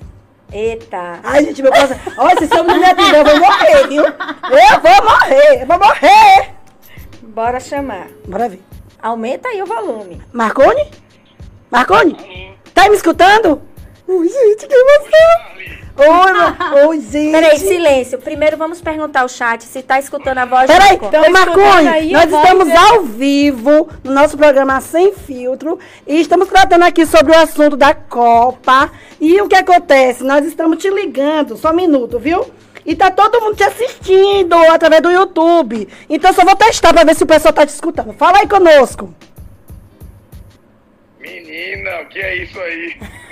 Eita. 0.51 1.19
Ai, 1.23 1.43
gente, 1.45 1.61
meu 1.61 1.71
coração. 1.71 1.97
Olha, 2.17 2.47
se 2.47 2.53
homem 2.57 2.75
não 2.75 2.79
me 2.79 2.85
atender, 2.85 3.17
eu 3.17 3.25
vou 3.25 3.39
morrer, 3.39 3.87
viu? 3.87 4.03
Eu 4.05 4.81
vou 4.81 5.03
morrer, 5.03 5.61
eu 5.61 5.67
vou 5.67 5.77
morrer. 5.79 6.53
Bora 7.21 7.59
chamar. 7.59 8.07
Bora 8.27 8.47
ver. 8.47 8.61
Aumenta 9.01 9.49
aí 9.49 9.61
o 9.61 9.65
volume. 9.65 10.21
Marconi? 10.31 10.89
Marconi? 11.69 12.57
Tá 12.73 12.87
me 12.89 12.95
escutando? 12.95 13.61
Oi, 14.07 14.29
gente, 14.29 14.65
que 14.67 14.73
emoção. 14.73 15.77
Oi, 15.97 16.31
ma- 16.31 16.75
Oi, 16.87 16.99
gente. 17.01 17.31
Peraí, 17.31 17.57
silêncio. 17.59 18.19
Primeiro 18.19 18.55
vamos 18.57 18.79
perguntar 18.81 19.21
ao 19.21 19.29
chat 19.29 19.63
se 19.63 19.81
tá 19.81 19.97
escutando 19.99 20.37
a 20.37 20.45
voz 20.45 20.67
Peraí, 20.67 20.97
do 20.97 21.05
então, 21.07 21.31
Marconi, 21.31 21.87
aí 21.87 22.11
nós 22.11 22.25
estamos 22.31 22.65
dele. 22.67 22.77
ao 22.77 23.03
vivo 23.03 23.89
no 24.03 24.11
nosso 24.13 24.37
programa 24.37 24.79
Sem 24.79 25.13
Filtro 25.13 25.79
e 26.05 26.19
estamos 26.21 26.47
tratando 26.49 26.83
aqui 26.83 27.05
sobre 27.05 27.31
o 27.33 27.37
assunto 27.39 27.75
da 27.75 27.95
Copa. 27.95 28.91
E 29.19 29.41
o 29.41 29.47
que 29.47 29.55
acontece? 29.55 30.23
Nós 30.23 30.45
estamos 30.45 30.77
te 30.77 30.89
ligando, 30.89 31.57
só 31.57 31.71
um 31.71 31.75
minuto, 31.75 32.19
viu? 32.19 32.45
E 32.85 32.95
tá 32.95 33.09
todo 33.11 33.41
mundo 33.41 33.55
te 33.55 33.63
assistindo 33.63 34.53
através 34.71 35.01
do 35.01 35.11
YouTube. 35.11 35.89
Então 36.09 36.31
só 36.31 36.45
vou 36.45 36.55
testar 36.55 36.93
pra 36.93 37.03
ver 37.03 37.15
se 37.15 37.23
o 37.23 37.27
pessoal 37.27 37.53
tá 37.53 37.65
te 37.65 37.69
escutando. 37.69 38.13
Fala 38.13 38.37
aí 38.39 38.47
conosco. 38.47 39.13
Menina, 41.19 42.01
o 42.03 42.05
que 42.07 42.19
é 42.19 42.43
isso 42.43 42.59
aí? 42.59 42.95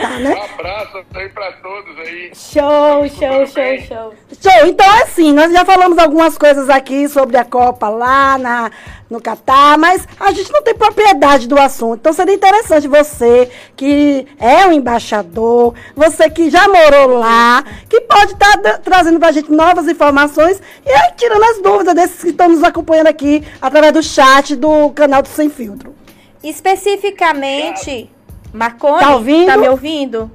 Tá, 0.00 0.18
né? 0.18 0.34
Um 0.34 0.54
abraço 0.54 1.04
aí 1.14 1.28
pra 1.28 1.52
todos 1.52 1.98
aí. 1.98 2.30
Show, 2.34 3.08
show, 3.08 3.46
show, 3.46 3.54
bem? 3.54 3.86
show. 3.86 4.14
Show, 4.40 4.66
então 4.66 4.86
é 4.86 5.02
assim, 5.02 5.32
nós 5.32 5.52
já 5.52 5.64
falamos 5.64 5.98
algumas 5.98 6.38
coisas 6.38 6.70
aqui 6.70 7.08
sobre 7.08 7.36
a 7.36 7.44
Copa 7.44 7.88
lá 7.88 8.38
na, 8.38 8.70
no 9.10 9.20
Catar, 9.20 9.76
mas 9.76 10.06
a 10.18 10.32
gente 10.32 10.50
não 10.52 10.62
tem 10.62 10.74
propriedade 10.74 11.46
do 11.46 11.58
assunto. 11.58 12.00
Então 12.00 12.12
seria 12.12 12.34
interessante 12.34 12.88
você 12.88 13.50
que 13.76 14.26
é 14.38 14.66
um 14.66 14.72
embaixador, 14.72 15.74
você 15.94 16.30
que 16.30 16.48
já 16.48 16.66
morou 16.68 17.18
lá, 17.18 17.64
que 17.88 18.00
pode 18.02 18.32
estar 18.32 18.56
trazendo 18.78 19.18
pra 19.18 19.32
gente 19.32 19.50
novas 19.50 19.86
informações 19.88 20.60
e 20.86 20.90
aí 20.90 21.12
tirando 21.16 21.44
as 21.44 21.60
dúvidas 21.60 21.94
desses 21.94 22.22
que 22.22 22.30
estão 22.30 22.48
nos 22.48 22.62
acompanhando 22.62 23.08
aqui 23.08 23.44
através 23.60 23.92
do 23.92 24.02
chat 24.02 24.56
do 24.56 24.90
canal 24.90 25.22
do 25.22 25.28
Sem 25.28 25.50
Filtro. 25.50 25.94
Especificamente, 26.42 28.10
Marconi, 28.52 29.00
Tá 29.00 29.14
ouvindo? 29.16 29.46
Tá 29.46 29.56
me 29.56 29.68
ouvindo? 29.68 30.30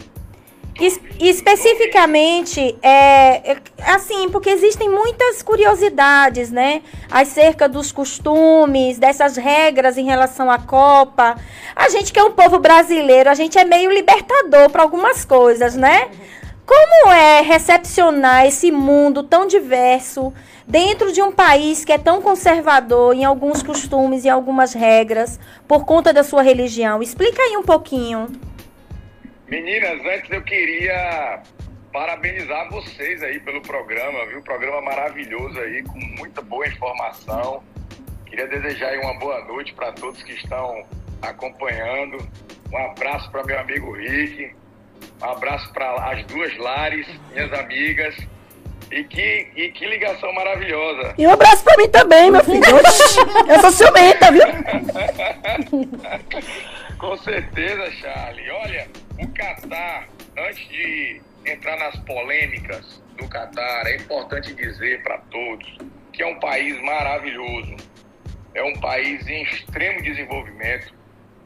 Es- 0.80 1.00
especificamente, 1.22 2.76
é, 2.82 3.52
é, 3.54 3.58
assim, 3.88 4.30
porque 4.30 4.50
existem 4.50 4.90
muitas 4.90 5.42
curiosidades, 5.42 6.52
né? 6.52 6.82
Acerca 7.10 7.70
dos 7.70 7.92
costumes, 7.94 8.98
dessas 8.98 9.38
regras 9.38 9.98
em 9.98 10.04
relação 10.04 10.52
à 10.52 10.60
Copa. 10.60 11.38
A 11.76 11.88
gente 11.90 12.12
que 12.12 12.20
é 12.20 12.24
um 12.24 12.32
povo 12.32 12.60
brasileiro, 12.60 13.30
a 13.30 13.34
gente 13.34 13.58
é 13.58 13.64
meio 13.64 13.90
libertador 13.90 14.70
para 14.70 14.84
algumas 14.84 15.24
coisas, 15.24 15.76
né? 15.76 16.10
Como 16.66 17.12
é 17.14 17.42
recepcionar 17.42 18.46
esse 18.46 18.72
mundo 18.72 19.24
tão 19.24 19.46
diverso 19.48 20.34
dentro 20.68 21.12
de 21.12 21.22
um 21.22 21.32
país 21.32 21.86
que 21.86 21.92
é 21.92 21.98
tão 21.98 22.22
conservador 22.22 23.16
em 23.16 23.24
alguns 23.24 23.62
costumes 23.62 24.26
e 24.26 24.30
algumas 24.30 24.74
regras 24.74 25.40
por 25.68 25.86
conta 25.86 26.12
da 26.12 26.24
sua 26.24 26.42
religião? 26.42 27.02
Explica 27.02 27.42
aí 27.42 27.56
um 27.56 27.64
pouquinho. 27.64 28.28
Meninas, 29.48 30.02
antes 30.06 30.30
eu 30.32 30.42
queria 30.42 31.42
parabenizar 31.94 32.70
vocês 32.70 33.24
aí 33.24 33.40
pelo 33.40 33.62
programa, 33.62 34.26
viu? 34.26 34.42
Programa 34.42 34.82
maravilhoso 34.82 35.60
aí, 35.60 35.84
com 35.84 36.00
muita 36.18 36.42
boa 36.42 36.68
informação. 36.68 37.64
Queria 38.26 38.48
desejar 38.48 38.98
uma 39.00 39.14
boa 39.20 39.46
noite 39.46 39.74
para 39.74 39.92
todos 39.94 40.22
que 40.24 40.34
estão 40.34 40.84
acompanhando. 41.22 42.18
Um 42.72 42.78
abraço 42.78 43.32
para 43.32 43.44
meu 43.44 43.60
amigo 43.60 43.94
Rick. 43.94 44.54
Um 45.22 45.26
abraço 45.26 45.72
para 45.72 46.12
as 46.12 46.26
duas 46.26 46.58
Lares, 46.58 47.08
minhas 47.32 47.54
amigas. 47.54 48.16
E 48.92 49.04
que, 49.04 49.48
e 49.56 49.72
que 49.72 49.86
ligação 49.86 50.34
maravilhosa. 50.34 51.14
E 51.18 51.28
um 51.28 51.32
abraço 51.32 51.64
pra 51.64 51.78
mim 51.78 51.88
também, 51.90 52.32
meu 52.32 52.44
filho. 52.44 52.64
Eu 53.48 53.62
sou 53.62 53.72
ciumenta, 53.72 54.32
viu? 54.32 54.46
Com 56.98 57.18
certeza, 57.18 57.92
Charlie. 57.94 58.50
Olha, 58.50 58.88
o 59.20 59.28
Catar, 59.30 60.08
antes 60.38 60.68
de 60.70 61.22
entrar 61.46 61.78
nas 61.78 61.96
polêmicas 62.00 63.02
do 63.18 63.28
Catar, 63.28 63.88
é 63.88 63.98
importante 63.98 64.54
dizer 64.54 65.02
para 65.04 65.18
todos 65.32 65.78
que 66.14 66.24
é 66.24 66.28
um 66.28 66.40
país 66.40 66.80
maravilhoso. 66.82 67.76
É 68.54 68.64
um 68.64 68.80
país 68.80 69.28
em 69.28 69.44
extremo 69.44 70.02
desenvolvimento. 70.02 70.94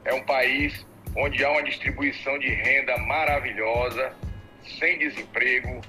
É 0.05 0.13
um 0.13 0.23
país 0.23 0.85
onde 1.15 1.43
há 1.43 1.51
uma 1.51 1.63
distribuição 1.63 2.37
de 2.37 2.47
renda 2.47 2.95
maravilhosa, 2.97 4.13
sem 4.79 4.99
desemprego, 4.99 5.81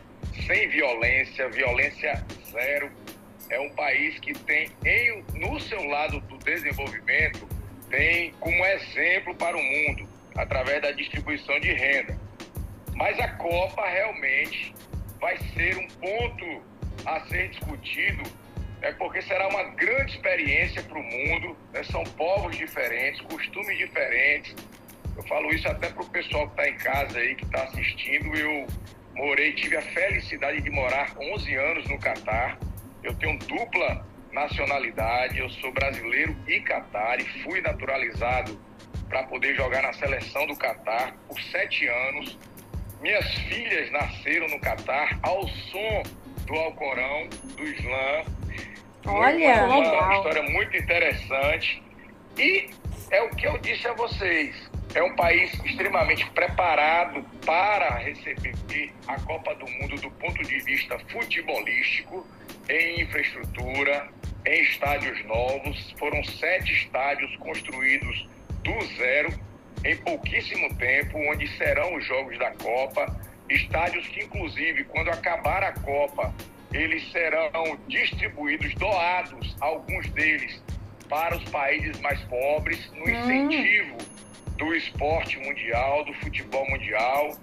sem 0.46 0.68
violência, 0.68 1.48
violência 1.48 2.24
zero. 2.50 2.90
É 3.48 3.58
um 3.58 3.70
país 3.70 4.18
que 4.20 4.32
tem, 4.32 4.70
em, 4.84 5.24
no 5.34 5.58
seu 5.60 5.82
lado 5.84 6.20
do 6.20 6.38
desenvolvimento, 6.38 7.48
tem 7.88 8.32
como 8.38 8.64
exemplo 8.64 9.34
para 9.34 9.56
o 9.56 9.62
mundo, 9.62 10.08
através 10.36 10.80
da 10.80 10.92
distribuição 10.92 11.58
de 11.58 11.72
renda. 11.72 12.16
Mas 12.94 13.18
a 13.18 13.28
Copa 13.28 13.86
realmente 13.88 14.74
vai 15.18 15.36
ser 15.54 15.76
um 15.76 15.88
ponto 15.88 16.62
a 17.04 17.20
ser 17.28 17.48
discutido, 17.48 18.22
é 18.82 18.92
porque 18.92 19.20
será 19.22 19.48
uma 19.48 19.64
grande 19.74 20.12
experiência 20.12 20.82
para 20.82 20.98
o 20.98 21.02
mundo. 21.02 21.56
né? 21.72 21.82
São 21.84 22.04
povos 22.04 22.56
diferentes, 22.56 23.20
costumes 23.22 23.76
diferentes. 23.76 24.54
Eu 25.16 25.22
falo 25.24 25.52
isso 25.52 25.68
até 25.68 25.90
para 25.90 26.02
o 26.02 26.08
pessoal 26.08 26.48
que 26.48 26.60
está 26.60 26.68
em 26.68 26.76
casa 26.76 27.18
aí, 27.18 27.34
que 27.34 27.44
está 27.44 27.64
assistindo. 27.64 28.34
Eu 28.34 28.66
morei, 29.14 29.52
tive 29.52 29.76
a 29.76 29.82
felicidade 29.82 30.60
de 30.60 30.70
morar 30.70 31.14
11 31.18 31.54
anos 31.54 31.88
no 31.88 31.98
Catar. 31.98 32.58
Eu 33.02 33.14
tenho 33.14 33.38
dupla 33.38 34.04
nacionalidade, 34.32 35.38
eu 35.38 35.48
sou 35.50 35.72
brasileiro 35.72 36.36
e 36.46 36.60
Catar 36.60 37.20
e 37.20 37.24
fui 37.42 37.60
naturalizado 37.60 38.58
para 39.08 39.24
poder 39.24 39.56
jogar 39.56 39.82
na 39.82 39.92
seleção 39.92 40.46
do 40.46 40.56
Catar 40.56 41.14
por 41.26 41.40
sete 41.40 41.86
anos. 41.86 42.38
Minhas 43.00 43.26
filhas 43.34 43.90
nasceram 43.90 44.48
no 44.48 44.60
Catar 44.60 45.18
ao 45.22 45.48
som 45.48 46.02
do 46.46 46.54
Alcorão, 46.54 47.28
do 47.56 47.64
Islã. 47.64 48.24
Olha, 49.06 49.32
legal. 49.32 49.68
uma 49.68 50.16
história 50.16 50.42
muito 50.50 50.76
interessante. 50.76 51.82
E 52.38 52.70
é 53.10 53.22
o 53.22 53.30
que 53.30 53.46
eu 53.46 53.58
disse 53.58 53.86
a 53.88 53.92
vocês. 53.94 54.69
É 54.92 55.02
um 55.02 55.14
país 55.14 55.52
extremamente 55.64 56.28
preparado 56.30 57.24
para 57.46 57.96
receber 57.98 58.92
a 59.06 59.20
Copa 59.20 59.54
do 59.54 59.70
Mundo 59.70 59.94
do 60.00 60.10
ponto 60.10 60.42
de 60.42 60.58
vista 60.60 60.98
futebolístico, 61.10 62.26
em 62.68 63.02
infraestrutura, 63.02 64.08
em 64.44 64.62
estádios 64.62 65.24
novos. 65.26 65.94
Foram 65.96 66.24
sete 66.24 66.72
estádios 66.72 67.34
construídos 67.36 68.28
do 68.64 68.84
zero 68.96 69.32
em 69.84 69.96
pouquíssimo 69.98 70.74
tempo, 70.74 71.18
onde 71.30 71.46
serão 71.56 71.94
os 71.94 72.04
jogos 72.04 72.36
da 72.38 72.50
Copa. 72.50 73.16
Estádios 73.48 74.08
que, 74.08 74.24
inclusive, 74.24 74.82
quando 74.84 75.10
acabar 75.10 75.62
a 75.62 75.72
Copa, 75.72 76.34
eles 76.72 77.08
serão 77.12 77.78
distribuídos, 77.86 78.74
doados, 78.74 79.56
alguns 79.60 80.08
deles, 80.10 80.60
para 81.08 81.36
os 81.36 81.44
países 81.50 81.98
mais 82.00 82.20
pobres, 82.24 82.90
no 82.92 83.08
incentivo 83.08 84.09
do 84.60 84.74
esporte 84.74 85.38
mundial, 85.38 86.04
do 86.04 86.12
futebol 86.14 86.68
mundial. 86.68 87.34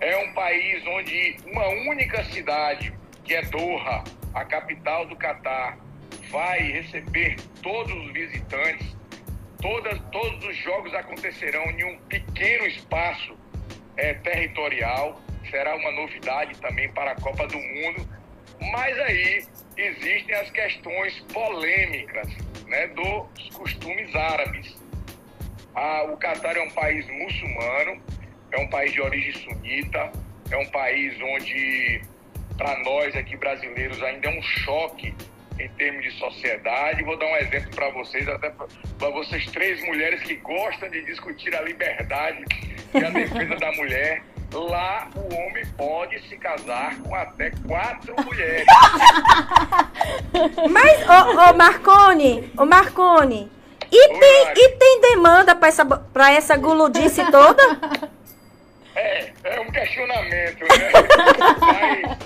É 0.00 0.16
um 0.16 0.32
país 0.32 0.82
onde 0.86 1.36
uma 1.44 1.68
única 1.90 2.24
cidade, 2.26 2.94
que 3.24 3.34
é 3.34 3.42
Doha, 3.42 4.04
a 4.32 4.44
capital 4.44 5.04
do 5.06 5.16
Catar, 5.16 5.76
vai 6.30 6.60
receber 6.60 7.36
todos 7.60 7.92
os 7.92 8.12
visitantes. 8.12 8.96
Todas, 9.60 10.00
todos 10.12 10.44
os 10.44 10.56
jogos 10.58 10.94
acontecerão 10.94 11.64
em 11.64 11.84
um 11.84 11.98
pequeno 12.08 12.64
espaço 12.66 13.36
eh, 13.96 14.14
territorial. 14.14 15.20
Será 15.50 15.74
uma 15.76 15.90
novidade 15.90 16.58
também 16.60 16.88
para 16.92 17.12
a 17.12 17.16
Copa 17.16 17.46
do 17.48 17.58
Mundo. 17.58 18.08
Mas 18.72 18.98
aí 19.00 19.44
existem 19.76 20.34
as 20.36 20.50
questões 20.50 21.18
polêmicas 21.32 22.28
né, 22.66 22.86
dos 22.88 23.48
costumes 23.56 24.14
árabes. 24.14 24.81
Ah, 25.74 26.04
o 26.04 26.16
Catar 26.16 26.56
é 26.56 26.62
um 26.62 26.70
país 26.70 27.06
muçulmano, 27.08 28.00
é 28.50 28.58
um 28.58 28.68
país 28.68 28.92
de 28.92 29.00
origem 29.00 29.32
sunita, 29.32 30.12
é 30.50 30.56
um 30.56 30.66
país 30.66 31.14
onde, 31.34 32.02
para 32.56 32.78
nós 32.80 33.14
aqui 33.16 33.36
brasileiros, 33.36 34.02
ainda 34.02 34.28
é 34.28 34.38
um 34.38 34.42
choque 34.42 35.14
em 35.58 35.68
termos 35.70 36.02
de 36.02 36.10
sociedade. 36.18 37.02
Vou 37.04 37.18
dar 37.18 37.26
um 37.26 37.36
exemplo 37.36 37.70
para 37.74 37.88
vocês, 37.90 38.28
até 38.28 38.50
para 38.50 39.10
vocês 39.10 39.46
três 39.46 39.82
mulheres 39.86 40.22
que 40.22 40.36
gostam 40.36 40.88
de 40.90 41.02
discutir 41.04 41.54
a 41.54 41.62
liberdade 41.62 42.44
e 42.94 43.04
a 43.04 43.10
defesa 43.10 43.56
da 43.56 43.72
mulher. 43.72 44.22
Lá 44.52 45.08
o 45.16 45.34
homem 45.34 45.64
pode 45.78 46.20
se 46.28 46.36
casar 46.36 46.94
com 46.98 47.14
até 47.14 47.50
quatro 47.66 48.14
mulheres. 48.22 48.66
Mas, 50.70 51.08
ô, 51.08 51.50
ô 51.50 51.54
Marcone, 51.54 52.52
ô 52.58 52.66
Marcone, 52.66 53.50
e 53.92 54.08
tem, 54.08 54.52
e 54.56 54.68
tem 54.70 55.00
demanda 55.00 55.54
pra 55.54 55.68
essa, 55.68 55.84
pra 55.84 56.32
essa 56.32 56.56
guludice 56.56 57.22
toda? 57.30 57.62
É, 58.94 59.32
é 59.44 59.60
um 59.60 59.70
questionamento, 59.70 60.60
né? 60.60 60.90
Mas 61.60 62.18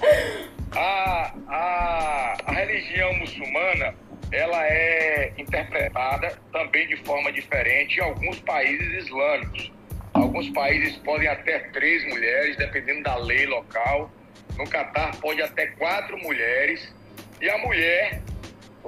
a, 0.72 1.32
a, 1.48 2.36
a 2.44 2.52
religião 2.52 3.14
muçulmana, 3.14 3.94
ela 4.32 4.66
é 4.66 5.32
interpretada 5.38 6.36
também 6.52 6.88
de 6.88 6.96
forma 7.04 7.30
diferente 7.30 7.98
em 7.98 8.02
alguns 8.02 8.40
países 8.40 9.04
islâmicos. 9.04 9.72
Alguns 10.12 10.48
países 10.50 10.96
podem 10.96 11.28
até 11.28 11.58
três 11.70 12.04
mulheres, 12.08 12.56
dependendo 12.56 13.02
da 13.04 13.16
lei 13.16 13.46
local. 13.46 14.10
No 14.58 14.68
Catar 14.68 15.14
pode 15.16 15.40
até 15.42 15.68
quatro 15.68 16.18
mulheres. 16.18 16.92
E 17.40 17.48
a 17.48 17.58
mulher, 17.58 18.22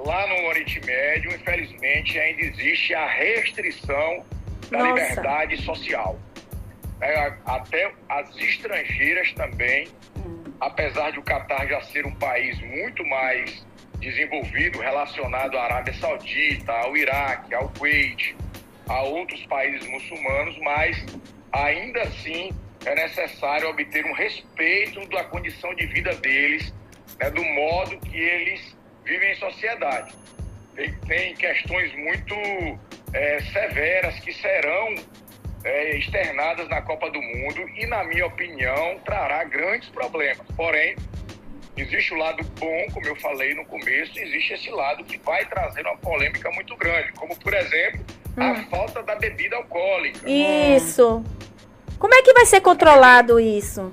lá 0.05 0.27
no 0.27 0.47
Oriente 0.47 0.79
Médio, 0.85 1.33
infelizmente, 1.33 2.19
ainda 2.19 2.41
existe 2.41 2.93
a 2.93 3.07
restrição 3.07 4.25
da 4.69 4.79
Nossa. 4.79 4.93
liberdade 4.93 5.61
social. 5.63 6.19
É, 7.01 7.33
até 7.45 7.91
as 8.09 8.35
estrangeiras 8.37 9.31
também, 9.33 9.87
apesar 10.59 11.11
de 11.11 11.19
o 11.19 11.23
Catar 11.23 11.67
já 11.67 11.81
ser 11.81 12.05
um 12.05 12.13
país 12.15 12.59
muito 12.61 13.05
mais 13.05 13.65
desenvolvido, 13.99 14.79
relacionado 14.79 15.57
à 15.57 15.63
Arábia 15.63 15.93
Saudita, 15.93 16.71
ao 16.71 16.95
Iraque, 16.95 17.53
ao 17.53 17.69
Kuwait, 17.69 18.35
a 18.87 19.01
outros 19.03 19.45
países 19.45 19.87
muçulmanos, 19.87 20.57
mas 20.59 21.05
ainda 21.51 22.01
assim 22.01 22.51
é 22.85 22.95
necessário 22.95 23.69
obter 23.69 24.05
um 24.05 24.13
respeito 24.13 25.05
da 25.09 25.23
condição 25.25 25.73
de 25.75 25.85
vida 25.87 26.13
deles, 26.15 26.73
né, 27.19 27.29
do 27.29 27.43
modo 27.43 27.99
que 27.99 28.17
eles 28.17 28.75
vivem 29.09 29.31
em 29.31 29.35
sociedade. 29.35 30.13
Tem, 30.75 30.93
tem 31.07 31.35
questões 31.35 31.93
muito 31.95 32.35
é, 33.11 33.39
severas 33.51 34.19
que 34.19 34.31
serão 34.31 34.95
é, 35.63 35.97
externadas 35.97 36.69
na 36.69 36.81
Copa 36.81 37.09
do 37.09 37.21
Mundo 37.21 37.67
e, 37.75 37.85
na 37.87 38.03
minha 38.03 38.27
opinião, 38.27 38.99
trará 39.03 39.43
grandes 39.43 39.89
problemas. 39.89 40.45
Porém, 40.55 40.95
existe 41.75 42.13
o 42.13 42.17
lado 42.17 42.43
bom, 42.59 42.85
como 42.93 43.07
eu 43.07 43.15
falei 43.15 43.53
no 43.55 43.65
começo, 43.65 44.17
existe 44.17 44.53
esse 44.53 44.69
lado 44.69 45.03
que 45.03 45.17
vai 45.17 45.43
trazer 45.45 45.81
uma 45.81 45.97
polêmica 45.97 46.49
muito 46.51 46.75
grande, 46.77 47.11
como, 47.13 47.35
por 47.35 47.53
exemplo, 47.53 48.05
a 48.37 48.63
falta 48.69 49.01
da 49.03 49.15
bebida 49.15 49.55
alcoólica. 49.55 50.29
Isso. 50.29 51.23
Como 51.97 52.13
é 52.13 52.21
que 52.21 52.31
vai 52.31 52.45
ser 52.45 52.61
controlado 52.61 53.39
isso? 53.39 53.91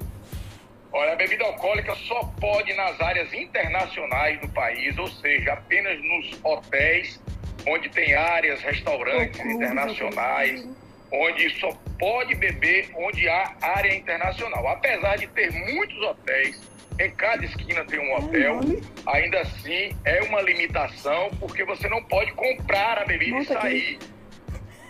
Olha, 0.96 1.12
a 1.12 1.16
bebida 1.16 1.44
alcoólica 1.44 1.94
só 1.94 2.24
pode 2.40 2.72
nas 2.72 2.98
áreas 3.02 3.30
internacionais 3.34 4.40
do 4.40 4.48
país, 4.48 4.96
ou 4.96 5.06
seja, 5.08 5.52
apenas 5.52 6.02
nos 6.02 6.40
hotéis, 6.42 7.20
onde 7.66 7.90
tem 7.90 8.14
áreas, 8.14 8.62
restaurantes 8.62 9.38
internacionais, 9.38 10.66
onde 11.12 11.50
só 11.60 11.70
pode 11.98 12.34
beber 12.36 12.88
onde 12.96 13.28
há 13.28 13.54
área 13.60 13.94
internacional. 13.94 14.66
Apesar 14.68 15.16
de 15.16 15.26
ter 15.26 15.52
muitos 15.52 15.98
hotéis, 16.02 16.62
em 16.98 17.10
cada 17.10 17.44
esquina 17.44 17.84
tem 17.84 17.98
um 17.98 18.14
hotel, 18.14 18.60
ainda 19.06 19.40
assim 19.40 19.94
é 20.02 20.22
uma 20.22 20.40
limitação, 20.40 21.28
porque 21.38 21.62
você 21.64 21.90
não 21.90 22.02
pode 22.04 22.32
comprar 22.32 22.96
a 22.96 23.04
bebida 23.04 23.36
e 23.40 23.44
sair. 23.44 23.98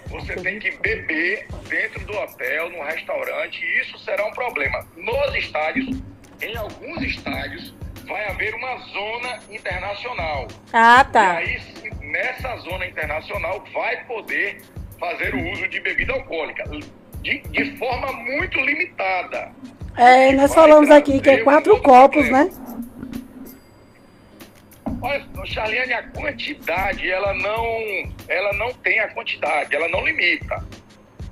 Você 0.09 0.34
tem 0.36 0.59
que 0.59 0.70
beber 0.78 1.46
dentro 1.68 2.04
do 2.04 2.16
hotel, 2.16 2.70
no 2.70 2.82
restaurante, 2.82 3.64
e 3.64 3.80
isso 3.80 3.98
será 3.98 4.26
um 4.26 4.32
problema. 4.32 4.86
Nos 4.96 5.34
estádios, 5.34 6.00
em 6.40 6.57
alguns 6.57 7.02
estádios, 7.02 7.74
vai 8.07 8.28
haver 8.28 8.54
uma 8.54 8.78
zona 8.78 9.40
internacional. 9.50 10.48
Ah, 10.72 11.04
tá. 11.04 11.42
E 11.42 11.46
aí, 11.46 11.61
nessa 12.00 12.57
zona 12.59 12.86
internacional, 12.86 13.64
vai 13.72 14.04
poder 14.04 14.62
fazer 14.98 15.34
o 15.34 15.52
uso 15.52 15.68
de 15.68 15.80
bebida 15.80 16.12
alcoólica, 16.12 16.64
de, 17.22 17.40
de 17.40 17.76
forma 17.76 18.12
muito 18.12 18.59
limitada. 18.61 19.50
É, 19.96 20.32
nós 20.32 20.54
falamos 20.54 20.90
aqui 20.90 21.20
que 21.20 21.30
é 21.30 21.38
quatro 21.38 21.80
copos, 21.80 22.28
né? 22.30 22.50
Olha, 25.03 25.24
Charliane, 25.44 25.92
a 25.92 26.03
quantidade, 26.03 27.11
ela 27.11 27.34
não, 27.34 27.64
ela 28.28 28.53
não 28.55 28.72
tem 28.74 28.99
a 29.01 29.09
quantidade, 29.09 29.74
ela 29.74 29.88
não 29.88 30.05
limita. 30.05 30.64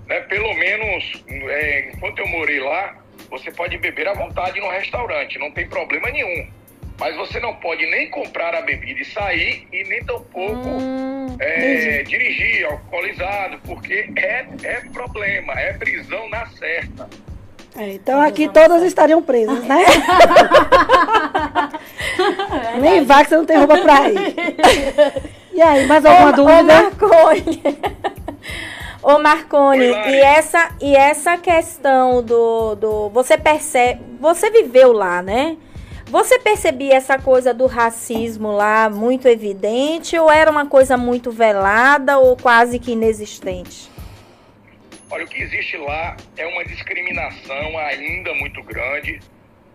Né? 0.07 0.21
Pelo 0.21 0.55
menos, 0.55 1.25
é, 1.29 1.91
enquanto 1.93 2.19
eu 2.19 2.29
morei 2.29 2.61
lá, 2.61 2.97
você 3.31 3.51
pode 3.51 3.79
beber 3.79 4.09
à 4.09 4.15
vontade 4.15 4.61
no 4.61 4.71
restaurante, 4.71 5.39
não 5.39 5.51
tem 5.51 5.67
problema 5.67 6.11
nenhum. 6.11 6.49
Mas 6.99 7.17
você 7.17 7.41
não 7.41 7.55
pode 7.57 7.85
nem 7.87 8.09
comprar 8.11 8.55
a 8.55 8.63
bebida 8.63 9.01
e 9.01 9.05
sair, 9.05 9.67
e 9.73 9.83
nem 9.85 10.05
tampouco 10.05 10.69
Hum, 10.69 11.37
é, 11.41 12.05
dirigir 12.05 12.65
alcoolizado, 12.67 13.59
porque 13.65 14.09
é, 14.17 14.47
é 14.63 14.81
problema, 14.93 15.53
é 15.55 15.73
prisão 15.73 16.29
na 16.29 16.47
certa. 16.47 17.09
É, 17.77 17.95
então 17.95 18.21
aqui 18.21 18.49
todas 18.49 18.85
estariam 18.85 19.21
presas, 19.21 19.65
né? 19.65 19.85
Nem 22.81 23.05
vá 23.05 23.23
que 23.23 23.31
você 23.31 23.37
não 23.37 23.45
tem 23.45 23.57
roupa 23.59 23.79
pra 23.79 24.09
ir. 24.11 24.35
E 25.55 25.63
aí, 25.63 25.87
mais 25.87 26.05
alguma 26.05 26.27
Ô, 26.27 26.33
ô 26.33 26.33
dúvida? 26.33 26.63
Marcone. 26.83 27.63
Ô 29.01 29.19
Marcone, 29.21 29.83
Oi, 29.83 29.91
Lari. 29.91 30.13
e 30.15 30.21
essa, 30.21 30.71
e 30.81 30.97
essa 30.97 31.39
questão 31.39 32.21
do, 32.25 32.75
do. 32.75 33.09
Você 33.11 33.39
percebe. 33.39 34.01
Você 34.19 34.51
viveu 34.51 34.93
lá, 34.93 35.23
né? 35.23 35.57
Você 36.07 36.41
percebia 36.41 36.95
essa 36.97 37.19
coisa 37.19 37.55
do 37.55 37.67
racismo 37.67 38.51
lá 38.51 38.91
muito 38.91 39.29
evidente 39.29 40.19
ou 40.19 40.29
era 40.31 40.51
uma 40.51 40.67
coisa 40.67 40.97
muito 40.97 41.31
velada 41.31 42.19
ou 42.19 42.37
quase 42.37 42.79
que 42.81 42.93
inexistente? 42.93 43.91
Olha, 45.11 45.25
o 45.25 45.29
que 45.29 45.41
existe 45.41 45.77
lá 45.77 46.17
é 46.37 46.47
uma 46.47 46.65
discriminação 46.65 47.79
ainda 47.79 48.35
muito 48.35 48.61
grande 48.65 49.21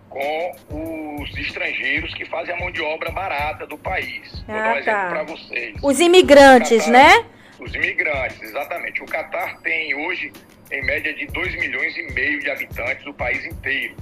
com 0.09 1.17
os 1.21 1.37
estrangeiros 1.37 2.13
que 2.13 2.25
fazem 2.25 2.53
a 2.53 2.57
mão 2.57 2.71
de 2.71 2.81
obra 2.81 3.11
barata 3.11 3.65
do 3.67 3.77
país. 3.77 4.31
Vou 4.47 4.55
Ah, 4.55 4.61
dar 4.63 4.73
um 4.75 4.77
exemplo 4.77 5.01
tá. 5.01 5.09
para 5.09 5.23
vocês. 5.23 5.75
Os 5.81 5.99
imigrantes, 5.99 6.85
Catar- 6.85 6.91
né? 6.91 7.25
Os 7.59 7.75
imigrantes, 7.75 8.41
exatamente. 8.41 9.01
O 9.03 9.05
Catar 9.05 9.57
tem 9.61 9.93
hoje, 9.93 10.31
em 10.71 10.83
média, 10.85 11.13
de 11.13 11.25
2 11.27 11.53
milhões 11.55 11.95
e 11.97 12.13
meio 12.13 12.39
de 12.39 12.49
habitantes 12.49 13.03
do 13.03 13.13
país 13.13 13.43
inteiro. 13.45 13.95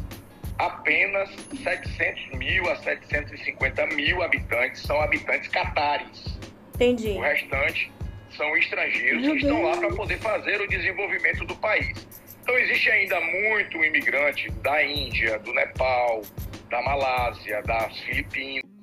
Apenas 0.60 1.30
700 1.64 2.38
mil 2.38 2.70
a 2.70 2.76
750 2.78 3.86
mil 3.88 4.24
habitantes 4.24 4.82
são 4.82 5.00
habitantes 5.02 5.48
catares. 5.50 6.38
Entendi. 6.76 7.10
O 7.10 7.22
restante 7.22 7.92
são 8.36 8.56
estrangeiros 8.58 9.22
Meu 9.24 9.32
que 9.34 9.38
estão 9.42 9.62
lá 9.64 9.72
Deus. 9.74 9.86
para 9.86 9.96
poder 9.96 10.18
fazer 10.20 10.62
o 10.62 10.68
desenvolvimento 10.68 11.46
do 11.46 11.56
país. 11.56 12.08
Então 12.48 12.60
existe 12.60 12.90
ainda 12.90 13.20
muito 13.20 13.84
imigrante 13.84 14.50
da 14.62 14.82
Índia, 14.82 15.38
do 15.40 15.54
Nepal, 15.54 16.22
da 16.70 16.82
Malásia, 16.82 17.62
das 17.64 18.00
Filipinas. 18.00 18.77